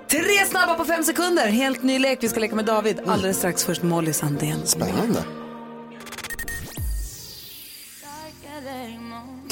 Tre 0.09 0.45
snabba 0.45 0.73
på 0.73 0.85
fem 0.85 1.03
sekunder, 1.03 1.47
helt 1.47 1.83
ny 1.83 1.99
lek 1.99 2.17
vi 2.23 2.29
ska 2.29 2.39
leka 2.39 2.55
med 2.55 2.65
David. 2.65 3.01
Alldeles 3.07 3.37
strax 3.37 3.65
först 3.65 3.83
Molly 3.83 4.13
Sandén. 4.13 4.65
Spännande. 4.65 5.19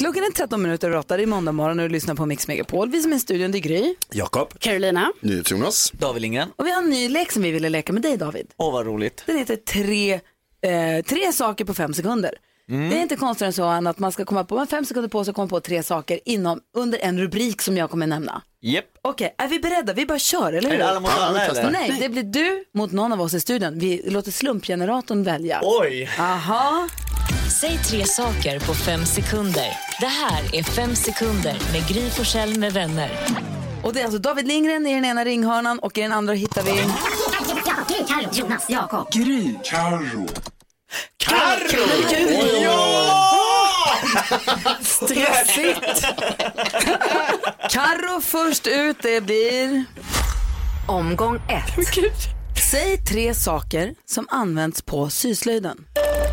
Klockan 0.00 0.24
är 0.24 0.30
13 0.30 0.62
minuter 0.62 0.88
över 0.88 0.98
8, 0.98 1.16
det 1.16 1.22
är 1.22 1.26
måndag 1.26 1.52
morgon 1.52 1.80
och 1.80 1.88
du 1.88 1.92
lyssnar 1.92 2.14
på 2.14 2.26
Mix 2.26 2.48
Megapol. 2.48 2.90
Vi 2.90 3.02
som 3.02 3.12
är 3.12 3.16
i 3.16 3.20
studion, 3.20 3.52
det 3.52 3.58
är 3.58 3.60
Gry. 3.60 3.94
Jakob. 4.10 4.58
Carolina. 4.58 5.12
Jonas. 5.20 5.90
David 5.90 6.22
Lindgren. 6.22 6.48
Och 6.56 6.66
vi 6.66 6.70
har 6.70 6.82
en 6.82 6.90
ny 6.90 7.08
lek 7.08 7.32
som 7.32 7.42
vi 7.42 7.50
ville 7.50 7.68
leka 7.68 7.92
med 7.92 8.02
dig 8.02 8.16
David. 8.16 8.46
Åh, 8.56 8.72
vad 8.72 8.86
roligt. 8.86 9.22
Den 9.26 9.38
heter 9.38 9.56
tre, 9.56 10.12
eh, 10.12 11.04
tre 11.08 11.32
saker 11.32 11.64
på 11.64 11.74
fem 11.74 11.94
sekunder. 11.94 12.34
Mm. 12.68 12.90
Det 12.90 12.96
är 12.96 13.02
inte 13.02 13.16
konstigare 13.16 13.48
än 13.48 13.52
så 13.52 13.64
än 13.64 13.86
att 13.86 13.98
man 13.98 14.12
ska 14.12 14.24
komma 14.24 14.44
på, 14.44 14.54
man 14.54 14.60
har 14.60 14.66
fem 14.66 14.84
sekunder 14.84 15.08
på 15.08 15.24
sig 15.24 15.30
att 15.30 15.36
komma 15.36 15.48
på 15.48 15.60
tre 15.60 15.82
saker 15.82 16.20
inom, 16.24 16.60
under 16.76 16.98
en 16.98 17.18
rubrik 17.18 17.62
som 17.62 17.76
jag 17.76 17.90
kommer 17.90 18.06
nämna. 18.06 18.42
Japp. 18.60 18.84
Okej, 19.02 19.34
är 19.38 19.48
vi 19.48 19.60
beredda? 19.60 19.92
Vi 19.92 20.06
bara 20.06 20.18
kör, 20.18 20.52
eller 20.52 20.68
hur? 20.70 20.74
Är 20.74 20.78
det 20.78 20.90
alla 20.90 21.00
mot 21.00 21.10
alla, 21.10 21.46
eller? 21.46 21.70
Nej, 21.70 21.96
det 22.00 22.08
blir 22.08 22.22
du 22.22 22.64
mot 22.74 22.92
någon 22.92 23.12
av 23.12 23.20
oss 23.20 23.34
i 23.34 23.40
studion. 23.40 23.78
Vi 23.78 24.10
låter 24.10 24.30
slumpgeneratorn 24.30 25.22
välja. 25.22 25.60
Oj. 25.62 26.10
Aha. 26.18 26.88
Säg 27.50 27.78
tre 27.78 28.06
saker 28.06 28.60
på 28.60 28.74
fem 28.74 29.06
sekunder. 29.06 29.68
Det 30.00 30.06
här 30.06 30.54
är 30.54 30.62
Fem 30.62 30.96
sekunder 30.96 31.56
med 31.72 31.88
Gry 31.88 32.10
Forssell 32.10 32.58
med 32.58 32.72
vänner. 32.72 33.10
Och 33.84 33.92
det 33.92 34.00
är 34.00 34.04
alltså 34.04 34.18
David 34.18 34.48
Lindgren 34.48 34.86
i 34.86 34.94
den 34.94 35.04
ena 35.04 35.24
ringhörnan 35.24 35.78
och 35.78 35.98
i 35.98 36.02
den 36.02 36.12
andra 36.12 36.34
hittar 36.34 36.62
vi... 36.62 36.70
Carro, 38.08 38.28
Jonas, 38.32 38.66
Jakob. 38.68 39.12
Gry. 39.12 39.54
Carro! 39.64 40.26
Stressigt. 44.80 46.06
Karro 47.70 48.20
först 48.20 48.66
ut, 48.66 48.96
det 49.02 49.20
blir... 49.20 49.84
Omgång 50.88 51.36
ett. 51.36 51.76
Säg 52.70 53.04
tre 53.04 53.34
saker 53.34 53.94
som 54.06 54.26
används 54.30 54.82
på 54.82 55.10
syslöjden. 55.10 55.84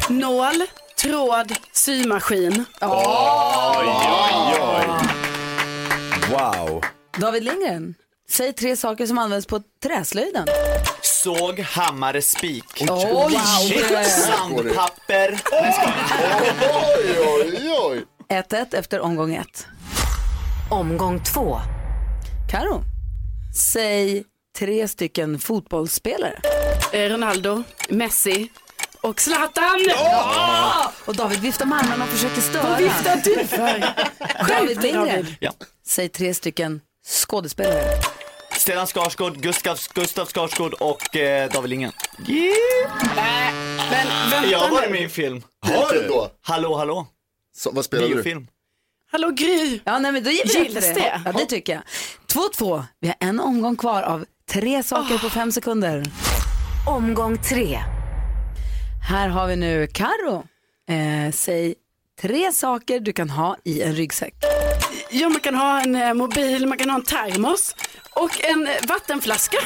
Nål, 0.10 0.56
tråd, 1.02 1.54
symaskin. 1.72 2.66
Oj, 2.82 3.88
oj, 3.88 4.56
oj. 4.62 4.88
Wow. 6.32 6.84
David 7.18 7.44
Lindgren, 7.44 7.96
säg 8.30 8.54
tre 8.54 8.76
saker 8.76 9.06
som 9.08 9.18
används 9.18 9.48
på 9.48 9.62
träslöjden. 9.84 10.48
Såg, 11.02 11.60
hammare, 11.60 12.22
spik. 12.22 12.84
Oj, 12.90 13.40
Shit, 13.68 14.08
sandpapper. 14.08 15.42
Oj, 15.52 17.20
oj, 17.20 17.70
oj. 17.82 18.06
1-1 18.30 18.76
efter 18.76 19.00
omgång 19.00 19.36
ett. 19.36 19.66
Omgång 20.72 21.24
två. 21.24 21.60
Karo, 22.52 22.84
säg 23.56 24.24
tre 24.60 24.88
stycken 24.88 25.40
fotbollsspelare. 25.40 26.40
Eh, 26.94 27.10
Ronaldo, 27.10 27.64
Messi 27.90 28.50
och 29.02 29.22
Zlatan. 29.22 29.80
Och 31.06 31.16
David 31.16 31.40
viftar 31.40 31.66
med 31.66 31.78
armarna 31.80 32.04
och 32.04 32.10
försöker 32.10 32.42
störa. 32.42 32.70
Vad 32.70 32.78
viftar 32.78 33.16
du 33.24 33.46
för? 33.48 33.94
David 34.48 34.82
Lindgren, 34.84 35.36
Ja. 35.40 35.52
säg 35.88 36.10
tre 36.10 36.34
stycken 36.34 36.82
skådespelare. 37.08 37.84
Stellan 38.58 38.88
Skarsgård, 38.88 39.38
Gustav, 39.42 39.80
Gustav 39.94 40.26
Skarsgård 40.26 40.74
och 40.74 41.16
eh, 41.16 41.50
David 41.52 41.70
Lindgren. 41.70 41.92
Men 43.16 43.58
vänta 43.90 44.50
Jag 44.52 44.72
nu. 44.84 44.90
med 44.90 45.02
i 45.02 45.04
en 45.04 45.10
film. 45.10 45.42
Har 45.62 45.94
du 45.94 46.08
då? 46.08 46.30
Hallå, 46.42 46.78
hallå. 46.78 47.08
Så, 47.58 47.72
vad 47.72 47.86
spelar 47.86 48.08
du? 48.08 48.14
Biofilm. 48.14 48.48
Hallå 49.12 49.30
Gry. 49.30 49.80
Ja, 49.84 50.00
nej, 50.00 50.12
men 50.12 50.24
då 50.24 50.30
ger 50.32 50.44
vi 50.46 50.54
Gills 50.64 50.74
det. 50.86 50.94
det? 50.94 51.22
Ja, 51.26 51.32
det 51.32 51.46
tycker 51.46 51.74
jag. 51.74 51.82
2-2. 52.60 52.84
Vi 53.00 53.08
har 53.08 53.16
en 53.20 53.40
omgång 53.40 53.76
kvar 53.76 54.02
av 54.04 54.26
tre 54.52 54.84
saker 54.84 55.18
på 55.18 55.30
fem 55.30 55.52
sekunder. 55.52 56.04
Omgång 56.88 57.38
tre. 57.38 57.80
Här 59.08 59.30
har 59.30 59.48
vi 59.48 59.56
nu 59.56 59.88
Karo. 59.88 60.44
Eh, 60.90 61.32
säg 61.34 61.76
tre 62.22 62.52
saker 62.52 63.00
du 63.00 63.14
kan 63.14 63.30
ha 63.30 63.58
i 63.64 63.82
en 63.82 63.94
ryggsäck. 63.96 64.34
Ja, 65.12 65.30
man 65.30 65.40
kan 65.40 65.56
ha 65.56 65.82
en 65.82 65.96
eh, 65.96 66.14
mobil, 66.14 66.68
man 66.68 66.78
kan 66.78 66.90
ha 66.90 66.98
en 66.98 67.04
termos 67.06 67.76
och 68.14 68.44
en 68.46 68.68
eh, 68.68 68.74
vattenflaska. 68.88 69.58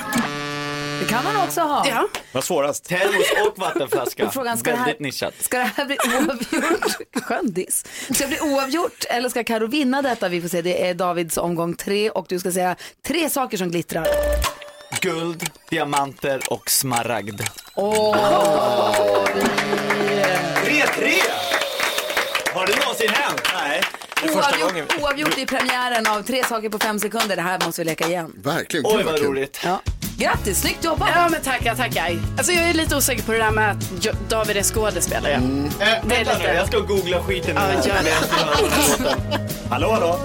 Det 0.99 1.07
kan 1.07 1.23
man 1.23 1.35
också 1.47 1.61
ha. 1.61 1.87
Ja. 1.87 2.07
Vad 2.31 2.43
svårast? 2.43 2.85
Termos 2.85 3.47
och 3.47 3.57
vattenflaska. 3.59 4.25
Och 4.27 4.33
frågan, 4.33 4.57
ska 4.57 4.71
det 4.71 4.77
här- 4.77 4.85
Väldigt 4.85 4.99
nischat. 5.01 5.33
Ska 5.39 5.57
det 5.57 5.63
här 5.75 5.85
bli 5.85 5.97
oavgjort? 6.15 6.97
Skön 7.25 7.53
diss. 7.53 7.85
Ska 8.13 8.23
det 8.23 8.27
bli 8.27 8.39
oavgjort 8.41 9.05
eller 9.09 9.29
ska 9.29 9.43
Karo 9.43 9.67
vinna 9.67 10.01
detta? 10.01 10.29
Vi 10.29 10.41
får 10.41 10.47
se. 10.49 10.61
Det 10.61 10.87
är 10.87 10.93
Davids 10.93 11.37
omgång 11.37 11.75
tre 11.75 12.09
och 12.09 12.25
du 12.29 12.39
ska 12.39 12.51
säga 12.51 12.75
tre 13.07 13.29
saker 13.29 13.57
som 13.57 13.71
glittrar. 13.71 14.07
Guld, 15.01 15.49
diamanter 15.69 16.41
och 16.49 16.69
smaragd. 16.69 17.41
Åh, 17.75 19.25
3-3! 20.65 21.11
Har 22.53 22.65
det 22.67 22.79
någonsin 22.79 23.09
hänt? 23.09 23.41
Nej. 23.53 23.81
oavgjort, 24.35 25.01
oavgjort 25.01 25.37
i 25.37 25.45
premiären 25.45 26.07
av 26.07 26.23
tre 26.23 26.43
saker 26.43 26.69
på 26.69 26.79
fem 26.79 26.99
sekunder. 26.99 27.35
Det 27.35 27.41
här 27.41 27.59
måste 27.65 27.81
vi 27.81 27.85
leka 27.85 28.07
igen. 28.07 28.31
Verkligen. 28.43 28.85
Oj 28.85 29.03
vad 29.03 29.19
roligt. 29.21 29.59
Ja. 29.63 29.81
Grattis, 30.17 30.61
snyggt 30.61 30.83
jobbat. 30.83 31.09
Ja, 31.15 31.29
men 31.29 31.41
tackar, 31.41 31.75
tackar. 31.75 32.19
Alltså 32.37 32.51
jag 32.53 32.69
är 32.69 32.73
lite 32.73 32.95
osäker 32.95 33.23
på 33.23 33.31
det 33.31 33.37
där 33.37 33.51
med 33.51 33.71
att 33.71 33.77
Jo- 34.01 34.11
David 34.29 34.57
är 34.57 34.63
skådespelare. 34.63 35.33
Äh, 35.33 35.39
Det 35.79 35.83
är 35.85 36.01
vänta 36.03 36.17
lite- 36.33 36.37
nu, 36.51 36.53
jag 36.55 36.67
ska 36.67 36.79
googla 36.79 37.23
skiten 37.23 37.55
Ja, 37.55 37.73
gör 37.87 38.03
det. 38.03 38.13
Hallå, 39.69 39.91
hallå? 39.91 40.19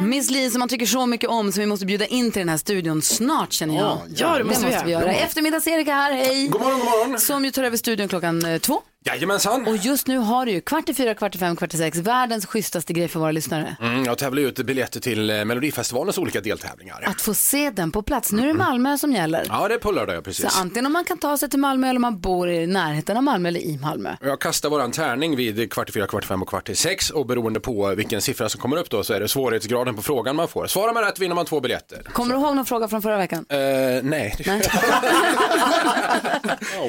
Miss 0.00 0.30
Li 0.30 0.50
som 0.50 0.58
man 0.58 0.68
tycker 0.68 0.86
så 0.86 1.06
mycket 1.06 1.30
om 1.30 1.52
som 1.52 1.60
vi 1.60 1.66
måste 1.66 1.86
bjuda 1.86 2.06
in 2.06 2.30
till 2.32 2.40
den 2.40 2.48
här 2.48 2.56
studion 2.56 3.02
snart 3.02 3.52
känner 3.52 3.76
jag. 3.76 3.98
Ja, 4.16 4.38
det 4.38 4.44
måste 4.44 4.66
vi 4.66 4.72
göra. 4.72 4.88
göra. 4.88 5.12
Eftermiddags-Erika 5.12 5.94
här, 5.94 6.12
hej. 6.12 6.48
God 6.48 6.60
morgon, 6.60 6.78
god 6.80 6.88
morgon. 6.88 7.20
Som 7.20 7.44
ju 7.44 7.50
tar 7.50 7.62
över 7.64 7.76
studion 7.76 8.08
klockan 8.08 8.44
eh, 8.44 8.58
två. 8.58 8.82
Jajamensan. 9.04 9.66
Och 9.68 9.76
just 9.76 10.06
nu 10.06 10.18
har 10.18 10.46
du 10.46 10.52
ju 10.52 10.60
kvart 10.60 10.88
i 10.88 10.94
fyra, 10.94 11.14
kvart 11.14 11.34
i 11.34 11.38
fem, 11.38 11.56
kvart 11.56 11.74
i 11.74 11.76
sex. 11.76 11.98
Världens 11.98 12.46
schysstaste 12.46 12.92
grej 12.92 13.08
för 13.08 13.20
våra 13.20 13.30
lyssnare. 13.30 13.76
Mm, 13.80 14.04
jag 14.04 14.18
tävlar 14.18 14.42
ut 14.42 14.66
biljetter 14.66 15.00
till 15.00 15.30
eh, 15.30 15.44
Melodifestivalens 15.44 16.18
olika 16.18 16.40
deltävlingar. 16.40 17.02
Att 17.06 17.20
få 17.20 17.34
se 17.34 17.70
den 17.70 17.90
på 17.90 18.02
plats. 18.02 18.32
Nu 18.32 18.42
är 18.42 18.46
det 18.46 18.54
Malmö 18.54 18.98
som 18.98 19.12
gäller. 19.12 19.46
Ja, 19.48 19.68
det 19.68 19.74
är 19.74 19.78
på 19.78 19.92
lördag, 19.92 20.14
ja, 20.16 20.18
Så 20.18 20.22
precis. 20.22 20.60
antingen 20.60 20.86
om 20.86 20.92
man 20.92 21.04
kan 21.04 21.18
ta 21.18 21.38
sig 21.38 21.50
till 21.50 21.58
Malmö 21.58 21.88
eller 21.88 21.98
om 21.98 22.02
man 22.02 22.20
bor 22.20 22.50
i 22.50 22.66
närheten 22.66 23.16
av 23.16 23.22
Malmö 23.22 23.48
eller 23.48 23.60
i 23.60 23.78
Malmö. 23.78 24.16
Jag 24.20 24.40
kastar 24.40 24.70
våran 24.70 24.92
tärning 24.92 25.36
vid 25.36 25.72
kvart 25.72 25.88
i 25.88 25.92
fyra, 25.92 26.06
kvart 26.06 26.24
i 26.24 26.26
fem 26.26 26.42
och 26.42 26.48
kvart 26.48 26.68
i 26.68 26.74
sex 26.74 27.10
och 27.10 27.26
beroende 27.26 27.60
på 27.60 27.94
vilken 27.94 28.20
siffra 28.20 28.48
som 28.48 28.60
kommer 28.60 28.76
upp 28.76 28.90
då 28.90 29.04
så 29.04 29.12
är 29.12 29.20
det 29.20 29.28
svårighetsgraden 29.28 29.96
på 29.96 30.02
frågan 30.02 30.36
man 30.36 30.48
får. 30.48 30.66
Svarar 30.66 30.92
man 30.92 31.04
rätt 31.04 31.18
vinner 31.18 31.34
man 31.34 31.46
två 31.46 31.60
biljetter. 31.60 32.02
Kommer 32.12 32.34
du 32.34 32.40
ihåg 32.40 32.56
någon 32.56 32.66
fråga 32.66 32.88
från 32.88 33.02
förra 33.02 33.16
veckan? 33.18 33.46
Eh, 33.48 33.58
nej. 34.02 34.36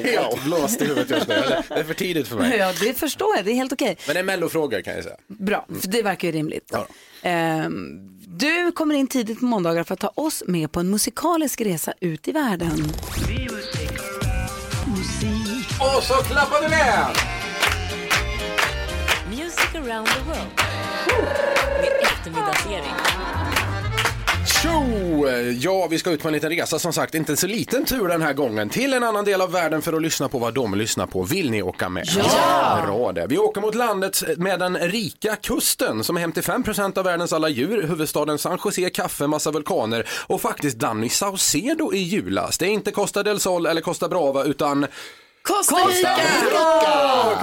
Helt 0.04 0.44
blåst 0.44 0.82
i 0.82 0.84
huvudet 0.84 1.10
just 1.10 1.28
nu. 1.28 1.42
Tidigt 2.04 2.28
för 2.28 2.36
mig. 2.36 2.58
Ja, 2.58 2.72
det 2.80 2.94
förstår 2.94 3.36
jag. 3.36 3.44
Det 3.44 3.50
är 3.50 3.54
helt 3.54 3.72
okej. 3.72 3.96
Men 4.06 4.14
det 4.14 4.20
är 4.20 4.24
mellofrågor 4.24 4.80
kan 4.80 4.94
jag 4.94 5.04
säga. 5.04 5.16
Bra, 5.26 5.66
för 5.80 5.88
det 5.88 6.02
verkar 6.02 6.28
ju 6.28 6.32
rimligt. 6.32 6.70
Ja. 6.72 6.86
Ehm, 7.22 7.98
du 8.26 8.72
kommer 8.72 8.94
in 8.94 9.06
tidigt 9.06 9.38
på 9.40 9.44
måndagar 9.44 9.84
för 9.84 9.94
att 9.94 10.00
ta 10.00 10.08
oss 10.14 10.42
med 10.46 10.72
på 10.72 10.80
en 10.80 10.90
musikalisk 10.90 11.60
resa 11.60 11.92
ut 12.00 12.28
i 12.28 12.32
världen. 12.32 12.92
Och 15.80 16.02
så 16.02 16.14
klappar 16.14 16.62
vi 16.62 16.68
med! 16.68 17.06
Music 19.30 19.74
around 19.74 20.06
the 20.08 20.20
world. 20.26 20.50
Med 21.80 21.92
eftermiddagsserie. 22.02 22.94
Tjo! 24.64 25.28
Ja, 25.60 25.86
vi 25.90 25.98
ska 25.98 26.10
ut 26.10 26.22
på 26.22 26.28
en 26.28 26.34
liten 26.34 26.50
resa 26.50 26.78
som 26.78 26.92
sagt, 26.92 27.14
inte 27.14 27.36
så 27.36 27.46
liten 27.46 27.84
tur 27.84 28.08
den 28.08 28.22
här 28.22 28.32
gången 28.32 28.68
till 28.68 28.92
en 28.92 29.04
annan 29.04 29.24
del 29.24 29.40
av 29.40 29.52
världen 29.52 29.82
för 29.82 29.92
att 29.92 30.02
lyssna 30.02 30.28
på 30.28 30.38
vad 30.38 30.54
de 30.54 30.74
lyssnar 30.74 31.06
på. 31.06 31.22
Vill 31.22 31.50
ni 31.50 31.62
åka 31.62 31.88
med? 31.88 32.08
Ja! 32.16 32.82
Bra 32.86 33.12
det. 33.12 33.26
Vi 33.26 33.38
åker 33.38 33.60
mot 33.60 33.74
landet 33.74 34.22
med 34.38 34.58
den 34.58 34.78
rika 34.78 35.36
kusten 35.36 36.04
som 36.04 36.16
är 36.16 36.20
hem 36.20 36.32
till 36.32 36.42
5% 36.42 36.98
av 36.98 37.04
världens 37.04 37.32
alla 37.32 37.48
djur, 37.48 37.82
huvudstaden 37.82 38.38
San 38.38 38.58
Jose, 38.64 38.90
kaffe, 38.90 39.26
massa 39.26 39.50
vulkaner 39.50 40.08
och 40.26 40.40
faktiskt 40.40 40.78
Danny 40.78 41.08
Saucedo 41.08 41.94
i 41.94 41.98
julas. 41.98 42.58
Det 42.58 42.66
är 42.66 42.70
inte 42.70 42.90
Costa 42.90 43.22
del 43.22 43.40
Sol 43.40 43.66
eller 43.66 43.80
Costa 43.80 44.08
Brava 44.08 44.44
utan 44.44 44.86
Costa 45.48 45.76
Rica! 45.76 46.16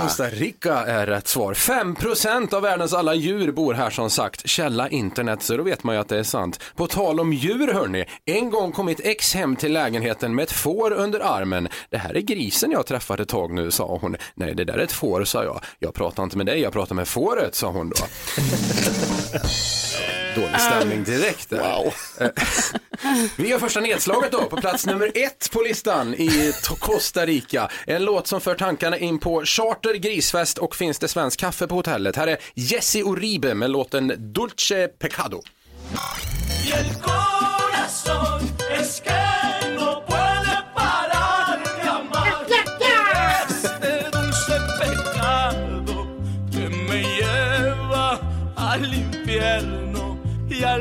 Costa 0.01 0.29
Rica 0.29 0.85
är 0.85 1.07
rätt 1.07 1.27
svar. 1.27 1.53
5% 1.53 2.53
av 2.53 2.61
världens 2.61 2.93
alla 2.93 3.15
djur 3.15 3.51
bor 3.51 3.73
här 3.73 3.89
som 3.89 4.09
sagt. 4.09 4.49
Källa 4.49 4.89
internet, 4.89 5.43
så 5.43 5.57
då 5.57 5.63
vet 5.63 5.83
man 5.83 5.95
ju 5.95 6.01
att 6.01 6.07
det 6.07 6.19
är 6.19 6.23
sant. 6.23 6.59
På 6.75 6.87
tal 6.87 7.19
om 7.19 7.33
djur 7.33 7.73
hörni, 7.73 8.05
en 8.25 8.49
gång 8.49 8.71
kom 8.71 8.85
mitt 8.85 8.99
ex 8.99 9.33
hem 9.33 9.55
till 9.55 9.73
lägenheten 9.73 10.35
med 10.35 10.43
ett 10.43 10.51
får 10.51 10.91
under 10.91 11.19
armen. 11.19 11.67
Det 11.89 11.97
här 11.97 12.17
är 12.17 12.21
grisen 12.21 12.71
jag 12.71 12.85
träffat 12.85 13.19
ett 13.19 13.29
tag 13.29 13.53
nu, 13.53 13.71
sa 13.71 13.97
hon. 14.01 14.15
Nej, 14.35 14.55
det 14.55 14.63
där 14.63 14.73
är 14.73 14.83
ett 14.83 14.91
får, 14.91 15.23
sa 15.23 15.43
jag. 15.43 15.61
Jag 15.79 15.93
pratar 15.93 16.23
inte 16.23 16.37
med 16.37 16.45
dig, 16.45 16.59
jag 16.59 16.73
pratar 16.73 16.95
med 16.95 17.07
fåret, 17.07 17.55
sa 17.55 17.67
hon 17.67 17.89
då. 17.89 17.95
Dålig 20.35 20.59
stämning 20.59 21.03
direkt 21.03 21.49
där. 21.49 21.59
Wow. 21.59 21.93
Vi 23.37 23.49
gör 23.49 23.59
första 23.59 23.79
nedslaget 23.79 24.31
då 24.31 24.45
på 24.45 24.57
plats 24.57 24.85
nummer 24.85 25.11
ett 25.15 25.51
på 25.51 25.61
listan 25.61 26.13
i 26.13 26.53
Costa 26.79 27.25
Rica. 27.25 27.69
En 27.87 28.03
låt 28.03 28.27
som 28.27 28.41
för 28.41 28.55
tankarna 28.55 28.97
in 28.97 29.19
på 29.19 29.45
charter, 29.45 29.93
grisfest 29.93 30.57
och 30.57 30.75
finns 30.75 30.99
det 30.99 31.07
svensk 31.07 31.39
kaffe 31.39 31.67
på 31.67 31.75
hotellet. 31.75 32.15
Här 32.15 32.27
är 32.27 32.37
Jesse 32.53 32.99
Uribe 32.99 33.53
med 33.53 33.69
låten 33.69 34.13
Dulce 34.33 34.87
Pecado. 34.87 35.41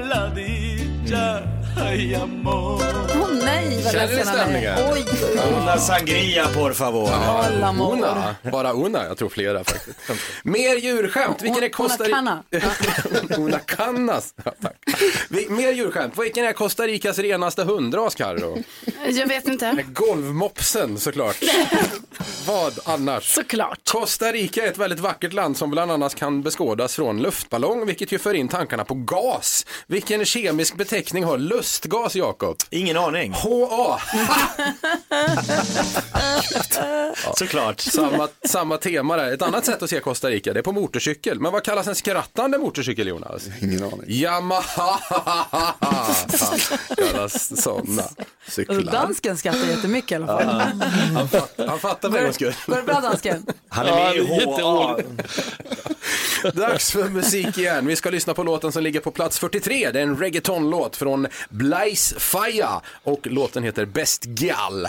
La 0.09 0.31
dicha. 0.31 1.43
Ay, 1.77 2.15
amor. 2.15 3.30
Nej, 3.45 3.81
vad 3.85 3.93
Känner 3.93 4.09
du 4.09 4.15
ledsen 4.17 4.27
han 4.29 4.37
stämningen? 4.39 4.73
är. 4.75 4.93
Oj. 4.93 5.05
Una 5.55 5.79
sangria 5.79 6.47
por 6.55 6.73
favor. 6.73 7.11
Amor. 7.63 7.93
Una, 7.93 8.35
bara 8.53 8.73
una, 8.73 9.05
jag 9.05 9.19
tror 9.19 9.29
flera 9.29 9.65
faktiskt. 9.65 9.99
Mer 10.43 10.77
djurskämt, 10.77 11.43
vilken 11.43 11.63
är 11.63 11.69
Costa 11.69 12.05
Una 12.05 12.43
Rica? 12.51 13.39
Una 13.39 13.59
canas. 13.59 14.35
Ja, 14.45 14.53
tack. 14.63 14.77
Mer 15.49 15.73
djurskämt, 15.73 16.19
vilken 16.19 16.45
är 16.45 16.53
Costa 16.53 16.83
Ricas 16.87 17.19
renaste 17.19 17.65
hundras 17.65 18.15
Carro? 18.15 18.59
Jag 19.09 19.27
vet 19.27 19.49
inte. 19.49 19.85
Golvmopsen 19.93 20.99
såklart. 20.99 21.37
Vad 22.47 22.79
annars? 22.85 23.35
Såklart. 23.35 23.79
Costa 23.93 24.33
Rica 24.33 24.63
är 24.63 24.67
ett 24.71 24.79
väldigt 24.79 25.01
vackert 25.01 25.33
land 25.33 25.57
som 25.57 25.71
bland 25.71 25.91
annat 25.93 26.15
kan 26.15 26.43
beskådas 26.43 26.95
från 26.97 27.23
luftballong, 27.23 27.87
vilket 27.87 28.13
ju 28.13 28.19
för 28.19 28.35
in 28.35 28.49
tankarna 28.49 28.85
på 28.85 28.95
gas. 28.95 29.67
Vilken 29.87 30.25
kemisk 30.25 30.77
beteckning 30.77 31.25
har 31.25 31.39
lustgas, 31.39 32.17
Jakob? 32.17 32.57
Ingen 32.71 32.97
aning. 32.97 33.30
thing. 33.33 33.41
Oh. 35.13 36.07
HA. 36.31 37.35
Såklart. 37.37 37.81
Samma, 37.81 38.29
samma 38.45 38.77
tema 38.77 39.17
där. 39.17 39.33
Ett 39.33 39.43
annat 39.43 39.67
sätt 39.67 39.83
att 39.83 39.91
se 39.91 40.01
Costa 40.01 40.31
Rica, 40.31 40.53
det 40.53 40.61
är 40.61 40.63
på 40.63 40.73
motorcykel. 40.73 41.41
Men 41.41 41.53
vad 41.53 41.65
kallas 41.65 41.87
en 41.87 41.95
skrattande 41.95 42.59
motorcykel, 42.59 43.09
Jonas? 43.09 43.49
Ingen 43.63 43.85
aning. 43.85 44.05
Yamaha 44.07 44.99
kallas 46.97 47.63
sådana 47.63 48.03
cyklar. 48.49 48.81
dansken 48.81 49.37
skrattar 49.37 49.67
jättemycket 49.67 50.13
i 50.13 50.15
alla 50.15 50.27
fall. 50.27 50.47
Han, 51.15 51.29
fatt, 51.29 51.55
han 51.57 51.79
fattar 51.79 52.11
för 52.11 52.19
en 52.19 52.25
gångs 52.25 52.35
skull. 52.35 52.55
Går 52.67 52.77
det 52.77 52.83
bra 52.83 53.01
dansken? 53.01 53.47
Han 53.69 53.87
är 53.87 53.93
med 53.95 54.17
i 54.17 54.45
HA. 54.45 54.99
Dags 56.55 56.93
för 56.93 57.09
musik 57.09 57.59
igen. 57.59 57.87
Vi 57.87 57.97
ska 57.97 58.11
lyssna 58.11 58.35
på 58.35 58.43
låten 58.43 58.73
som 58.73 58.83
ligger 58.83 59.01
på 59.01 59.11
plats 59.11 59.39
43. 59.39 59.91
Det 59.91 59.99
är 59.99 60.03
en 60.03 60.17
reggaetonlåt 60.17 60.97
från 60.97 61.27
Blaise 61.49 62.21
Faya 62.21 62.81
och 63.05 63.27
låten 63.27 63.63
heter 63.63 63.85
Best 63.85 64.25
Gal. 64.25 64.89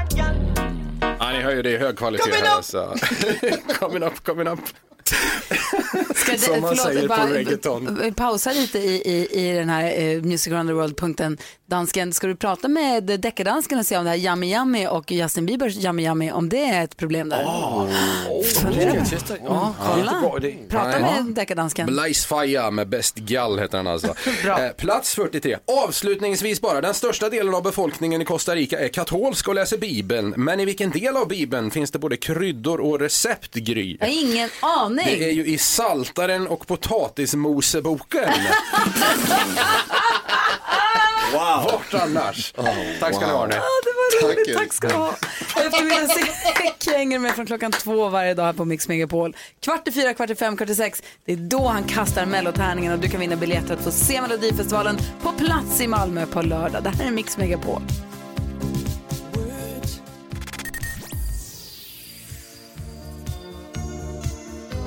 Ni 1.41 1.45
hör 1.45 1.55
ju 1.55 1.61
det 1.61 1.71
i 1.71 1.77
hög 1.77 1.97
kvalitet 1.97 2.23
Coming 2.23 2.43
här. 2.43 2.59
up! 2.59 2.65
Så. 2.65 2.95
coming 3.79 4.03
up, 4.03 4.23
coming 4.23 4.47
up. 4.47 4.59
Ska 6.15 6.31
det, 6.31 6.37
Som 6.37 6.61
man 6.61 6.75
säger 6.75 7.07
på 7.07 7.33
reggaeton. 7.33 8.13
Pausa 8.17 8.51
lite 8.53 8.79
i, 8.79 9.01
i, 9.05 9.47
i 9.47 9.53
den 9.53 9.69
här 9.69 9.99
eh, 10.01 10.21
Music 10.21 10.53
around 10.53 10.69
the 10.69 10.73
world-punkten. 10.73 11.37
Dansken, 11.71 12.13
ska 12.13 12.27
du 12.27 12.35
prata 12.35 12.67
med 12.67 13.03
deckardansken 13.03 13.79
och 13.79 13.85
se 13.85 13.97
om 13.97 14.03
det 14.03 14.09
här 14.09 14.17
Yummy 14.17 14.55
Yummy 14.55 14.87
och 14.87 15.11
Justin 15.11 15.45
Biebers 15.45 15.77
Yummy 15.77 16.05
Yummy, 16.05 16.31
om 16.31 16.49
det 16.49 16.65
är 16.65 16.83
ett 16.83 16.97
problem 16.97 17.29
där? 17.29 17.45
Fundera 18.43 18.91
på 18.91 18.99
det. 19.27 19.39
Ja, 19.45 19.73
Kolla, 19.79 20.39
prata 20.69 20.99
med 20.99 21.25
deckardansken. 21.25 21.87
Blaise 21.87 22.27
Faya 22.27 22.71
med 22.71 22.89
Best 22.89 23.15
Gal 23.15 23.59
heter 23.59 23.77
han 23.77 23.87
alltså. 23.87 24.15
Eh, 24.61 24.69
plats 24.77 25.15
43. 25.15 25.57
Avslutningsvis 25.85 26.61
bara, 26.61 26.81
den 26.81 26.93
största 26.93 27.29
delen 27.29 27.53
av 27.55 27.63
befolkningen 27.63 28.21
i 28.21 28.25
Costa 28.25 28.55
Rica 28.55 28.79
är 28.79 28.87
katolsk 28.87 29.47
och 29.47 29.55
läser 29.55 29.77
Bibeln. 29.77 30.33
Men 30.37 30.59
i 30.59 30.65
vilken 30.65 30.89
del 30.89 31.17
av 31.17 31.27
Bibeln 31.27 31.71
finns 31.71 31.91
det 31.91 31.99
både 31.99 32.17
kryddor 32.17 32.79
och 32.79 32.99
recept, 32.99 33.53
Gry? 33.53 33.97
Jag 33.99 34.07
har 34.07 34.13
ingen 34.13 34.49
aning. 34.61 35.05
Det 35.05 35.29
är 35.29 35.33
ju 35.33 35.45
i 35.45 35.57
Saltaren 35.57 36.47
och 36.47 36.67
Potatismoseboken. 36.67 38.29
Wow. 41.31 41.71
Vart 41.71 41.93
annars? 41.93 42.53
Tack 42.99 43.15
ska 43.15 43.25
ni 43.25 43.31
ha. 43.31 43.39
Hörni. 43.39 43.53
Ja, 43.55 43.61
det 43.83 43.93
var 44.23 44.27
roligt. 44.27 44.53
Tack, 44.53 44.63
Tack 44.63 44.73
ska 44.73 44.87
du 44.87 44.93
ha. 44.93 45.15
Eftermiddags 45.65 46.87
hänger 46.95 47.19
med 47.19 47.35
från 47.35 47.45
klockan 47.45 47.71
två 47.71 48.09
varje 48.09 48.33
dag 48.33 48.43
här 48.43 48.53
på 48.53 48.65
Mix 48.65 48.87
Megapol. 48.87 49.35
Kvart 49.59 49.87
i 49.87 49.91
fyra, 49.91 50.13
kvart 50.13 50.29
i 50.29 50.35
fem, 50.35 50.57
kvart 50.57 50.69
i 50.69 50.75
sex. 50.75 51.03
Det 51.25 51.31
är 51.31 51.37
då 51.37 51.67
han 51.67 51.83
kastar 51.83 52.25
mellotärningen 52.25 52.93
och 52.93 52.99
du 52.99 53.09
kan 53.09 53.19
vinna 53.19 53.35
biljetter 53.35 53.73
att 53.73 53.83
få 53.83 53.91
se 53.91 54.21
Melodifestivalen 54.21 54.97
på 55.21 55.31
plats 55.31 55.81
i 55.81 55.87
Malmö 55.87 56.25
på 56.25 56.41
lördag. 56.41 56.83
Det 56.83 56.89
här 56.89 57.07
är 57.07 57.11
Mix 57.11 57.37
Megapol. 57.37 57.81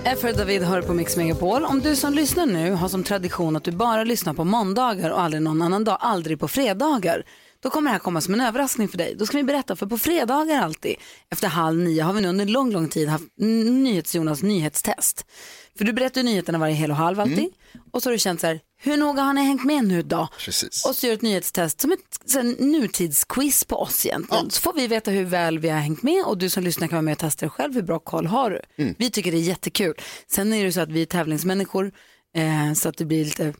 Effer 0.06 0.32
David 0.32 0.62
hör 0.62 0.82
på 0.82 0.94
Mix 0.94 1.16
Megapol. 1.16 1.64
Om 1.64 1.80
du 1.80 1.96
som 1.96 2.14
lyssnar 2.14 2.46
nu 2.46 2.70
har 2.70 2.88
som 2.88 3.04
tradition 3.04 3.56
att 3.56 3.64
du 3.64 3.72
bara 3.72 4.04
lyssnar 4.04 4.34
på 4.34 4.44
måndagar 4.44 5.10
och 5.10 5.20
aldrig 5.20 5.42
någon 5.42 5.62
annan 5.62 5.84
dag, 5.84 5.98
aldrig 6.00 6.40
på 6.40 6.48
fredagar, 6.48 7.24
då 7.62 7.70
kommer 7.70 7.90
det 7.90 7.92
här 7.92 7.98
komma 7.98 8.20
som 8.20 8.34
en 8.34 8.40
överraskning 8.40 8.88
för 8.88 8.98
dig. 8.98 9.14
Då 9.18 9.26
ska 9.26 9.36
vi 9.36 9.44
berätta, 9.44 9.76
för 9.76 9.86
på 9.86 9.98
fredagar 9.98 10.62
alltid, 10.62 10.96
efter 11.30 11.48
halv 11.48 11.78
nio, 11.78 12.02
har 12.02 12.12
vi 12.12 12.20
nu 12.20 12.28
under 12.28 12.46
lång, 12.46 12.72
lång 12.72 12.88
tid 12.88 13.08
haft 13.08 13.24
NyhetsJonas 13.38 14.42
nyhetstest. 14.42 15.26
För 15.78 15.84
du 15.84 15.92
berättar 15.92 16.20
ju 16.20 16.24
nyheterna 16.24 16.58
varje 16.58 16.74
hel 16.74 16.90
och 16.90 16.96
halv 16.96 17.20
alltid. 17.20 17.48
Och 17.92 18.02
så 18.02 18.08
har 18.08 18.12
du 18.12 18.18
känt 18.18 18.40
så 18.40 18.46
här, 18.46 18.60
hur 18.82 18.96
noga 18.96 19.22
har 19.22 19.32
ni 19.32 19.40
hängt 19.44 19.64
med 19.64 19.84
nu 19.84 20.02
då? 20.02 20.28
Precis. 20.44 20.84
Och 20.86 20.96
så 20.96 21.06
gör 21.06 21.10
du 21.10 21.14
ett 21.14 21.22
nyhetstest 21.22 21.80
som 21.80 21.92
ett 21.92 21.98
så 22.26 22.38
här, 22.38 22.56
nutidsquiz 22.64 23.64
på 23.64 23.76
oss 23.76 24.06
egentligen. 24.06 24.50
Så 24.50 24.60
får 24.60 24.72
vi 24.72 24.86
veta 24.86 25.10
hur 25.10 25.24
väl 25.24 25.58
vi 25.58 25.68
har 25.68 25.78
hängt 25.80 26.02
med 26.02 26.24
och 26.24 26.38
du 26.38 26.50
som 26.50 26.62
lyssnar 26.64 26.88
kan 26.88 26.96
vara 26.96 27.02
med 27.02 27.12
och 27.12 27.18
testa 27.18 27.46
dig 27.46 27.50
själv. 27.50 27.74
Hur 27.74 27.82
bra 27.82 27.98
koll 27.98 28.26
har 28.26 28.50
du? 28.50 28.60
Vi 28.98 29.10
tycker 29.10 29.32
det 29.32 29.38
är 29.38 29.42
jättekul. 29.42 29.94
Sen 30.26 30.52
är 30.52 30.64
det 30.64 30.72
så 30.72 30.80
att 30.80 30.90
vi 30.90 31.02
är 31.02 31.06
tävlingsmänniskor 31.06 31.92
eh, 32.36 32.72
så 32.74 32.88
att 32.88 32.96
det 32.96 33.04
blir 33.04 33.24
lite 33.24 33.54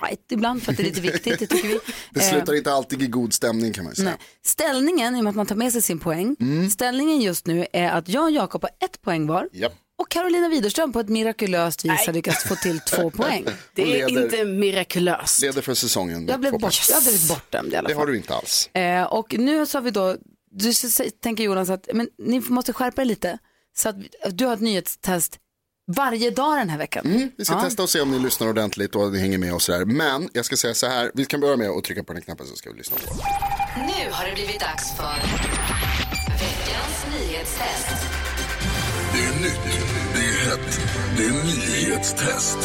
fight 0.00 0.32
ibland 0.32 0.62
för 0.62 0.70
att 0.72 0.76
det 0.76 0.82
är 0.82 0.84
lite 0.84 1.00
viktigt, 1.00 1.38
det 1.38 1.46
tycker 1.46 1.68
vi. 1.68 1.78
Det 2.10 2.20
Eh, 2.20 2.30
slutar 2.30 2.54
inte 2.54 2.72
alltid 2.72 3.02
i 3.02 3.06
god 3.06 3.32
stämning 3.32 3.72
kan 3.72 3.84
man 3.84 3.94
säga. 3.94 4.08
Nej. 4.08 4.18
Ställningen, 4.44 5.16
i 5.16 5.20
och 5.20 5.24
med 5.24 5.30
att 5.30 5.36
man 5.36 5.46
tar 5.46 5.56
med 5.56 5.72
sig 5.72 5.82
sin 5.82 5.98
poäng, 5.98 6.36
ställningen 6.72 7.20
just 7.20 7.46
nu 7.46 7.66
är 7.72 7.88
att 7.90 8.08
jag 8.08 8.24
och 8.24 8.30
Jakob 8.30 8.62
har 8.62 8.70
ett 8.86 9.02
poäng 9.02 9.26
var 9.26 9.48
Japp. 9.52 9.72
och 9.98 10.10
Carolina 10.10 10.48
Widerström 10.48 10.92
på 10.92 11.00
ett 11.00 11.08
mirakulöst 11.08 11.84
vis 11.84 12.06
har 12.06 12.12
lyckats 12.12 12.44
få 12.44 12.54
till 12.56 12.80
två 12.80 13.10
poäng. 13.16 13.44
Det 13.74 13.82
är 13.82 14.08
leder- 14.08 14.22
inte 14.24 14.44
mirakulöst. 14.44 15.42
Leder 15.42 15.62
för 15.62 15.74
säsongen. 15.74 16.26
Jag 16.28 16.40
blev, 16.40 16.52
bort, 16.52 16.88
jag 16.90 17.02
blivit 17.02 17.28
bortdömd 17.28 17.72
i 17.72 17.76
alla 17.76 17.88
Det 17.88 17.94
fall. 17.94 18.00
har 18.02 18.06
du 18.06 18.16
inte 18.16 18.34
alls. 18.34 18.68
Eh, 18.74 19.02
och 19.02 19.34
nu 19.38 19.66
så 19.66 19.78
har 19.78 19.82
vi 19.82 19.90
då, 19.90 20.16
du 20.50 20.72
tänker 21.22 21.44
Jonas 21.44 21.70
att 21.70 21.88
men, 21.94 22.08
ni 22.18 22.40
måste 22.40 22.72
skärpa 22.72 23.00
er 23.02 23.04
lite 23.06 23.38
så 23.76 23.88
att 23.88 23.96
du 24.30 24.46
har 24.46 24.54
ett 24.54 24.60
nyhetstest 24.60 25.38
varje 25.96 26.30
dag 26.30 26.58
den 26.58 26.68
här 26.70 26.78
veckan. 26.78 27.06
Mm, 27.06 27.30
vi 27.36 27.44
ska 27.44 27.54
Ja. 27.54 27.60
testa 27.62 27.82
och 27.82 27.90
se 27.90 28.00
om 28.00 28.10
ni 28.10 28.18
lyssnar 28.18 28.48
ordentligt 28.48 28.94
och 28.94 29.12
ni 29.12 29.18
hänger 29.18 29.38
med 29.38 29.54
och 29.54 29.62
sådär. 29.62 29.84
Men 29.84 30.28
jag 30.32 30.44
ska 30.44 30.56
säga 30.56 30.74
så 30.74 30.86
här, 30.86 31.10
vi 31.14 31.24
kan 31.24 31.40
börja 31.40 31.56
med 31.56 31.70
att 31.70 31.84
trycka 31.84 32.02
på 32.04 32.12
den 32.12 32.22
knappen 32.22 32.46
så 32.46 32.56
ska 32.56 32.70
vi 32.70 32.78
lyssna 32.78 32.96
på. 33.06 33.14
Nu 33.76 34.10
har 34.12 34.26
det 34.26 34.34
blivit 34.34 34.60
dags 34.60 34.96
för 34.96 35.16
veckans 36.32 37.06
nyhetstest. 37.20 38.06
Det 39.12 39.18
är 39.24 39.42
nytt, 39.42 39.60
det 40.14 40.20
är 40.20 40.50
hett, 40.50 40.80
det 41.16 41.24
är 41.24 41.30
nyhetstest. 41.44 42.58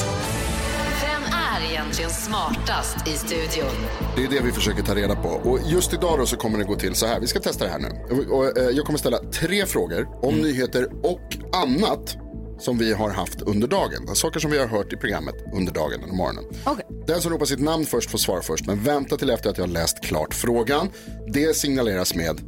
Vem 1.02 1.24
är 1.34 1.72
egentligen 1.72 2.12
smartast 2.12 3.08
i 3.08 3.12
studion? 3.18 3.72
Det 4.16 4.24
är 4.24 4.28
det 4.30 4.40
vi 4.42 4.52
försöker 4.52 4.84
ta 4.84 4.96
reda 4.96 5.16
på. 5.16 5.30
Och 5.30 5.60
just 5.66 5.94
idag 5.94 6.20
då 6.20 6.26
så 6.26 6.38
kommer 6.38 6.58
det 6.58 6.64
gå 6.64 6.76
till 6.76 6.96
så 6.96 7.06
här. 7.08 7.20
Vi 7.20 7.28
ska 7.28 7.40
testa 7.40 7.66
det 7.66 7.72
här 7.72 7.80
nu. 7.80 8.26
Och, 8.30 8.58
eh, 8.58 8.70
jag 8.70 8.86
kommer 8.86 9.00
ställa 9.00 9.18
tre 9.18 9.66
frågor 9.66 10.08
om 10.26 10.36
nyheter 10.36 10.88
och 11.04 11.38
annat 11.54 12.18
som 12.64 12.78
vi 12.78 12.94
har 12.94 13.10
haft 13.10 13.42
under 13.42 13.68
dagen. 13.68 14.16
Saker 14.16 14.40
som 14.40 14.52
vi 14.52 14.60
har 14.60 14.68
hört 14.68 14.94
i 14.94 14.98
programmet 14.98 15.36
under 15.54 15.74
dagen 15.74 16.04
eller 16.04 16.14
morgonen. 16.14 16.44
Okej. 16.66 16.86
Den 17.08 17.22
som 17.22 17.32
ropar 17.32 17.46
sitt 17.46 17.60
namn 17.60 17.86
först 17.86 18.12
får 18.12 18.18
svara 18.18 18.42
först, 18.42 18.66
men 18.68 18.84
vänta 18.84 19.18
till 19.18 19.30
efter 19.30 19.50
att 19.50 19.58
jag 19.58 19.66
har 19.66 19.72
läst 19.74 20.02
klart 20.02 20.34
frågan. 20.34 20.90
Det 21.28 21.56
signaleras 21.58 22.16
med 22.16 22.42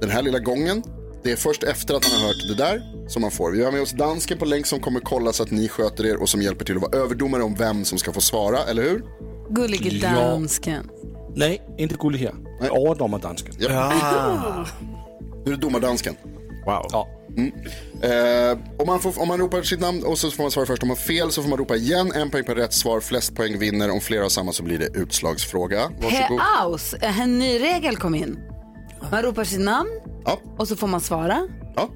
den 0.00 0.10
här 0.10 0.22
lilla 0.22 0.38
gången. 0.38 0.82
Det 1.22 1.32
är 1.32 1.36
först 1.36 1.62
efter 1.62 1.94
att 1.94 2.02
man 2.12 2.20
har 2.20 2.26
hört 2.26 2.48
det 2.48 2.54
där 2.54 3.08
som 3.08 3.22
man 3.22 3.30
får. 3.30 3.52
Vi 3.52 3.64
har 3.64 3.72
med 3.72 3.82
oss 3.82 3.90
dansken 3.92 4.38
på 4.38 4.44
länk 4.44 4.66
som 4.66 4.80
kommer 4.80 5.00
kolla 5.00 5.32
så 5.32 5.42
att 5.42 5.50
ni 5.50 5.68
sköter 5.68 6.06
er 6.06 6.16
och 6.22 6.28
som 6.28 6.42
hjälper 6.42 6.64
till 6.64 6.76
att 6.76 6.82
vara 6.82 6.96
överdomare 7.02 7.42
om 7.42 7.54
vem 7.54 7.84
som 7.84 7.98
ska 7.98 8.12
få 8.12 8.20
svara, 8.20 8.58
eller 8.58 8.82
hur? 8.82 9.02
Gullige 9.50 9.90
Ja. 10.02 10.10
dansken. 10.14 10.90
Nej, 11.36 11.62
inte 11.78 11.94
gullig 12.00 12.18
här. 12.18 12.34
Jag 12.60 12.66
är 12.76 12.86
överdommardansken. 12.86 13.54
Ja. 13.58 14.66
Du 15.44 15.52
är 15.52 15.56
domardansken. 15.56 16.16
Wow. 16.66 16.86
Ja. 16.92 17.08
Mm. 17.36 17.52
Eh, 18.02 18.58
om, 18.78 18.86
man 18.86 19.00
får, 19.00 19.20
om 19.22 19.28
man 19.28 19.38
ropar 19.38 19.62
sitt 19.62 19.80
namn 19.80 20.02
och 20.04 20.18
så 20.18 20.30
får 20.30 20.42
man 20.44 20.50
svara 20.50 20.66
först. 20.66 20.82
Om 20.82 20.88
man 20.88 20.96
har 20.96 21.02
fel 21.02 21.30
så 21.32 21.42
får 21.42 21.48
man 21.48 21.58
ropa 21.58 21.76
igen. 21.76 22.12
En 22.14 22.30
poäng 22.30 22.44
per 22.44 22.54
rätt 22.54 22.72
svar. 22.72 23.00
Flest 23.00 23.34
poäng 23.34 23.58
vinner. 23.58 23.90
Om 23.90 24.00
flera 24.00 24.22
har 24.22 24.28
samma 24.28 24.52
så 24.52 24.62
blir 24.62 24.78
det 24.78 24.88
utslagsfråga. 24.98 25.90
Varsågod. 26.02 26.40
Heaus, 26.40 26.94
en 27.00 27.38
ny 27.38 27.58
regel 27.58 27.96
kom 27.96 28.14
in. 28.14 28.38
Man 29.10 29.22
ropar 29.22 29.44
sitt 29.44 29.60
namn 29.60 29.90
och 30.58 30.68
så 30.68 30.76
får 30.76 30.86
man 30.86 31.00
svara. 31.00 31.48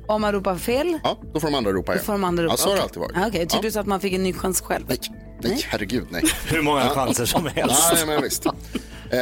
Om 0.09 0.21
man 0.21 0.33
ropar 0.33 0.57
fel, 0.57 0.99
Ja, 1.05 1.19
då 1.35 1.41
får 1.41 1.49
de 1.49 1.55
andra 1.55 1.73
ropa 1.73 1.93
då 1.93 1.95
igen. 1.97 2.05
får 2.05 2.13
de 2.13 2.25
andra 2.25 2.45
ropa. 2.45 2.53
Ja, 2.53 2.57
så 2.57 2.69
har 2.69 2.77
det 2.77 2.83
alltid 2.83 2.99
varit. 2.99 3.17
Ah, 3.17 3.27
Okej, 3.29 3.41
tyckte 3.41 3.57
Ja. 3.57 3.63
du 3.63 3.71
så 3.71 3.81
att 3.81 3.87
man 3.87 4.01
fick 4.01 4.13
en 4.13 4.23
ny 4.23 4.33
chans 4.33 4.61
själv? 4.61 4.85
Nej, 4.89 4.99
nej, 5.43 5.61
herregud 5.69 6.07
nej. 6.11 6.23
Hur 6.49 6.63
många 6.63 6.89
chanser 6.89 7.25
som 7.27 7.47
helst. 7.55 7.93
Nej, 7.95 8.07
men 8.07 8.23
visst. 8.23 8.47
Eh, 9.11 9.19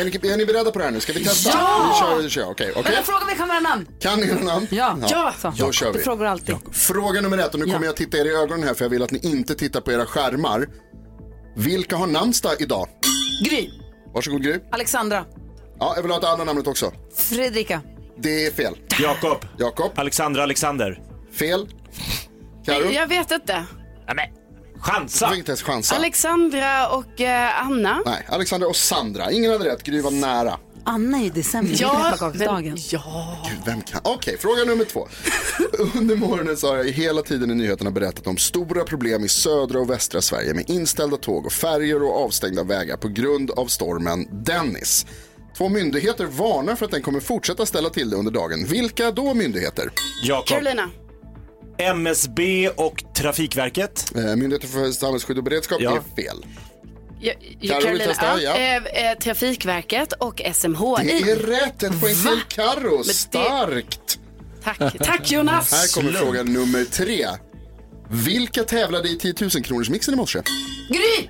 är, 0.00 0.04
ni, 0.04 0.30
är 0.32 0.36
ni 0.36 0.46
beredda 0.46 0.70
på 0.70 0.78
det 0.78 0.84
här 0.84 0.92
nu? 0.92 1.00
Ska 1.00 1.12
vi 1.12 1.24
testa? 1.24 1.50
Ja! 1.54 1.90
Vi 1.94 2.00
kör, 2.00 2.22
vi 2.22 2.28
kör. 2.30 2.50
Okej, 2.50 2.72
okej. 2.76 2.92
Eller 2.92 3.02
fråga 3.02 3.18
om 3.18 3.26
vi 3.28 3.34
kan 3.34 3.48
våra 3.48 3.60
namn. 3.60 3.88
Kan 4.00 4.20
ni 4.20 4.26
era 4.28 4.40
namn? 4.40 4.66
Ja. 4.70 4.96
Ja. 5.08 5.34
Så. 5.38 5.52
Då 5.58 5.72
kör 5.72 5.92
Du 5.92 5.98
vi. 5.98 6.04
frågar 6.04 6.26
alltid. 6.26 6.56
Fråga 6.72 7.20
nummer 7.20 7.38
ett, 7.38 7.54
och 7.54 7.60
nu 7.60 7.66
kommer 7.66 7.86
jag 7.86 7.96
titta 7.96 8.18
er 8.18 8.24
i 8.24 8.30
ögonen 8.36 8.62
här 8.66 8.74
för 8.74 8.84
jag 8.84 8.90
vill 8.90 9.02
att 9.02 9.10
ni 9.10 9.18
inte 9.22 9.54
tittar 9.54 9.80
på 9.80 9.92
era 9.92 10.06
skärmar. 10.06 10.66
Vilka 11.56 11.96
har 11.96 12.06
namnsdag 12.06 12.54
idag? 12.58 12.88
Gry, 13.44 13.70
Varsågod 14.14 14.42
Gry. 14.42 14.58
Alexandra, 14.72 15.24
Ja, 15.78 15.92
jag 15.96 16.02
vill 16.02 16.10
ha 16.12 16.18
det 16.20 16.28
andra 16.30 16.44
namnet 16.44 16.66
också. 16.66 16.92
Fredrika, 17.16 17.80
Det 18.18 18.46
är 18.46 18.50
fel. 18.50 18.74
Jakob. 19.00 19.44
Jakob. 19.58 19.92
Alexandra 19.94 20.42
Alexander. 20.42 21.02
Fel. 21.38 21.68
Karo. 22.66 22.90
Jag 22.92 23.06
vet 23.06 23.30
inte. 23.30 23.64
Chansa. 24.80 25.26
Du 25.26 25.30
fick 25.30 25.38
inte 25.38 25.50
ens 25.50 25.62
chansa. 25.62 25.94
Alexandra 25.94 26.88
och 26.88 27.20
eh, 27.20 27.66
Anna. 27.66 28.02
Nej, 28.06 28.26
Alexandra 28.28 28.68
och 28.68 28.76
Sandra. 28.76 29.30
Ingen 29.32 29.52
hade 29.52 29.64
rätt. 29.64 29.82
Gry 29.82 30.00
var 30.00 30.10
nära. 30.10 30.58
Anna 30.84 31.18
är 31.18 31.24
i 31.24 31.30
december. 31.30 31.76
Ja, 31.80 32.10
pepparkaksdagen. 32.12 32.76
Ja. 32.90 33.36
Gud, 33.50 33.58
vem 33.66 33.82
kan? 33.82 34.00
Okej, 34.04 34.38
fråga 34.38 34.64
nummer 34.64 34.84
två. 34.84 35.08
Under 35.98 36.16
morgonen 36.16 36.56
så 36.56 36.68
har 36.68 36.76
jag 36.76 36.84
hela 36.84 37.22
tiden 37.22 37.50
i 37.50 37.54
nyheterna 37.54 37.90
berättat 37.90 38.26
om 38.26 38.36
stora 38.36 38.84
problem 38.84 39.24
i 39.24 39.28
södra 39.28 39.80
och 39.80 39.90
västra 39.90 40.20
Sverige 40.20 40.54
med 40.54 40.70
inställda 40.70 41.16
tåg 41.16 41.46
och 41.46 41.52
färger 41.52 42.02
och 42.02 42.24
avstängda 42.24 42.64
vägar 42.64 42.96
på 42.96 43.08
grund 43.08 43.50
av 43.50 43.66
stormen 43.66 44.44
Dennis. 44.44 45.06
Två 45.58 45.68
myndigheter 45.68 46.24
varnar 46.26 46.76
för 46.76 46.84
att 46.84 46.92
den 46.92 47.02
kommer 47.02 47.20
fortsätta 47.20 47.66
ställa 47.66 47.90
till 47.90 48.10
det 48.10 48.16
under 48.16 48.32
dagen. 48.32 48.66
Vilka 48.66 49.10
då 49.10 49.34
myndigheter? 49.34 49.90
Jakob. 50.24 50.48
Carolina. 50.48 50.90
MSB 51.80 52.68
och 52.68 53.04
Trafikverket. 53.16 54.12
Eh, 54.16 54.22
Myndigheten 54.22 54.68
för 54.70 54.90
samhällsskydd 54.92 55.38
och 55.38 55.44
beredskap 55.44 55.78
Ja. 55.80 55.96
är 55.96 56.22
fel. 56.22 56.44
Ja, 57.60 57.80
Karo 57.80 57.90
vill 57.92 58.00
testa, 58.00 58.42
ja. 58.42 58.56
eh, 58.56 58.76
eh, 58.76 59.18
Trafikverket 59.18 60.12
och 60.12 60.40
SMHI. 60.54 60.96
Det 61.04 61.30
är 61.30 61.36
rätt, 61.36 61.82
ett 61.82 62.00
poäng 62.00 62.14
till 62.14 62.42
Carro. 62.48 63.02
det- 63.02 63.04
Starkt! 63.14 64.18
Tack, 64.64 64.78
tack 64.98 65.30
Jonas. 65.30 65.72
Här 65.72 65.94
kommer 66.00 66.12
fråga 66.12 66.42
nummer 66.42 66.84
tre. 66.84 67.26
Vilka 68.10 68.64
tävlade 68.64 69.08
i 69.08 69.16
10 69.18 69.34
000 69.40 69.50
kronors 69.50 69.90
mixen 69.90 70.14
i 70.14 70.16
morse? 70.16 70.38
Gry! 70.88 71.28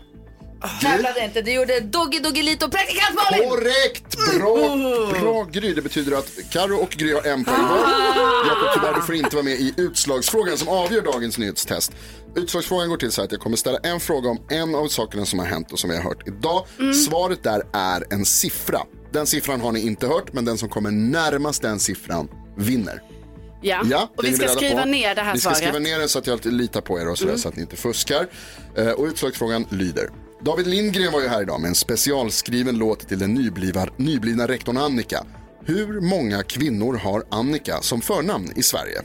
Tävlade 0.81 1.25
inte, 1.25 1.43
du 1.43 1.53
gjorde 1.53 1.81
Doggy 1.81 2.19
Doggelito 2.19 2.67
och 2.67 2.73
praktikant 2.73 3.15
Malin! 3.31 3.49
Korrekt! 3.51 4.17
Bra, 4.39 4.77
bra 5.21 5.45
Gry. 5.45 5.75
Det 5.75 5.83
betyder 5.83 6.17
att 6.19 6.31
Karo 6.51 6.77
och 6.77 6.91
Gry 6.91 7.13
har 7.13 7.23
en 7.27 7.45
poäng 7.45 7.63
var. 7.63 7.79
Jakob, 8.49 8.69
tyvärr 8.75 8.95
du 8.95 9.03
får 9.03 9.15
inte 9.15 9.37
vara 9.37 9.45
med 9.45 9.55
i 9.55 9.75
utslagsfrågan 9.77 10.59
som 10.59 10.69
avgör 10.69 11.03
dagens 11.03 11.39
nyhetstest. 11.39 11.93
Utslagsfrågan 12.37 12.89
går 12.89 12.97
till 12.97 13.13
så 13.13 13.21
här 13.21 13.27
att 13.27 13.33
jag 13.33 13.41
kommer 13.41 13.57
ställa 13.57 13.79
en 13.79 14.01
fråga 14.01 14.31
om 14.31 14.39
en 14.51 14.75
av 14.75 14.89
sakerna 14.89 15.27
som 15.27 15.39
har 15.39 15.47
hänt 15.47 15.73
och 15.73 15.79
som 15.79 15.91
vi 15.91 15.97
har 15.97 16.03
hört 16.03 16.29
idag. 16.29 16.67
Svaret 16.95 17.43
där 17.43 17.63
är 17.73 18.05
en 18.11 18.25
siffra. 18.25 18.81
Den 19.13 19.27
siffran 19.27 19.61
har 19.61 19.73
ni 19.73 19.81
inte 19.81 20.07
hört, 20.07 20.33
men 20.33 20.45
den 20.45 20.59
som 20.59 20.69
kommer 20.69 20.91
närmast 20.91 21.63
den 21.63 21.79
siffran 21.81 22.29
vinner. 22.57 23.03
Ja, 23.63 23.83
Ja, 23.91 24.11
och 24.17 24.23
det 24.23 24.31
vi 24.31 24.37
ska 24.37 24.49
skriva 24.49 24.83
på. 24.83 24.89
ner 24.89 25.15
det 25.15 25.21
här 25.23 25.33
Vi 25.35 25.41
ska 25.41 25.49
svaret. 25.51 25.59
skriva 25.59 25.79
ner 25.79 25.99
det 25.99 26.09
så 26.09 26.19
att 26.19 26.27
jag 26.27 26.47
litar 26.47 26.81
på 26.81 27.01
er 27.01 27.09
och 27.09 27.19
sådär, 27.19 27.31
Mm. 27.31 27.41
så 27.43 27.49
att 27.49 27.57
ni 27.57 27.63
inte 27.63 27.77
fuskar. 27.77 28.27
Eh, 28.77 28.89
och 28.89 29.05
utslagsfrågan 29.05 29.67
lyder. 29.71 30.11
David 30.45 30.67
Lindgren 30.67 31.13
var 31.13 31.21
ju 31.21 31.29
här 31.29 31.43
idag 31.43 31.61
med 31.61 31.69
en 31.69 31.75
specialskriven 31.75 32.79
låt 32.79 33.09
till 33.09 33.19
den 33.19 33.35
nyblivna, 33.35 33.87
nyblivna 33.97 34.49
rektorn 34.49 34.77
Annika. 34.77 35.25
Hur 35.65 36.01
många 36.01 36.43
kvinnor 36.43 36.95
har 36.97 37.25
Annika 37.31 37.81
som 37.83 38.01
förnamn 38.01 38.53
i 38.57 38.63
Sverige? 38.63 39.03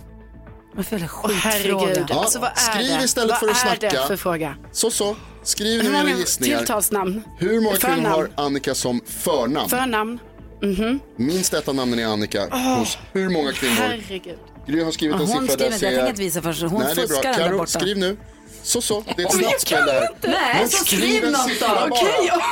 Åh, 0.78 1.32
herregud, 1.34 2.06
Ja, 2.10 2.20
alltså 2.20 2.40
vad 2.40 2.50
är 2.50 2.56
skriv 2.56 2.98
det? 2.98 3.04
istället 3.06 3.30
vad 3.30 3.40
för 3.40 3.48
att 3.48 3.56
är 3.56 3.78
snacka. 3.78 4.02
det 4.02 4.08
för 4.08 4.18
fråga? 4.18 4.56
Så 4.72 4.92
så, 4.92 5.16
skriv 5.44 5.84
nu 5.84 5.98
era 5.98 6.10
gissningar. 6.10 6.58
tilltalsnamn? 6.58 7.22
Hur 7.38 7.62
många 7.62 7.76
kvinnor 7.78 7.96
Förnamn. 7.96 8.06
har 8.06 8.30
Annika 8.36 8.76
som 8.76 9.02
förnamn? 9.06 9.70
Förnamn? 9.70 10.20
Mhm. 10.62 11.00
Minst 11.18 11.54
ett 11.54 11.68
av 11.68 11.76
namnen 11.76 12.00
är 12.00 12.06
Annika 12.06 12.48
Åh, 12.52 12.80
hos 12.80 12.98
hur 13.14 13.30
många 13.30 13.52
kvinnor? 13.52 13.74
Herregud. 13.76 14.38
Gry 14.68 14.84
har 14.84 14.92
skrivit 14.92 15.16
en 15.16 15.20
hon 15.28 15.28
siffra 15.28 15.48
skriver 15.48 15.70
där 15.70 15.74
inte, 15.76 15.86
jag 15.86 15.94
tänker 15.96 16.10
inte 16.10 16.22
visa 16.22 16.42
först. 16.42 16.62
Hon 16.62 16.82
Nej, 16.82 16.96
fuskar 16.96 17.24
den 17.34 17.42
där 17.42 17.58
borta. 17.58 17.80
skriv 17.80 17.98
nu. 17.98 18.18
Så 18.66 18.82
så, 18.82 19.03
det 19.16 19.22
är 19.24 19.28
ett 19.28 19.36
Oj, 19.36 19.41
jag 19.41 19.61
snabbt 19.61 19.61
spel 19.61 19.86
det 19.86 19.91
här. 19.91 20.01
kan 20.07 20.16
inte. 20.16 20.28
Nej, 20.28 20.55
Men 20.59 20.70
så 20.70 20.86
skriv 20.86 21.24
en 21.24 21.32
något 21.32 21.49
siffra 21.49 21.68
då. 21.68 21.76
bara. 21.76 21.89
Okej, 22.01 22.28
jag... 22.28 22.41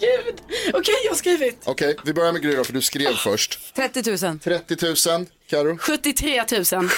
Gud. 0.00 0.34
Okej, 0.74 0.94
jag 1.04 1.10
har 1.10 1.16
skrivit. 1.16 1.60
Okej, 1.64 1.96
vi 2.04 2.12
börjar 2.12 2.32
med 2.32 2.42
Gry 2.42 2.56
då, 2.56 2.64
för 2.64 2.72
du 2.72 2.82
skrev 2.82 3.14
först. 3.14 3.74
30 3.76 4.26
000. 4.26 4.38
30 4.38 4.86
000, 4.86 5.26
Karo. 5.50 5.78
73 5.78 6.44
000. 6.52 6.88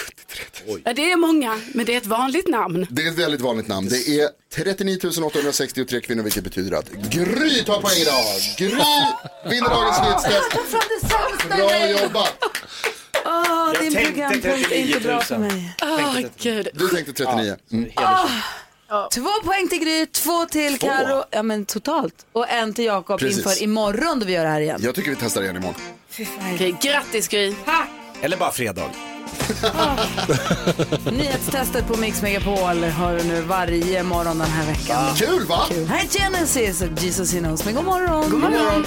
Ja, 0.84 0.92
det 0.92 1.12
är 1.12 1.16
många, 1.16 1.61
men 1.74 1.86
det 1.86 1.92
är 1.94 1.96
ett 1.96 2.07
vanligt 2.07 2.48
namn. 2.48 2.86
Det 2.90 3.02
är 3.02 3.09
ett 3.09 3.18
väldigt 3.18 3.40
vanligt 3.40 3.68
namn. 3.68 3.88
Det 3.88 4.09
är 4.20 4.28
39 4.54 4.98
863 5.24 6.00
kvinnor, 6.00 6.22
vilket 6.22 6.44
betyder 6.44 6.76
att 6.76 6.90
Gry 6.90 7.64
tar 7.64 7.80
poäng 7.80 7.96
idag. 8.00 8.24
Gry 8.59 8.68
vinner 9.50 9.68
dagens 9.68 10.00
nyhetstest. 10.02 10.52
Från 10.52 10.80
det 11.00 11.09
sämsta 11.09 11.57
Bra 11.57 11.90
jobbat. 11.90 12.34
Jag 13.75 13.83
din 13.83 13.95
programpunkt 13.95 14.45
är 14.45 14.57
inte 14.57 14.69
39 14.69 14.95
000. 14.95 15.03
bra 15.03 15.21
för 15.21 15.39
mig. 15.39 15.75
Åh, 15.83 16.19
gud. 16.39 16.69
Du 16.75 16.89
tänkte 16.89 17.12
39. 17.12 17.57
Mm. 17.73 17.91
Två 19.14 19.31
poäng 19.45 19.69
till 19.69 19.79
Gry, 19.79 20.07
två 20.07 20.45
till 20.47 20.79
Två? 20.79 20.87
Karo. 20.87 21.25
Ja 21.31 21.43
men 21.43 21.64
totalt. 21.64 22.14
Och 22.33 22.49
en 22.49 22.75
till 22.75 22.85
Jakob 22.85 23.23
inför 23.23 23.62
imorgon 23.62 24.21
då 24.21 24.27
vi 24.27 24.33
gör 24.33 24.45
det 24.45 24.51
här 24.51 24.61
igen. 24.61 24.81
Jag 24.83 24.95
tycker 24.95 25.11
vi 25.11 25.17
testar 25.21 25.43
igen 25.43 25.57
imorgon. 25.57 25.81
Okej, 26.55 26.77
grattis 26.83 27.29
Gry. 27.29 27.55
Eller 28.23 28.37
bara 28.37 28.53
fredag. 28.53 28.91
Nyhetstestet 31.12 31.87
på 31.87 31.97
Mix 31.97 32.23
Megapol 32.23 32.85
har 32.85 33.17
du 33.17 33.25
nu 33.25 33.41
varje 33.41 34.03
morgon 34.03 34.39
den 34.39 34.51
här 34.51 34.67
veckan. 34.67 35.14
Kul 35.14 35.47
va? 35.47 35.67
Kul. 35.69 35.87
Här 35.87 36.05
är 36.05 36.09
Genesis 36.09 36.83
och 36.83 37.03
Jesus 37.03 37.35
He 37.35 37.41
knows 37.41 37.64
me. 37.64 37.73
God 37.73 37.85
morgon. 37.85 38.31
God 38.31 38.41
morgon. 38.41 38.87